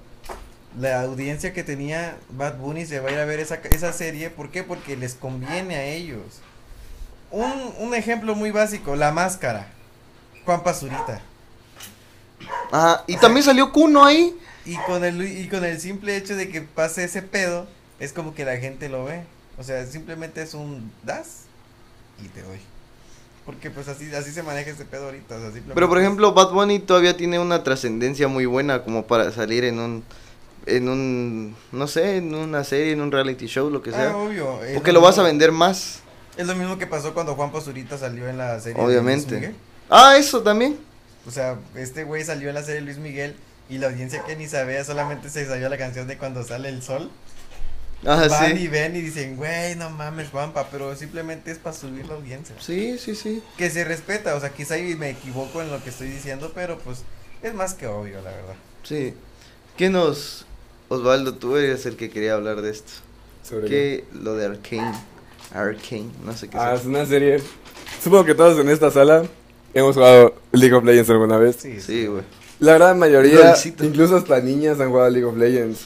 La 0.77 1.01
audiencia 1.01 1.53
que 1.53 1.63
tenía 1.63 2.17
Bad 2.29 2.57
Bunny 2.57 2.85
se 2.85 2.99
va 2.99 3.09
a 3.09 3.11
ir 3.11 3.17
a 3.19 3.25
ver 3.25 3.39
esa, 3.39 3.55
esa 3.71 3.91
serie. 3.93 4.29
¿Por 4.29 4.51
qué? 4.51 4.63
Porque 4.63 4.95
les 4.95 5.15
conviene 5.15 5.75
a 5.75 5.83
ellos. 5.85 6.41
Un, 7.31 7.73
un 7.79 7.93
ejemplo 7.95 8.35
muy 8.35 8.51
básico, 8.51 8.95
La 8.95 9.11
Máscara. 9.11 9.67
Juan 10.45 10.63
Pazurita. 10.63 11.21
Ajá, 12.71 13.03
y 13.07 13.11
O 13.11 13.13
sea- 13.13 13.21
también 13.21 13.43
salió 13.43 13.71
Kuno 13.71 14.05
ahí. 14.05 14.35
Y 14.65 14.75
con 14.85 15.03
el 15.03 15.21
y 15.25 15.47
con 15.47 15.63
el 15.65 15.79
simple 15.79 16.15
hecho 16.15 16.35
de 16.35 16.49
que 16.49 16.61
pase 16.61 17.03
ese 17.03 17.21
pedo, 17.23 17.67
es 17.99 18.13
como 18.13 18.35
que 18.35 18.45
la 18.45 18.57
gente 18.57 18.89
lo 18.89 19.05
ve. 19.05 19.23
O 19.57 19.63
sea, 19.63 19.85
simplemente 19.85 20.41
es 20.41 20.53
un 20.53 20.91
das 21.03 21.41
y 22.23 22.27
te 22.27 22.41
doy. 22.43 22.59
Porque 23.45 23.71
pues 23.71 23.87
así, 23.87 24.13
así 24.13 24.31
se 24.31 24.43
maneja 24.43 24.69
este 24.69 24.85
pedo 24.85 25.05
ahorita. 25.05 25.35
o 25.35 25.51
sea, 25.51 25.61
Pero 25.73 25.89
por 25.89 25.97
ejemplo, 25.99 26.33
Bad 26.33 26.51
Bunny 26.51 26.79
todavía 26.79 27.17
tiene 27.17 27.39
una 27.39 27.63
trascendencia 27.63 28.27
muy 28.27 28.45
buena 28.45 28.83
como 28.83 29.07
para 29.07 29.31
salir 29.31 29.63
en 29.63 29.79
un 29.79 30.03
en 30.65 30.89
un 30.89 31.55
no 31.71 31.87
sé, 31.87 32.17
en 32.17 32.33
una 32.35 32.63
serie, 32.63 32.93
en 32.93 33.01
un 33.01 33.11
reality 33.11 33.47
show, 33.47 33.69
lo 33.69 33.81
que 33.81 33.89
Ah, 33.91 33.93
sea. 33.93 34.17
obvio. 34.17 34.63
es 34.63 34.73
Porque 34.75 34.91
lo 34.91 35.01
vas 35.01 35.17
a 35.17 35.23
vender 35.23 35.51
más, 35.51 35.99
Es 36.37 36.47
lo 36.47 36.55
mismo 36.55 36.77
que 36.77 36.87
pasó 36.87 37.13
cuando 37.13 37.35
Juan 37.35 37.51
Pazurita 37.51 37.97
salió 37.97 38.27
en 38.29 38.37
la 38.37 38.59
serie 38.59 38.79
de 38.81 38.85
obviamente. 38.87 39.29
Luis 39.31 39.41
Miguel. 39.41 39.55
Ah, 39.89 40.15
eso 40.17 40.41
también. 40.41 40.77
O 41.27 41.31
sea, 41.31 41.57
este 41.75 42.03
güey 42.05 42.23
salió 42.23 42.49
en 42.49 42.55
la 42.55 42.61
serie 42.63 42.75
de 42.79 42.85
Luis 42.85 42.97
Miguel 42.97 43.35
y 43.69 43.77
la 43.77 43.87
audiencia 43.87 44.23
que 44.25 44.35
ni 44.35 44.47
sabía 44.47 44.83
solamente 44.85 45.29
se 45.29 45.45
sabía 45.45 45.67
la 45.69 45.77
canción 45.77 46.07
de 46.07 46.17
cuando 46.17 46.43
sale 46.43 46.69
el 46.69 46.81
sol. 46.81 47.11
Ah, 48.05 48.25
Van 48.29 48.57
y 48.57 48.69
ven 48.69 48.95
y 48.95 49.01
dicen, 49.01 49.35
güey, 49.35 49.75
no 49.75 49.89
mames, 49.89 50.29
Juanpa, 50.29 50.67
pero 50.71 50.95
simplemente 50.95 51.51
es 51.51 51.57
para 51.57 51.75
subir 51.75 52.07
la 52.07 52.13
audiencia. 52.15 52.55
Sí, 52.59 52.97
sí, 52.97 53.13
sí. 53.13 53.43
Que 53.57 53.69
se 53.69 53.83
respeta, 53.83 54.35
o 54.35 54.39
sea, 54.39 54.51
quizá 54.51 54.75
me 54.97 55.09
equivoco 55.09 55.61
en 55.61 55.69
lo 55.69 55.83
que 55.83 55.89
estoy 55.89 56.07
diciendo, 56.07 56.53
pero 56.55 56.79
pues 56.79 57.03
es 57.43 57.53
más 57.53 57.73
que 57.73 57.87
obvio, 57.87 58.21
la 58.21 58.31
verdad. 58.31 58.55
Sí. 58.83 59.13
¿Qué 59.75 59.89
nos 59.89 60.45
Osvaldo, 60.89 61.33
tú 61.35 61.55
eres 61.55 61.85
el 61.85 61.95
que 61.95 62.09
quería 62.09 62.33
hablar 62.33 62.61
de 62.61 62.71
esto? 62.71 62.91
Sobre 63.43 63.67
¿Qué 63.67 64.05
lo 64.21 64.35
de 64.35 64.45
Arcane? 64.47 64.91
Arcane, 65.53 66.09
no 66.25 66.33
sé 66.35 66.47
qué 66.49 66.57
Ah, 66.57 66.71
sea. 66.71 66.73
es 66.75 66.85
una 66.85 67.05
serie. 67.05 67.41
Supongo 68.03 68.25
que 68.25 68.35
todos 68.35 68.59
en 68.59 68.69
esta 68.69 68.91
sala 68.91 69.23
hemos 69.73 69.95
jugado 69.95 70.33
League 70.51 70.73
of 70.75 70.83
Legends 70.83 71.09
alguna 71.09 71.37
vez. 71.37 71.57
Sí, 71.59 71.79
Sí, 71.79 72.05
güey. 72.07 72.23
La 72.59 72.73
gran 72.73 72.99
mayoría, 72.99 73.39
Lolcito. 73.51 73.85
incluso 73.85 74.17
hasta 74.17 74.41
niñas 74.41 74.79
han 74.81 74.89
jugado 74.89 75.09
League 75.09 75.25
of 75.25 75.37
Legends. 75.37 75.85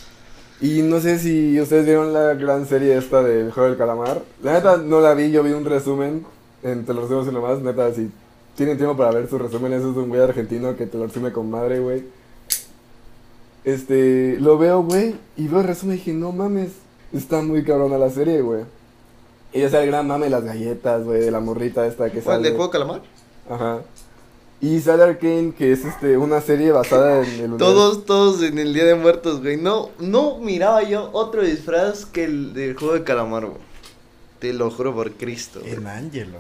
Y 0.60 0.82
no 0.82 1.00
sé 1.02 1.20
si 1.20 1.60
ustedes 1.60 1.86
vieron 1.86 2.14
la 2.14 2.34
gran 2.34 2.68
serie 2.68 2.98
esta 2.98 3.22
del 3.22 3.52
juego 3.52 3.70
del 3.70 3.78
calamar. 3.78 4.22
La 4.42 4.54
neta 4.54 4.78
no 4.78 5.00
la 5.02 5.14
vi, 5.14 5.30
yo 5.32 5.44
vi 5.44 5.52
un 5.52 5.66
resumen 5.66 6.26
en 6.64 6.86
Te 6.86 6.94
lo 6.94 7.02
resumo 7.02 7.30
y 7.30 7.34
lo 7.34 7.42
más. 7.42 7.60
Neta, 7.60 7.94
si 7.94 8.10
tienen 8.56 8.78
tiempo 8.78 8.96
para 8.98 9.12
ver 9.12 9.30
su 9.30 9.38
resumen, 9.38 9.74
eso 9.74 9.90
es 9.90 9.96
de 9.96 10.02
un 10.02 10.10
güey 10.10 10.22
argentino 10.22 10.76
que 10.76 10.88
te 10.88 10.98
lo 10.98 11.06
resume 11.08 11.32
con 11.32 11.50
madre, 11.52 11.80
güey. 11.80 12.04
Este, 13.64 14.38
lo 14.40 14.58
veo, 14.58 14.84
güey, 14.84 15.16
y 15.38 15.48
veo 15.48 15.62
el 15.62 15.68
resumen 15.68 15.96
y 15.96 16.00
dije, 16.00 16.14
no 16.14 16.32
mames, 16.32 16.72
está 17.14 17.42
muy 17.42 17.64
cabrona 17.64 17.98
la 17.98 18.10
serie, 18.10 18.42
güey. 18.42 18.64
Y 19.54 19.60
ya 19.60 19.70
sea 19.70 19.82
el 19.84 19.88
gran 19.88 20.08
mame 20.08 20.26
de 20.26 20.32
las 20.32 20.44
galletas, 20.44 21.04
güey, 21.04 21.22
de 21.22 21.32
la 21.32 21.40
morrita 21.40 21.86
esta 21.86 22.10
que 22.10 22.22
¿Cuál 22.22 22.38
sale. 22.38 22.50
de 22.50 22.56
juego 22.56 22.72
calamar? 22.72 23.02
Ajá. 23.50 23.82
Y 24.60 24.80
sale 24.80 25.04
Arcane, 25.04 25.54
que 25.58 25.74
es 25.74 25.84
este 25.84 26.18
una 26.18 26.40
serie 26.42 26.72
basada 26.72 27.18
en 27.20 27.26
el 27.26 27.40
universo. 27.52 27.58
Todos, 27.58 28.06
todos 28.06 28.42
en 28.44 28.58
el 28.58 28.74
Día 28.74 28.86
de 28.86 28.96
Muertos, 28.96 29.42
güey. 29.42 29.58
No, 29.58 29.90
no 30.00 30.40
miraba 30.40 30.84
yo 30.84 31.10
otro 31.12 31.44
disfraz 31.44 32.06
que 32.06 32.24
el 32.24 32.54
del 32.54 32.76
juego 32.76 32.94
de 32.94 33.04
calamar, 33.04 33.46
güey. 33.46 33.58
Te 34.40 34.54
lo 34.54 34.72
juro 34.72 34.94
por 34.94 35.12
Cristo. 35.12 35.62
En 35.66 35.86
Ángelo. 35.86 36.40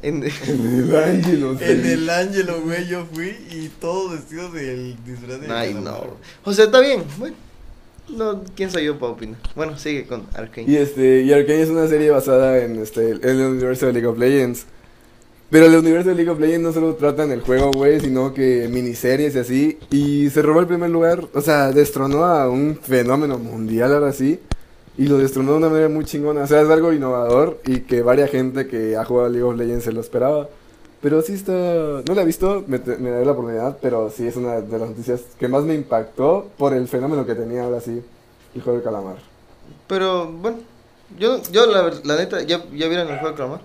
En- 0.02 0.22
El 0.24 0.96
Ángelo, 0.96 1.58
sí. 1.58 1.64
En 1.66 1.86
el 1.86 2.10
Ángelo, 2.10 2.60
güey, 2.62 2.86
yo 2.88 3.06
fui 3.12 3.36
y 3.50 3.68
todos 3.80 4.12
vestidos 4.12 4.52
del 4.54 4.96
disfraz 5.04 5.40
de 5.40 5.52
Ay, 5.52 5.74
no. 5.74 6.16
O 6.44 6.52
sea, 6.52 6.64
está 6.66 6.80
bien. 6.80 7.02
Bueno, 7.18 7.34
no, 8.08 8.42
¿quién 8.56 8.70
soy 8.70 8.84
yo 8.86 8.98
para 8.98 9.12
opinar? 9.12 9.38
Bueno, 9.54 9.78
sigue 9.78 10.06
con 10.06 10.26
Arkane. 10.34 10.70
Y 10.70 10.76
este, 10.76 11.22
y 11.22 11.32
Arcane 11.32 11.62
es 11.62 11.68
una 11.68 11.86
serie 11.86 12.10
basada 12.10 12.58
en 12.64 12.76
este 12.80 13.10
en 13.10 13.22
el 13.24 13.40
universo 13.46 13.86
de 13.86 13.92
League 13.92 14.06
of 14.08 14.18
Legends. 14.18 14.66
Pero 15.50 15.66
el 15.66 15.74
universo 15.74 16.10
de 16.10 16.14
League 16.14 16.30
of 16.30 16.38
Legends 16.38 16.62
no 16.62 16.72
solo 16.72 16.94
trata 16.94 17.24
en 17.24 17.32
el 17.32 17.40
juego, 17.40 17.72
güey, 17.72 18.00
sino 18.00 18.32
que 18.32 18.68
miniseries 18.70 19.34
y 19.34 19.38
así. 19.40 19.78
Y 19.90 20.30
se 20.30 20.42
robó 20.42 20.60
el 20.60 20.66
primer 20.68 20.90
lugar, 20.90 21.26
o 21.34 21.40
sea, 21.40 21.72
destronó 21.72 22.24
a 22.24 22.48
un 22.48 22.78
fenómeno 22.80 23.36
mundial 23.38 23.92
ahora 23.92 24.12
sí. 24.12 24.38
Y 24.98 25.06
lo 25.06 25.18
destronó 25.18 25.52
de 25.52 25.58
una 25.58 25.68
manera 25.68 25.88
muy 25.88 26.04
chingona. 26.04 26.42
O 26.42 26.46
sea, 26.46 26.60
es 26.60 26.68
algo 26.68 26.92
innovador 26.92 27.60
y 27.66 27.80
que 27.80 28.02
varia 28.02 28.26
gente 28.28 28.66
que 28.66 28.96
ha 28.96 29.04
jugado 29.04 29.28
League 29.28 29.44
of 29.44 29.56
Legends 29.56 29.84
se 29.84 29.92
lo 29.92 30.00
esperaba. 30.00 30.48
Pero 31.00 31.22
sí 31.22 31.32
está... 31.32 31.52
No 31.52 32.14
la 32.14 32.22
he 32.22 32.24
visto, 32.26 32.62
me, 32.66 32.78
te- 32.78 32.98
me 32.98 33.10
daré 33.10 33.24
la 33.24 33.32
oportunidad, 33.32 33.78
pero 33.80 34.10
sí 34.10 34.26
es 34.26 34.36
una 34.36 34.60
de 34.60 34.78
las 34.78 34.90
noticias 34.90 35.22
que 35.38 35.48
más 35.48 35.62
me 35.64 35.74
impactó 35.74 36.50
por 36.58 36.74
el 36.74 36.86
fenómeno 36.88 37.24
que 37.24 37.34
tenía 37.34 37.64
ahora 37.64 37.80
sí 37.80 38.02
el 38.54 38.62
juego 38.62 38.78
de 38.78 38.84
calamar. 38.84 39.16
Pero, 39.86 40.30
bueno, 40.30 40.58
yo, 41.18 41.40
yo 41.50 41.64
la, 41.64 41.90
la 42.04 42.16
neta, 42.16 42.42
¿ya, 42.42 42.58
¿ya 42.74 42.88
vieron 42.88 43.08
el 43.08 43.18
juego 43.18 43.30
de 43.30 43.34
calamar? 43.36 43.60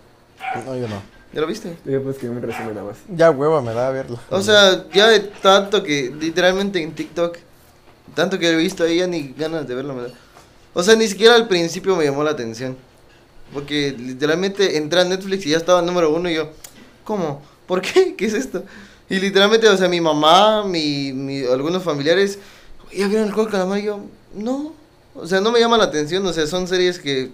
No, 0.66 0.78
yo 0.78 0.88
no. 0.88 1.02
¿Ya 1.34 1.42
lo 1.42 1.48
viste? 1.48 1.76
Yo 1.84 2.02
pues 2.02 2.18
que 2.18 2.30
un 2.30 2.42
resumen 2.42 2.76
nada 2.76 2.88
más. 2.88 2.98
Ya 3.14 3.30
hueva 3.32 3.62
me 3.62 3.74
da 3.74 3.90
a 3.90 3.92
verlo. 3.92 4.18
O 4.30 4.42
sea, 4.42 4.86
ya 4.94 5.08
de 5.10 5.20
tanto 5.20 5.84
que, 5.84 6.14
literalmente 6.18 6.82
en 6.82 6.94
TikTok, 6.96 7.36
tanto 8.14 8.40
que 8.40 8.50
he 8.50 8.56
visto 8.56 8.86
ahí, 8.86 9.00
ya 9.00 9.08
ni 9.08 9.34
ganas 9.38 9.68
de 9.68 9.76
verlo 9.76 9.94
me 9.94 10.04
da. 10.04 10.10
O 10.76 10.84
sea, 10.84 10.96
ni 10.96 11.08
siquiera 11.08 11.36
al 11.36 11.48
principio 11.48 11.96
me 11.96 12.04
llamó 12.04 12.24
la 12.24 12.32
atención. 12.32 12.78
Porque 13.54 13.96
literalmente 13.98 14.78
entré 14.78 15.00
a 15.00 15.06
Netflix 15.06 15.46
y 15.46 15.52
ya 15.52 15.58
estaba 15.58 15.82
número 15.82 16.14
uno 16.14 16.30
y 16.30 16.36
yo, 16.36 16.52
¿cómo? 17.04 17.42
¿Por 17.66 17.82
qué? 17.82 18.14
¿Qué 18.18 18.26
es 18.26 18.34
esto? 18.34 18.64
Y 19.10 19.20
literalmente, 19.20 19.70
o 19.70 19.78
sea, 19.78 19.88
mi 19.88 20.02
mamá, 20.02 20.66
mi, 20.66 21.14
mi 21.14 21.46
algunos 21.46 21.82
familiares, 21.82 22.40
¿ya 22.92 23.08
vieron 23.08 23.28
el 23.28 23.34
juego 23.34 23.48
de 23.48 23.52
calamar? 23.54 23.80
Y 23.80 23.84
yo, 23.84 24.02
no. 24.34 24.74
O 25.16 25.26
sea, 25.26 25.40
no 25.40 25.52
me 25.52 25.60
llama 25.60 25.78
la 25.78 25.86
atención, 25.86 26.26
o 26.26 26.34
sea, 26.34 26.46
son 26.46 26.68
series 26.68 27.00
que 27.00 27.32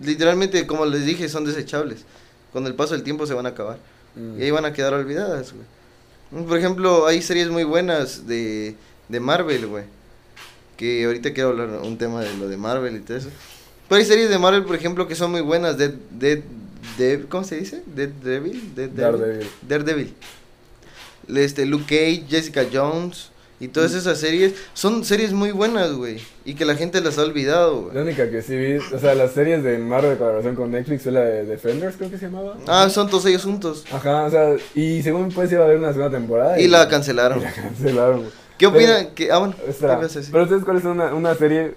literalmente, 0.00 0.66
como 0.66 0.86
les 0.86 1.04
dije, 1.04 1.28
son 1.28 1.44
desechables. 1.44 2.04
Con 2.52 2.64
el 2.66 2.74
paso 2.74 2.94
del 2.94 3.02
tiempo 3.02 3.26
se 3.26 3.34
van 3.34 3.46
a 3.46 3.50
acabar. 3.50 3.78
Y 4.38 4.42
ahí 4.42 4.50
van 4.50 4.64
a 4.64 4.72
quedar 4.72 4.94
olvidadas, 4.94 5.52
güey. 5.52 6.46
Por 6.46 6.58
ejemplo, 6.58 7.06
hay 7.06 7.22
series 7.22 7.48
muy 7.48 7.64
buenas 7.64 8.26
de, 8.26 8.76
de 9.08 9.20
Marvel, 9.20 9.66
güey. 9.66 9.84
Que 10.80 11.04
ahorita 11.04 11.34
quiero 11.34 11.50
hablar 11.50 11.68
un 11.84 11.98
tema 11.98 12.22
de 12.22 12.34
lo 12.38 12.48
de 12.48 12.56
Marvel 12.56 12.96
y 12.96 13.00
todo 13.00 13.18
eso. 13.18 13.28
Pero 13.86 13.98
hay 13.98 14.04
series 14.06 14.30
de 14.30 14.38
Marvel, 14.38 14.64
por 14.64 14.74
ejemplo, 14.76 15.06
que 15.06 15.14
son 15.14 15.30
muy 15.30 15.42
buenas. 15.42 15.76
Dead, 15.76 15.92
Dead, 16.10 16.38
Dead- 16.96 17.26
¿Cómo 17.28 17.44
se 17.44 17.58
dice? 17.58 17.82
Dead 17.94 18.08
Devil. 18.08 18.72
Dead 18.74 18.88
Daredevil. 18.88 19.46
Daredevil. 19.68 20.14
Este, 21.36 21.66
Luke 21.66 21.84
Cage, 21.84 22.24
Jessica 22.28 22.64
Jones 22.72 23.28
y 23.60 23.68
todas 23.68 23.92
esas 23.92 24.18
series. 24.18 24.54
Son 24.72 25.04
series 25.04 25.32
muy 25.34 25.50
buenas, 25.52 25.92
güey. 25.92 26.18
Y 26.46 26.54
que 26.54 26.64
la 26.64 26.74
gente 26.76 27.00
las 27.02 27.18
ha 27.18 27.24
olvidado, 27.24 27.88
La 27.88 28.00
güey. 28.00 28.04
única 28.04 28.30
que 28.30 28.40
sí 28.40 28.56
vi, 28.56 28.76
o 28.78 28.98
sea, 28.98 29.14
las 29.14 29.32
series 29.32 29.62
de 29.62 29.76
Marvel 29.78 30.12
de 30.12 30.16
colaboración 30.16 30.56
con 30.56 30.70
Netflix 30.70 31.02
fue 31.02 31.12
la 31.12 31.20
de 31.20 31.44
Defenders, 31.44 31.96
creo 31.96 32.10
que 32.10 32.16
se 32.16 32.24
llamaba. 32.24 32.56
Ah, 32.66 32.88
son 32.88 33.08
todos 33.10 33.26
ellos 33.26 33.44
juntos. 33.44 33.84
Ajá, 33.92 34.24
o 34.24 34.30
sea, 34.30 34.56
y 34.74 35.02
según 35.02 35.28
pues 35.30 35.52
iba 35.52 35.60
a 35.60 35.64
haber 35.66 35.76
una 35.76 35.92
segunda 35.92 36.16
temporada. 36.16 36.58
Y 36.58 36.68
la 36.68 36.88
cancelaron. 36.88 37.38
Y 37.40 37.42
la 37.42 37.52
cancelaron. 37.52 38.20
güey. 38.20 38.39
¿Qué 38.60 38.68
Pero- 38.68 38.76
opinan? 38.76 39.14
que, 39.14 39.32
ah, 39.32 39.38
bueno, 39.38 39.54
¿qué 39.64 39.70
Espera, 39.70 39.96
decir? 39.98 40.28
pero 40.30 40.44
ustedes 40.44 40.64
cuál 40.64 40.76
es 40.76 40.84
una, 40.84 41.14
una 41.14 41.34
serie 41.34 41.74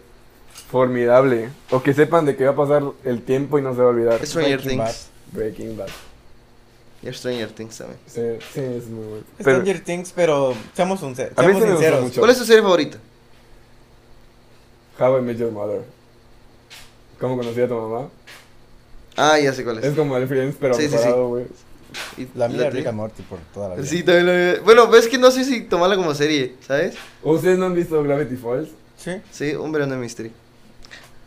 formidable 0.69 1.49
o 1.71 1.81
que 1.81 1.93
sepan 1.93 2.25
de 2.25 2.35
que 2.35 2.43
va 2.43 2.51
a 2.51 2.55
pasar 2.57 2.83
el 3.05 3.21
tiempo 3.21 3.57
y 3.57 3.61
no 3.61 3.73
se 3.73 3.79
va 3.79 3.85
a 3.85 3.89
olvidar. 3.91 4.25
Stranger 4.25 4.57
Breaking 4.59 4.77
Bad. 4.77 4.85
Things. 4.87 5.07
Breaking 5.31 5.77
Bad. 5.77 5.87
Y 7.01 7.13
Stranger 7.13 7.51
Things 7.51 7.77
también. 7.77 7.99
Sí, 8.05 8.21
sí, 8.53 8.59
es 8.59 8.87
muy 8.87 9.05
bueno. 9.07 9.23
Pero- 9.37 9.49
Stranger 9.61 9.79
Things, 9.81 10.11
pero 10.13 10.53
seamos, 10.75 11.01
A 11.01 11.05
mí 11.07 11.15
seamos 11.15 11.61
me 11.61 11.67
sinceros. 11.67 12.01
mucho. 12.03 12.19
¿Cuál 12.19 12.31
es 12.31 12.37
tu 12.37 12.43
serie 12.43 12.61
favorita? 12.61 12.97
How 14.99 15.17
I 15.17 15.21
Met 15.21 15.37
Your 15.37 15.51
Mother. 15.51 15.83
¿Cómo 17.17 17.37
conocí 17.37 17.61
a 17.61 17.67
tu 17.69 17.75
mamá? 17.75 18.09
Ah, 19.15 19.39
ya 19.39 19.53
sé 19.53 19.63
cuál 19.63 19.77
es. 19.79 19.85
Es 19.85 19.95
como 19.95 20.17
el 20.17 20.27
Friends, 20.27 20.57
pero 20.59 20.73
Sí, 20.73 20.89
sí, 20.89 20.97
sí. 20.97 21.07
Y- 22.17 22.27
La 22.35 22.47
mía 22.47 22.67
es? 22.67 22.73
Rick 22.73 22.87
and 22.87 22.97
Morty 22.97 23.21
por 23.23 23.39
toda 23.53 23.69
la 23.69 23.75
vida. 23.75 23.85
Sí, 23.87 24.03
también 24.03 24.25
la 24.27 24.53
vi. 24.53 24.59
Bueno, 24.63 24.87
ves 24.89 25.07
que 25.07 25.17
no 25.17 25.31
sé 25.31 25.43
si 25.43 25.61
tomarla 25.61 25.95
como 25.95 26.13
serie, 26.13 26.55
¿sabes? 26.67 26.95
¿O 27.23 27.33
¿Ustedes 27.33 27.57
no 27.57 27.65
han 27.67 27.73
visto 27.75 28.01
Gravity 28.03 28.35
Falls? 28.35 28.69
Sí. 28.97 29.11
Sí, 29.31 29.53
un 29.55 29.71
verano 29.71 29.93
de 29.95 29.99
mystery. 30.01 30.31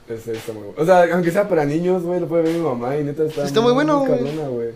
Ese 0.08 0.32
está 0.32 0.52
muy 0.52 0.62
bueno. 0.62 0.80
O 0.80 0.84
sea, 0.86 1.04
aunque 1.14 1.30
sea 1.32 1.48
para 1.48 1.64
niños, 1.64 2.02
güey, 2.04 2.20
lo 2.20 2.28
puede 2.28 2.44
ver 2.44 2.54
mi 2.54 2.60
mamá 2.62 2.96
y 2.96 3.02
neta 3.04 3.24
está, 3.24 3.44
Está 3.44 3.60
muy 3.60 3.72
bueno, 3.72 4.00
güey. 4.06 4.18
cabrona, 4.18 4.48
güey. 4.48 4.70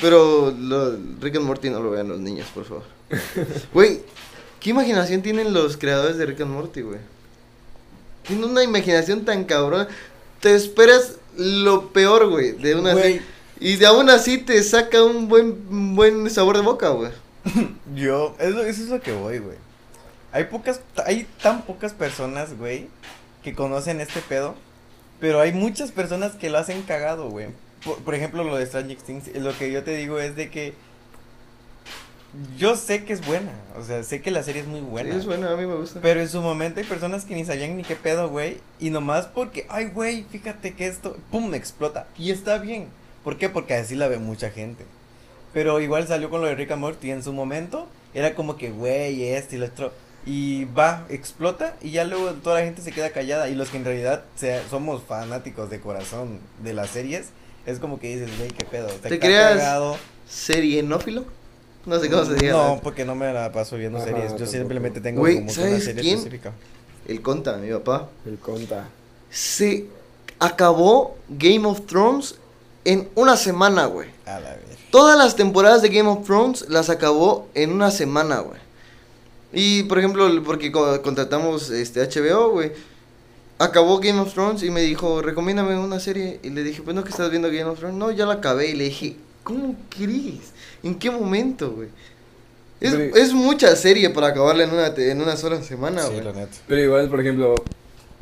Pero 0.00 0.52
lo, 0.56 0.92
Rick 1.20 1.36
and 1.36 1.44
Morty 1.46 1.70
no 1.70 1.80
lo 1.80 1.90
vean 1.90 2.08
los 2.08 2.20
niños, 2.20 2.46
por 2.54 2.64
favor. 2.64 2.84
Güey, 3.74 4.00
¿qué 4.60 4.70
imaginación 4.70 5.22
tienen 5.22 5.52
los 5.52 5.76
creadores 5.76 6.16
de 6.18 6.26
Rick 6.26 6.42
and 6.42 6.52
Morty, 6.52 6.82
güey? 6.82 6.98
Tienen 8.26 8.44
una 8.44 8.62
imaginación 8.62 9.24
tan 9.24 9.44
cabrón. 9.44 9.88
Te 10.40 10.54
esperas 10.54 11.16
lo 11.36 11.88
peor, 11.88 12.28
güey, 12.28 12.52
de 12.52 12.74
una 12.76 12.92
Güey. 12.92 13.02
serie. 13.02 13.22
Y 13.60 13.76
de 13.76 13.86
aún 13.86 14.08
así 14.10 14.38
te 14.38 14.62
saca 14.62 15.02
un 15.02 15.28
buen, 15.28 15.66
un 15.70 15.94
buen 15.96 16.30
sabor 16.30 16.56
de 16.56 16.62
boca, 16.62 16.90
güey. 16.90 17.10
Yo, 17.94 18.36
es 18.38 18.54
lo- 18.54 18.62
eso 18.64 18.82
es 18.82 18.88
lo 18.88 19.00
que 19.00 19.12
voy, 19.12 19.38
güey. 19.38 19.56
Hay 20.32 20.44
pocas, 20.44 20.80
hay 21.06 21.26
tan 21.42 21.62
pocas 21.62 21.92
personas, 21.94 22.56
güey, 22.58 22.88
que 23.42 23.54
conocen 23.54 24.00
este 24.00 24.20
pedo, 24.20 24.54
pero 25.20 25.40
hay 25.40 25.52
muchas 25.52 25.90
personas 25.90 26.32
que 26.32 26.50
lo 26.50 26.58
hacen 26.58 26.82
cagado, 26.82 27.30
güey. 27.30 27.48
Por, 27.84 27.96
por 27.98 28.14
ejemplo, 28.14 28.44
lo 28.44 28.56
de 28.56 28.66
Stranger 28.66 28.98
Things, 28.98 29.34
lo 29.36 29.56
que 29.56 29.72
yo 29.72 29.82
te 29.84 29.96
digo 29.96 30.18
es 30.20 30.36
de 30.36 30.50
que 30.50 30.74
yo 32.58 32.76
sé 32.76 33.04
que 33.04 33.14
es 33.14 33.24
buena, 33.26 33.52
o 33.78 33.82
sea, 33.82 34.02
sé 34.02 34.20
que 34.20 34.30
la 34.30 34.42
serie 34.42 34.60
es 34.60 34.68
muy 34.68 34.80
buena. 34.80 35.12
Sí, 35.12 35.18
es 35.18 35.24
buena, 35.26 35.50
a 35.50 35.56
mí 35.56 35.64
me 35.66 35.74
gusta. 35.76 36.00
Pero 36.02 36.20
en 36.20 36.28
su 36.28 36.42
momento 36.42 36.78
hay 36.78 36.86
personas 36.86 37.24
que 37.24 37.34
ni 37.34 37.44
sabían 37.46 37.76
ni 37.76 37.82
qué 37.84 37.96
pedo, 37.96 38.28
güey. 38.28 38.58
Y 38.78 38.90
nomás 38.90 39.26
porque, 39.26 39.66
ay, 39.70 39.86
güey, 39.86 40.24
fíjate 40.30 40.74
que 40.74 40.86
esto, 40.86 41.16
pum, 41.30 41.48
me 41.48 41.56
explota. 41.56 42.06
Y 42.18 42.30
está 42.30 42.58
bien. 42.58 42.88
¿Por 43.24 43.36
qué? 43.38 43.48
Porque 43.48 43.74
así 43.74 43.94
la 43.94 44.08
ve 44.08 44.18
mucha 44.18 44.50
gente. 44.50 44.84
Pero 45.52 45.80
igual 45.80 46.06
salió 46.06 46.30
con 46.30 46.40
lo 46.40 46.46
de 46.46 46.54
Rick 46.54 46.70
and 46.72 46.80
Morty. 46.80 47.10
En 47.10 47.22
su 47.22 47.32
momento 47.32 47.86
era 48.14 48.34
como 48.34 48.56
que, 48.56 48.70
güey, 48.70 49.24
este 49.24 49.56
y 49.56 49.58
lo 49.58 49.66
otro. 49.66 49.92
y 50.26 50.64
va, 50.66 51.06
explota 51.08 51.76
y 51.80 51.90
ya 51.92 52.04
luego 52.04 52.32
toda 52.34 52.58
la 52.60 52.64
gente 52.66 52.82
se 52.82 52.92
queda 52.92 53.10
callada 53.10 53.48
y 53.48 53.54
los 53.54 53.70
que 53.70 53.78
en 53.78 53.84
realidad 53.86 54.24
sea- 54.36 54.62
somos 54.68 55.02
fanáticos 55.02 55.70
de 55.70 55.80
corazón 55.80 56.38
de 56.62 56.74
las 56.74 56.90
series, 56.90 57.28
es 57.64 57.78
como 57.78 57.98
que 57.98 58.14
dices, 58.16 58.36
güey, 58.38 58.50
qué 58.50 58.64
pedo. 58.66 58.88
¿Te 58.88 59.14
está 59.14 59.18
creas 59.26 59.56
cagado". 59.58 59.96
serienófilo. 60.28 61.24
No 61.86 61.98
sé 61.98 62.10
cómo 62.10 62.24
se 62.26 62.34
diga. 62.34 62.52
No, 62.52 62.80
porque 62.82 63.04
no 63.06 63.14
me 63.14 63.32
la 63.32 63.50
paso 63.52 63.76
viendo 63.76 63.98
Ajá, 63.98 64.06
series. 64.08 64.24
Yo 64.24 64.28
tampoco. 64.36 64.50
simplemente 64.52 65.00
tengo 65.00 65.22
como 65.22 65.32
que 65.32 65.38
una 65.42 65.52
¿sabes 65.52 65.84
serie 65.84 66.02
quién? 66.02 66.18
específica. 66.18 66.52
El 67.06 67.22
conta, 67.22 67.56
mi 67.56 67.70
papá. 67.72 68.08
El 68.26 68.36
conta. 68.38 68.86
Se 69.30 69.86
acabó 70.38 71.16
Game 71.30 71.66
of 71.66 71.86
Thrones 71.86 72.34
en 72.84 73.08
una 73.14 73.36
semana, 73.36 73.86
güey. 73.86 74.08
A 74.26 74.40
la 74.40 74.50
ver. 74.50 74.68
Todas 74.90 75.18
las 75.18 75.36
temporadas 75.36 75.82
de 75.82 75.90
Game 75.90 76.08
of 76.08 76.24
Thrones 76.26 76.64
las 76.68 76.88
acabó 76.90 77.48
en 77.54 77.72
una 77.72 77.90
semana, 77.90 78.40
güey. 78.40 78.58
Y, 79.52 79.82
por 79.84 79.98
ejemplo, 79.98 80.28
porque 80.44 80.70
co- 80.72 81.00
contratamos 81.02 81.70
este 81.70 82.00
HBO, 82.02 82.50
güey. 82.50 82.72
Acabó 83.58 83.98
Game 83.98 84.20
of 84.20 84.32
Thrones 84.32 84.62
y 84.62 84.70
me 84.70 84.82
dijo, 84.82 85.20
recomiéndame 85.20 85.76
una 85.78 85.98
serie. 86.00 86.38
Y 86.42 86.50
le 86.50 86.62
dije, 86.62 86.82
pues 86.82 86.94
no 86.94 87.02
que 87.04 87.10
estás 87.10 87.30
viendo 87.30 87.48
Game 87.48 87.64
of 87.64 87.78
Thrones. 87.78 87.96
No, 87.96 88.10
ya 88.10 88.24
la 88.26 88.34
acabé. 88.34 88.68
Y 88.68 88.74
le 88.74 88.84
dije, 88.84 89.16
¿cómo 89.42 89.74
crees? 89.90 90.52
¿En 90.82 90.94
qué 90.98 91.10
momento, 91.10 91.72
güey? 91.72 91.88
Es, 92.80 92.92
Pero- 92.94 93.16
es 93.16 93.32
mucha 93.32 93.74
serie 93.74 94.10
para 94.10 94.28
acabarla 94.28 94.62
en 94.64 94.70
una, 94.70 94.86
en 94.86 95.20
una 95.20 95.36
sola 95.36 95.60
semana, 95.62 96.02
Sí, 96.02 96.12
güey. 96.12 96.24
la 96.24 96.32
neta. 96.32 96.56
Pero 96.68 96.80
igual, 96.82 97.08
por 97.10 97.20
ejemplo, 97.20 97.54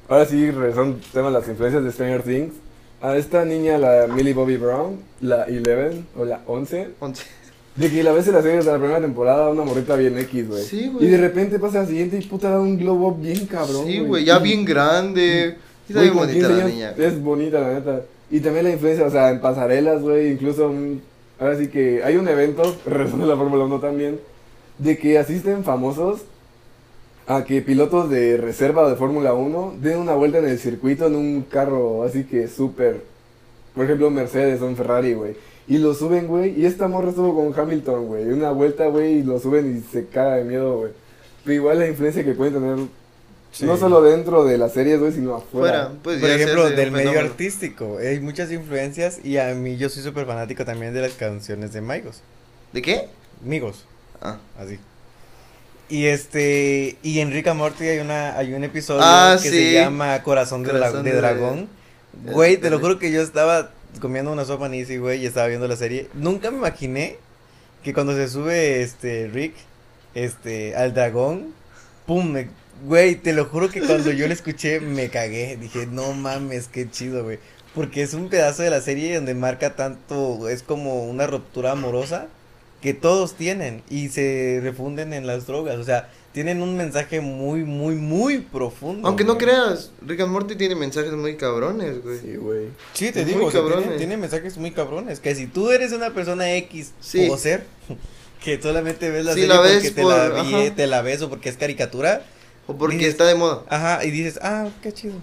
ahora 0.09 0.24
sí 0.24 0.50
regresando 0.50 0.96
al 0.96 1.11
tema 1.12 1.26
de 1.26 1.32
las 1.38 1.48
influencias 1.48 1.84
de 1.84 1.92
Stranger 1.92 2.22
Things. 2.22 2.54
A 3.01 3.16
esta 3.16 3.44
niña, 3.44 3.78
la 3.78 4.07
Millie 4.07 4.32
Bobby 4.32 4.57
Brown, 4.57 4.99
la 5.20 5.47
11 5.47 6.03
o 6.16 6.24
la 6.24 6.40
11, 6.47 6.88
Once. 6.99 7.22
de 7.76 7.90
que 7.90 8.03
la 8.03 8.12
ves 8.12 8.26
en 8.28 8.34
la 8.34 8.42
serie 8.42 8.59
de 8.59 8.64
la 8.64 8.78
primera 8.78 9.01
temporada, 9.01 9.51
una 9.51 9.64
morrita 9.64 9.97
bien 9.97 10.18
X, 10.18 10.49
güey. 10.49 10.64
Sí, 10.64 10.88
güey. 10.88 11.07
Y 11.07 11.11
de 11.11 11.18
repente 11.18 11.59
pasa 11.59 11.80
la 11.80 11.86
siguiente 11.86 12.18
y 12.18 12.22
puta 12.22 12.51
da 12.51 12.61
un 12.61 12.78
glow 12.78 13.07
up 13.07 13.20
bien 13.20 13.47
cabrón. 13.47 13.86
Sí, 13.86 13.99
güey, 14.01 14.24
ya 14.24 14.38
bien 14.38 14.64
grande. 14.64 15.57
Y 15.86 15.92
está 15.92 16.03
bien 16.03 16.14
bonita 16.14 16.49
15 16.49 16.62
la 16.62 16.68
niña. 16.68 16.94
Es 16.97 17.22
bonita, 17.22 17.61
la 17.61 17.74
neta. 17.74 18.03
Y 18.30 18.40
también 18.40 18.64
la 18.64 18.72
influencia, 18.72 19.05
o 19.07 19.11
sea, 19.11 19.30
en 19.30 19.40
pasarelas, 19.40 20.03
güey, 20.03 20.32
incluso, 20.32 20.70
mm, 20.70 20.99
ahora 21.38 21.59
sí 21.59 21.68
que 21.68 22.03
hay 22.03 22.16
un 22.16 22.26
evento, 22.28 22.76
regresando 22.86 23.24
a 23.24 23.28
la 23.28 23.36
Fórmula 23.36 23.64
1 23.64 23.78
también, 23.78 24.18
de 24.78 24.97
que 24.97 25.18
asisten 25.18 25.64
famosos 25.64 26.22
a 27.27 27.45
que 27.45 27.61
pilotos 27.62 28.09
de 28.11 28.37
reserva 28.37 28.83
o 28.85 28.89
de 28.89 28.97
Fórmula 28.97 29.35
1 29.35 29.77
den 29.81 29.99
una 29.99 30.14
vuelta 30.14 30.39
en 30.39 30.47
el 30.49 30.59
circuito 30.59 31.07
en 31.07 31.16
un 31.16 31.43
carro 31.43 32.05
así 32.05 32.24
que 32.24 32.47
súper, 32.49 33.03
por 33.74 33.85
ejemplo, 33.85 34.09
un 34.09 34.14
Mercedes 34.14 34.61
o 34.62 34.66
un 34.66 34.77
Ferrari, 34.77 35.14
güey. 35.14 35.37
Y 35.68 35.79
lo 35.79 35.95
suben, 35.95 36.29
güey, 36.29 36.59
y 36.61 36.64
esta 36.64 36.87
morra 36.87 37.11
estuvo 37.11 37.35
con 37.35 37.59
Hamilton, 37.59 38.07
güey, 38.07 38.27
una 38.27 38.53
vuelta, 38.53 38.87
güey, 38.87 39.18
y 39.18 39.22
lo 39.24 39.41
suben 39.41 39.77
y 39.77 39.93
se 39.93 40.07
caga 40.07 40.37
de 40.37 40.45
miedo, 40.45 40.79
güey. 40.79 40.93
Pero 41.45 41.55
igual 41.55 41.79
la 41.81 41.89
influencia 41.89 42.24
que 42.24 42.33
pueden 42.35 42.55
tener, 42.55 42.79
Sí. 43.51 43.64
no 43.64 43.77
solo 43.77 44.03
dentro 44.03 44.45
de 44.45 44.59
las 44.59 44.72
series, 44.74 45.01
güey, 45.01 45.12
sino 45.12 45.35
afuera. 45.35 45.87
Fuera, 45.87 45.93
pues 46.03 46.20
Por 46.20 46.31
ejemplo, 46.31 46.68
del 46.70 46.91
medio 46.93 47.11
fenómeno. 47.11 47.31
artístico, 47.33 47.97
hay 47.99 48.20
muchas 48.20 48.53
influencias 48.53 49.18
y 49.24 49.39
a 49.39 49.53
mí 49.55 49.77
yo 49.77 49.89
soy 49.89 50.03
súper 50.03 50.27
fanático 50.27 50.64
también 50.64 50.93
de 50.95 51.01
las 51.01 51.12
canciones 51.14 51.72
de 51.72 51.81
Migos. 51.81 52.20
¿De 52.72 52.83
qué? 52.83 53.09
Migos, 53.43 53.85
Ah. 54.20 54.39
así. 54.59 54.79
Y 55.89 56.07
este, 56.07 56.97
y 57.03 57.20
en 57.20 57.30
Rick 57.30 57.47
and 57.49 57.59
Morty 57.59 57.84
hay 57.84 57.99
una, 57.99 58.37
hay 58.37 58.53
un 58.55 58.64
episodio 58.64 59.03
Ah, 59.05 59.37
que 59.41 59.49
sí. 59.51 59.57
se 59.57 59.72
llama 59.74 60.22
Corazón, 60.22 60.62
de, 60.64 60.70
Corazón 60.72 61.05
de 61.05 61.12
de- 61.12 61.16
Dragón. 61.16 61.68
es- 62.26 62.32
Güey, 62.32 62.57
te 62.57 62.70
lo 62.70 62.76
es- 62.76 62.82
juro 62.82 62.99
que 62.99 63.12
yo 63.12 63.22
estaba 63.22 63.70
comiendo 64.01 64.32
una 64.32 64.45
sopa 64.45 64.68
Nisi, 64.68 64.97
güey, 64.97 65.22
y 65.22 65.26
estaba 65.26 65.47
viendo 65.47 65.68
la 65.68 65.76
serie. 65.76 66.09
Nunca 66.14 66.51
me 66.51 66.59
imaginé 66.59 67.18
que 67.84 67.95
cuando 67.95 68.14
se 68.14 68.28
sube 68.28 68.82
este 68.82 69.28
Rick, 69.32 69.55
este, 70.14 70.74
al 70.74 70.93
dragón, 70.93 71.55
pum, 72.07 72.32
me- 72.32 72.49
güey, 72.84 73.14
te 73.14 73.32
lo 73.32 73.45
juro 73.45 73.68
que 73.70 73.80
cuando 73.80 74.11
yo 74.11 74.26
lo 74.26 74.32
escuché 74.32 74.80
me 74.80 75.09
cagué. 75.09 75.57
Dije, 75.57 75.87
no 75.87 76.12
mames, 76.14 76.66
qué 76.68 76.91
chido, 76.91 77.22
güey. 77.22 77.39
Porque 77.76 78.03
es 78.03 78.12
un 78.14 78.28
pedazo 78.28 78.62
de 78.62 78.70
la 78.70 78.80
serie 78.80 79.14
donde 79.14 79.34
marca 79.34 79.76
tanto, 79.76 80.49
es 80.49 80.62
como 80.62 81.05
una 81.05 81.26
ruptura 81.26 81.72
amorosa 81.72 82.26
que 82.81 82.95
todos 82.95 83.35
tienen 83.35 83.83
y 83.91 84.09
se 84.11 84.61
refunden 84.62 85.12
en 85.12 85.27
las 85.27 85.47
drogas. 85.47 85.77
O 85.79 85.85
sea, 85.85 86.11
tienen 86.33 86.61
un 86.62 86.77
mensaje 86.77 87.20
muy, 87.20 87.64
muy, 87.64 87.95
muy 87.97 88.39
profundo. 88.39 89.09
Aunque 89.09 89.24
no 89.24 89.35
güey. 89.37 89.47
creas, 89.47 89.91
Rick 90.07 90.20
and 90.20 90.31
Morty 90.31 90.55
tiene 90.57 90.74
mensajes 90.74 91.12
muy 91.12 91.37
cabrones, 91.37 92.03
güey. 92.03 92.18
Sí, 92.20 92.37
güey. 92.37 92.66
Sí, 92.93 93.11
te 93.12 93.24
digo, 93.24 93.47
o 93.47 93.51
sea, 93.51 93.61
tiene, 93.62 93.74
cabrones. 93.77 93.99
tiene 93.99 94.16
mensajes 94.18 94.57
muy 94.59 94.70
cabrones. 94.72 95.20
Que 95.20 95.35
si 95.35 95.47
tú 95.47 95.70
eres 95.70 95.93
una 95.93 96.12
persona 96.12 96.53
X 96.57 96.93
Sí. 97.01 97.29
o 97.31 97.39
ser, 97.39 97.64
que 98.45 98.61
solamente 98.61 99.11
ves 99.11 99.24
la 99.24 99.33
Sí, 99.33 99.41
serie 99.41 99.55
la 99.55 99.61
porque 99.62 99.74
ves 99.74 99.95
te, 99.95 100.03
por- 100.03 100.12
la 100.14 100.43
vi- 100.43 100.70
te 100.70 100.87
la 100.87 101.03
ves 101.03 101.22
o 101.22 101.31
porque 101.31 101.49
es 101.49 101.57
caricatura, 101.57 102.22
O 102.68 102.77
porque 102.77 102.97
Dices- 102.97 103.11
está 103.12 103.24
de 103.27 103.37
moda. 103.37 103.62
ajá, 103.68 104.05
y 104.05 104.11
dices, 104.11 104.39
ah, 104.43 104.68
qué 104.83 104.93
chido. 104.93 105.14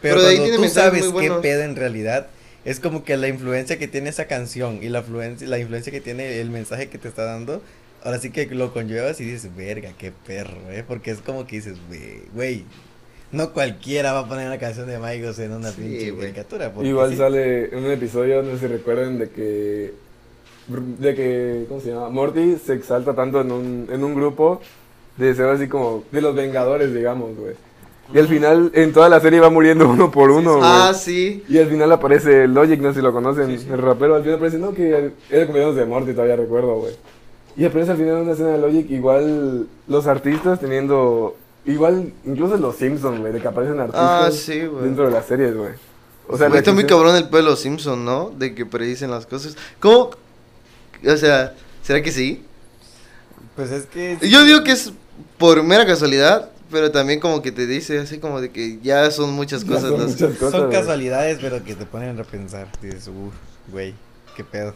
Pero 0.00 0.16
Pero, 0.16 0.20
de 0.22 0.28
ahí 0.28 0.36
cuando 0.36 0.44
tiene 0.44 0.56
tú 0.56 0.62
mensajes 0.62 1.00
sabes 1.00 1.12
muy 1.12 1.24
qué 1.28 1.32
pedo 1.42 1.62
en 1.62 1.74
realidad, 1.76 2.28
es 2.64 2.80
como 2.80 3.04
que 3.04 3.16
la 3.16 3.28
influencia 3.28 3.78
que 3.78 3.88
tiene 3.88 4.10
esa 4.10 4.26
canción 4.26 4.80
y 4.82 4.88
la 4.88 5.00
influencia, 5.00 5.48
la 5.48 5.58
influencia 5.58 5.90
que 5.92 6.00
tiene 6.00 6.40
el 6.40 6.50
mensaje 6.50 6.88
que 6.88 6.98
te 6.98 7.08
está 7.08 7.24
dando, 7.24 7.62
ahora 8.04 8.18
sí 8.18 8.30
que 8.30 8.46
lo 8.46 8.72
conllevas 8.72 9.20
y 9.20 9.24
dices, 9.24 9.54
verga, 9.56 9.92
qué 9.98 10.12
perro, 10.26 10.58
eh, 10.70 10.84
porque 10.86 11.10
es 11.10 11.18
como 11.20 11.46
que 11.46 11.56
dices, 11.56 11.76
"Güey, 12.34 12.64
no 13.32 13.52
cualquiera 13.52 14.12
va 14.12 14.20
a 14.20 14.28
poner 14.28 14.46
una 14.46 14.58
canción 14.58 14.86
de 14.88 14.98
Migos 14.98 15.38
en 15.38 15.52
una 15.52 15.70
Sí, 15.70 15.80
pinche 15.82 16.10
güey. 16.10 16.32
caricatura. 16.32 16.72
Igual 16.82 17.10
sí. 17.12 17.16
sale 17.16 17.66
en 17.66 17.84
un 17.84 17.90
episodio, 17.92 18.42
no 18.42 18.52
sé 18.54 18.58
si 18.60 18.66
recuerden, 18.66 19.18
de 19.18 19.30
que. 19.30 19.94
De 20.98 21.14
que. 21.14 21.64
¿Cómo 21.68 21.80
se 21.80 21.90
llama? 21.90 22.08
Morty 22.10 22.56
se 22.64 22.74
exalta 22.74 23.14
tanto 23.14 23.40
en 23.40 23.52
un, 23.52 23.88
en 23.90 24.02
un 24.04 24.14
grupo 24.14 24.60
de 25.16 25.32
ser 25.34 25.46
así 25.46 25.68
como. 25.68 26.02
De 26.10 26.20
los 26.20 26.34
Vengadores, 26.34 26.92
digamos, 26.92 27.36
güey. 27.36 27.54
Y 28.12 28.18
al 28.18 28.26
final, 28.28 28.70
en 28.74 28.92
toda 28.92 29.08
la 29.08 29.20
serie 29.20 29.38
va 29.40 29.50
muriendo 29.50 29.88
uno 29.90 30.10
por 30.10 30.30
uno, 30.30 30.56
güey. 30.58 30.68
Ah, 30.70 30.92
sí. 30.94 31.44
Y 31.48 31.58
al 31.58 31.68
final 31.68 31.90
aparece 31.92 32.46
Logic, 32.48 32.80
no 32.80 32.88
sé 32.92 32.96
si 33.00 33.02
lo 33.02 33.12
conocen, 33.12 33.46
Sí, 33.46 33.58
sí. 33.58 33.68
el 33.72 33.78
rapero. 33.78 34.16
Al 34.16 34.22
final 34.22 34.36
aparece, 34.36 34.58
no, 34.58 34.72
que 34.74 35.12
era 35.30 35.46
cumpleaños 35.46 35.76
de 35.76 35.84
Morty, 35.86 36.12
todavía 36.12 36.36
recuerdo, 36.36 36.74
güey. 36.76 36.94
Y 37.56 37.64
aparece 37.64 37.92
al 37.92 37.96
final 37.98 38.14
una 38.22 38.32
escena 38.32 38.50
de 38.50 38.58
Logic, 38.58 38.90
igual 38.90 39.66
los 39.88 40.06
artistas 40.06 40.60
teniendo. 40.60 41.36
Igual, 41.66 42.12
incluso 42.24 42.56
los 42.56 42.76
Simpsons, 42.76 43.20
güey, 43.20 43.32
de 43.32 43.40
que 43.40 43.48
aparecen 43.48 43.78
artistas 43.80 44.02
Ah, 44.02 44.30
sí, 44.32 44.64
güey. 44.66 44.84
dentro 44.84 45.04
de 45.06 45.10
las 45.12 45.26
series, 45.26 45.54
güey. 45.56 45.72
O 46.26 46.38
sea, 46.38 46.46
está 46.48 46.72
muy 46.72 46.84
cabrón 46.86 47.16
el 47.16 47.28
pelo 47.28 47.54
Simpson, 47.56 48.04
¿no? 48.04 48.30
De 48.30 48.54
que 48.54 48.64
predicen 48.64 49.10
las 49.10 49.26
cosas. 49.26 49.56
¿Cómo? 49.80 50.10
O 51.06 51.16
sea, 51.16 51.54
¿será 51.82 52.02
que 52.02 52.12
sí? 52.12 52.44
Pues 53.56 53.70
es 53.72 53.86
que... 53.86 54.16
Yo 54.22 54.44
digo 54.44 54.62
que 54.62 54.72
es 54.72 54.92
por 55.38 55.62
mera 55.64 55.84
casualidad, 55.86 56.50
pero 56.70 56.90
también 56.90 57.20
como 57.20 57.42
que 57.42 57.52
te 57.52 57.66
dice 57.66 57.98
así 57.98 58.18
como 58.18 58.40
de 58.40 58.50
que 58.50 58.78
ya 58.82 59.10
son 59.10 59.30
muchas 59.32 59.64
cosas. 59.66 59.90
son 59.90 60.00
las- 60.00 60.10
muchas 60.10 60.34
cosas, 60.36 60.50
Son 60.52 60.66
güey. 60.68 60.78
casualidades, 60.78 61.38
pero 61.40 61.62
que 61.64 61.74
te 61.74 61.84
ponen 61.86 62.10
a 62.10 62.12
repensar. 62.14 62.68
Dices, 62.82 63.08
uff, 63.08 63.34
güey, 63.72 63.94
qué 64.36 64.44
pedo. 64.44 64.74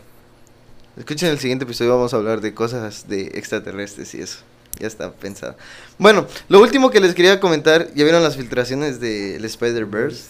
Escuchen 0.97 1.29
el 1.31 1.39
siguiente 1.39 1.65
episodio, 1.65 1.91
vamos 1.97 2.15
a 2.15 2.17
hablar 2.17 2.41
de 2.41 2.55
cosas 2.55 3.09
de 3.09 3.23
extraterrestres 3.35 4.15
y 4.15 4.21
eso. 4.21 4.39
Ya 4.79 4.87
está 4.87 5.13
pensado. 5.13 5.57
Bueno, 5.99 6.27
lo 6.49 6.61
último 6.61 6.91
que 6.91 7.01
les 7.01 7.15
quería 7.15 7.39
comentar, 7.41 7.89
¿ya 7.95 8.03
vieron 8.05 8.23
las 8.23 8.37
filtraciones 8.37 8.99
del 9.01 9.45
Spider-Verse? 9.45 10.23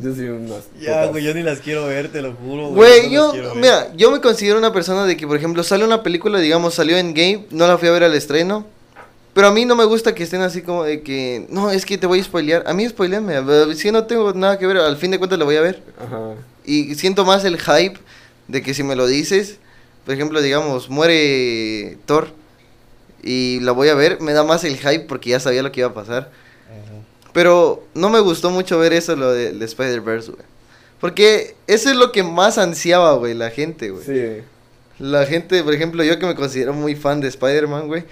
Yo 0.00 0.14
sí 0.14 0.22
unas 0.28 0.64
Ya, 0.80 1.06
güey, 1.06 1.24
yo 1.24 1.34
ni 1.34 1.42
las 1.42 1.58
quiero 1.58 1.86
ver, 1.86 2.10
te 2.12 2.22
lo 2.22 2.32
juro. 2.34 2.68
Güey, 2.68 3.06
no 3.08 3.12
yo, 3.12 3.32
ver. 3.32 3.54
mira, 3.56 3.92
yo 3.96 4.12
me 4.12 4.20
considero 4.20 4.56
una 4.58 4.72
persona 4.72 5.04
de 5.06 5.16
que, 5.16 5.26
por 5.26 5.36
ejemplo, 5.36 5.64
sale 5.64 5.84
una 5.84 6.04
película, 6.04 6.38
digamos, 6.38 6.74
salió 6.74 6.96
en 6.96 7.14
Game, 7.14 7.46
no 7.50 7.66
la 7.66 7.76
fui 7.78 7.88
a 7.88 7.90
ver 7.92 8.04
al 8.04 8.14
estreno, 8.14 8.64
pero 9.34 9.48
a 9.48 9.52
mí 9.52 9.64
no 9.64 9.76
me 9.76 9.84
gusta 9.84 10.14
que 10.14 10.24
estén 10.24 10.40
así 10.40 10.62
como 10.62 10.84
de 10.84 11.02
que, 11.02 11.46
no, 11.50 11.70
es 11.70 11.84
que 11.84 11.98
te 11.98 12.06
voy 12.06 12.20
a 12.20 12.24
spoilear. 12.24 12.64
A 12.66 12.74
mí 12.74 12.88
spoileame, 12.88 13.74
si 13.74 13.92
no 13.92 14.04
tengo 14.04 14.32
nada 14.32 14.58
que 14.58 14.66
ver, 14.66 14.78
al 14.78 14.96
fin 14.96 15.10
de 15.10 15.18
cuentas 15.18 15.38
la 15.38 15.44
voy 15.44 15.56
a 15.56 15.60
ver. 15.60 15.82
Ajá. 15.98 16.34
Y 16.64 16.94
siento 16.96 17.24
más 17.24 17.44
el 17.44 17.58
hype 17.58 17.98
de 18.48 18.62
que 18.62 18.74
si 18.74 18.82
me 18.82 18.96
lo 18.96 19.06
dices, 19.06 19.58
por 20.04 20.14
ejemplo, 20.14 20.40
digamos, 20.40 20.90
muere 20.90 21.98
Thor 22.06 22.28
y 23.22 23.60
la 23.60 23.72
voy 23.72 23.88
a 23.88 23.94
ver, 23.94 24.20
me 24.20 24.32
da 24.32 24.44
más 24.44 24.64
el 24.64 24.76
hype 24.76 25.00
porque 25.00 25.30
ya 25.30 25.40
sabía 25.40 25.62
lo 25.62 25.72
que 25.72 25.80
iba 25.80 25.88
a 25.88 25.94
pasar. 25.94 26.30
Ajá. 26.66 27.32
Pero 27.32 27.84
no 27.94 28.10
me 28.10 28.20
gustó 28.20 28.50
mucho 28.50 28.78
ver 28.78 28.92
eso, 28.92 29.14
lo 29.14 29.32
del 29.32 29.62
Spider-Verse, 29.62 30.32
güey. 30.32 30.44
Porque 31.00 31.54
eso 31.66 31.90
es 31.90 31.96
lo 31.96 32.10
que 32.10 32.22
más 32.22 32.58
ansiaba, 32.58 33.12
güey, 33.14 33.34
la 33.34 33.50
gente, 33.50 33.90
güey. 33.90 34.04
Sí. 34.04 34.42
La 34.98 35.26
gente, 35.26 35.62
por 35.62 35.72
ejemplo, 35.72 36.02
yo 36.02 36.18
que 36.18 36.26
me 36.26 36.34
considero 36.34 36.72
muy 36.72 36.96
fan 36.96 37.20
de 37.20 37.28
Spider-Man, 37.28 37.86
güey. 37.86 38.04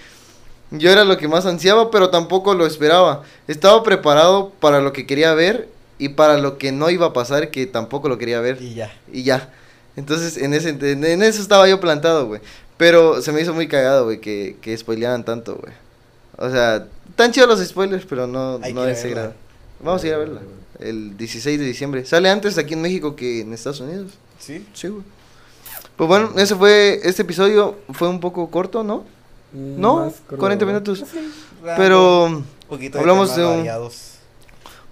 Yo 0.71 0.91
era 0.91 1.05
lo 1.05 1.17
que 1.17 1.29
más 1.29 1.47
ansiaba, 1.47 1.91
pero 1.91 2.11
tampoco 2.11 2.55
lo 2.55 2.67
esperaba. 2.67 3.23
Estaba 3.47 3.83
preparado 3.83 4.51
para 4.61 4.81
lo 4.81 4.93
que 4.93 5.07
quería 5.07 5.33
ver 5.35 5.69
y 5.99 6.11
para 6.11 6.39
lo 6.39 6.59
que 6.59 6.73
no 6.73 6.91
iba 6.91 7.07
a 7.07 7.13
pasar, 7.13 7.51
que 7.51 7.67
tampoco 7.67 8.09
lo 8.09 8.19
quería 8.19 8.41
ver. 8.41 8.61
Y 8.61 8.75
ya. 8.75 8.93
Y 9.13 9.23
ya. 9.23 9.53
Entonces, 9.97 10.37
en, 10.37 10.55
ese, 10.55 10.71
en 10.71 11.23
eso 11.23 11.41
estaba 11.41 11.69
yo 11.69 11.81
plantado, 11.81 12.27
güey. 12.27 12.41
Pero 12.77 13.23
se 13.23 13.33
me 13.33 13.41
hizo 13.41 13.55
muy 13.55 13.69
cagado, 13.69 14.05
güey, 14.05 14.21
que, 14.21 14.57
que 14.61 14.77
spoilearan 14.77 15.25
tanto, 15.25 15.57
güey. 15.57 15.73
O 16.37 16.51
sea, 16.51 16.87
tan 17.15 17.33
chidos 17.33 17.49
los 17.49 17.67
spoilers, 17.67 18.05
pero 18.05 18.27
no, 18.27 18.61
Hay 18.63 18.75
no 18.75 18.83
de 18.83 18.93
ese 18.93 19.09
grado. 19.09 19.33
Vamos 19.81 20.03
a 20.05 20.07
ir 20.07 20.15
a 20.15 20.19
verla. 20.19 20.41
El 20.79 21.17
16 21.17 21.59
de 21.59 21.65
diciembre. 21.65 22.05
Sale 22.05 22.29
antes 22.29 22.59
aquí 22.59 22.75
en 22.75 22.83
México 22.83 23.17
que 23.17 23.41
en 23.41 23.55
Estados 23.55 23.81
Unidos. 23.81 24.13
¿Sí? 24.39 24.67
Sí, 24.75 24.89
güey. 24.89 25.05
Pues 25.97 26.09
bueno, 26.09 26.33
ese 26.37 26.55
fue, 26.55 27.01
este 27.05 27.23
episodio 27.23 27.79
fue 27.93 28.09
un 28.09 28.21
poco 28.21 28.51
corto, 28.51 28.85
¿no? 28.85 29.05
Mm, 29.53 29.81
No, 29.81 29.97
más 30.07 30.15
corto, 30.27 30.39
40 30.39 30.65
¿no? 30.65 30.73
minutos. 30.73 31.05
Pero 31.77 32.43
poquito 32.69 32.99
Hablamos 32.99 33.29
temas 33.35 33.37
de 33.37 33.47
un- 33.53 33.57
variados. 33.59 34.13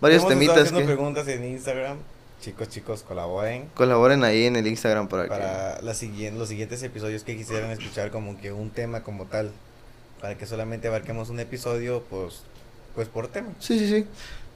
Varios 0.00 0.26
temitas 0.28 0.58
haciendo 0.58 0.80
que 0.80 0.86
preguntas 0.86 1.26
en 1.28 1.44
Instagram. 1.44 1.96
Chicos, 2.40 2.68
chicos, 2.68 3.02
colaboren 3.02 3.70
colaboren 3.74 4.22
ahí 4.22 4.44
en 4.44 4.56
el 4.56 4.66
Instagram 4.66 5.08
para, 5.08 5.22
que... 5.22 5.28
para 5.30 5.80
la 5.80 5.94
siguiente, 5.94 6.38
los 6.38 6.48
siguientes 6.50 6.82
episodios 6.82 7.24
que 7.24 7.36
quisieran 7.38 7.70
escuchar 7.70 8.10
como 8.10 8.38
que 8.38 8.52
un 8.52 8.68
tema 8.70 9.02
como 9.02 9.24
tal. 9.24 9.50
Para 10.20 10.36
que 10.36 10.46
solamente 10.46 10.88
abarquemos 10.88 11.30
un 11.30 11.40
episodio, 11.40 12.02
pues, 12.10 12.42
pues 12.94 13.08
por 13.08 13.28
tema. 13.28 13.48
Sí, 13.60 13.78
sí, 13.78 13.88
sí. 13.88 14.06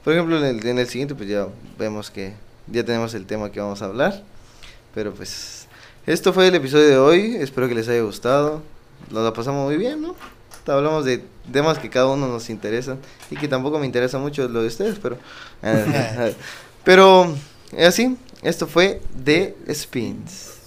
Por 0.03 0.13
ejemplo, 0.13 0.37
en 0.37 0.45
el, 0.45 0.65
en 0.67 0.77
el 0.79 0.87
siguiente 0.87 1.15
pues 1.15 1.27
ya 1.29 1.47
vemos 1.79 2.11
que 2.11 2.33
ya 2.67 2.83
tenemos 2.83 3.13
el 3.15 3.25
tema 3.25 3.51
que 3.51 3.59
vamos 3.59 3.81
a 3.81 3.85
hablar. 3.85 4.21
Pero 4.93 5.13
pues 5.13 5.67
esto 6.05 6.31
fue 6.31 6.47
el 6.47 6.55
episodio 6.55 6.85
de 6.87 6.97
hoy. 6.97 7.35
Espero 7.37 7.67
que 7.67 7.75
les 7.75 7.87
haya 7.87 8.01
gustado. 8.01 8.61
Nos 9.11 9.23
la 9.23 9.33
pasamos 9.33 9.65
muy 9.65 9.77
bien, 9.77 10.01
¿no? 10.01 10.15
Hablamos 10.67 11.03
de 11.03 11.23
temas 11.51 11.79
que 11.79 11.89
cada 11.89 12.07
uno 12.07 12.27
nos 12.27 12.49
interesan 12.49 12.99
y 13.31 13.35
que 13.35 13.47
tampoco 13.47 13.79
me 13.79 13.87
interesa 13.87 14.19
mucho 14.19 14.47
lo 14.47 14.61
de 14.61 14.67
ustedes, 14.67 14.99
pero... 14.99 15.17
pero, 16.83 17.35
así, 17.83 18.17
esto 18.43 18.67
fue 18.67 19.01
The 19.23 19.55
Spins. 19.73 20.58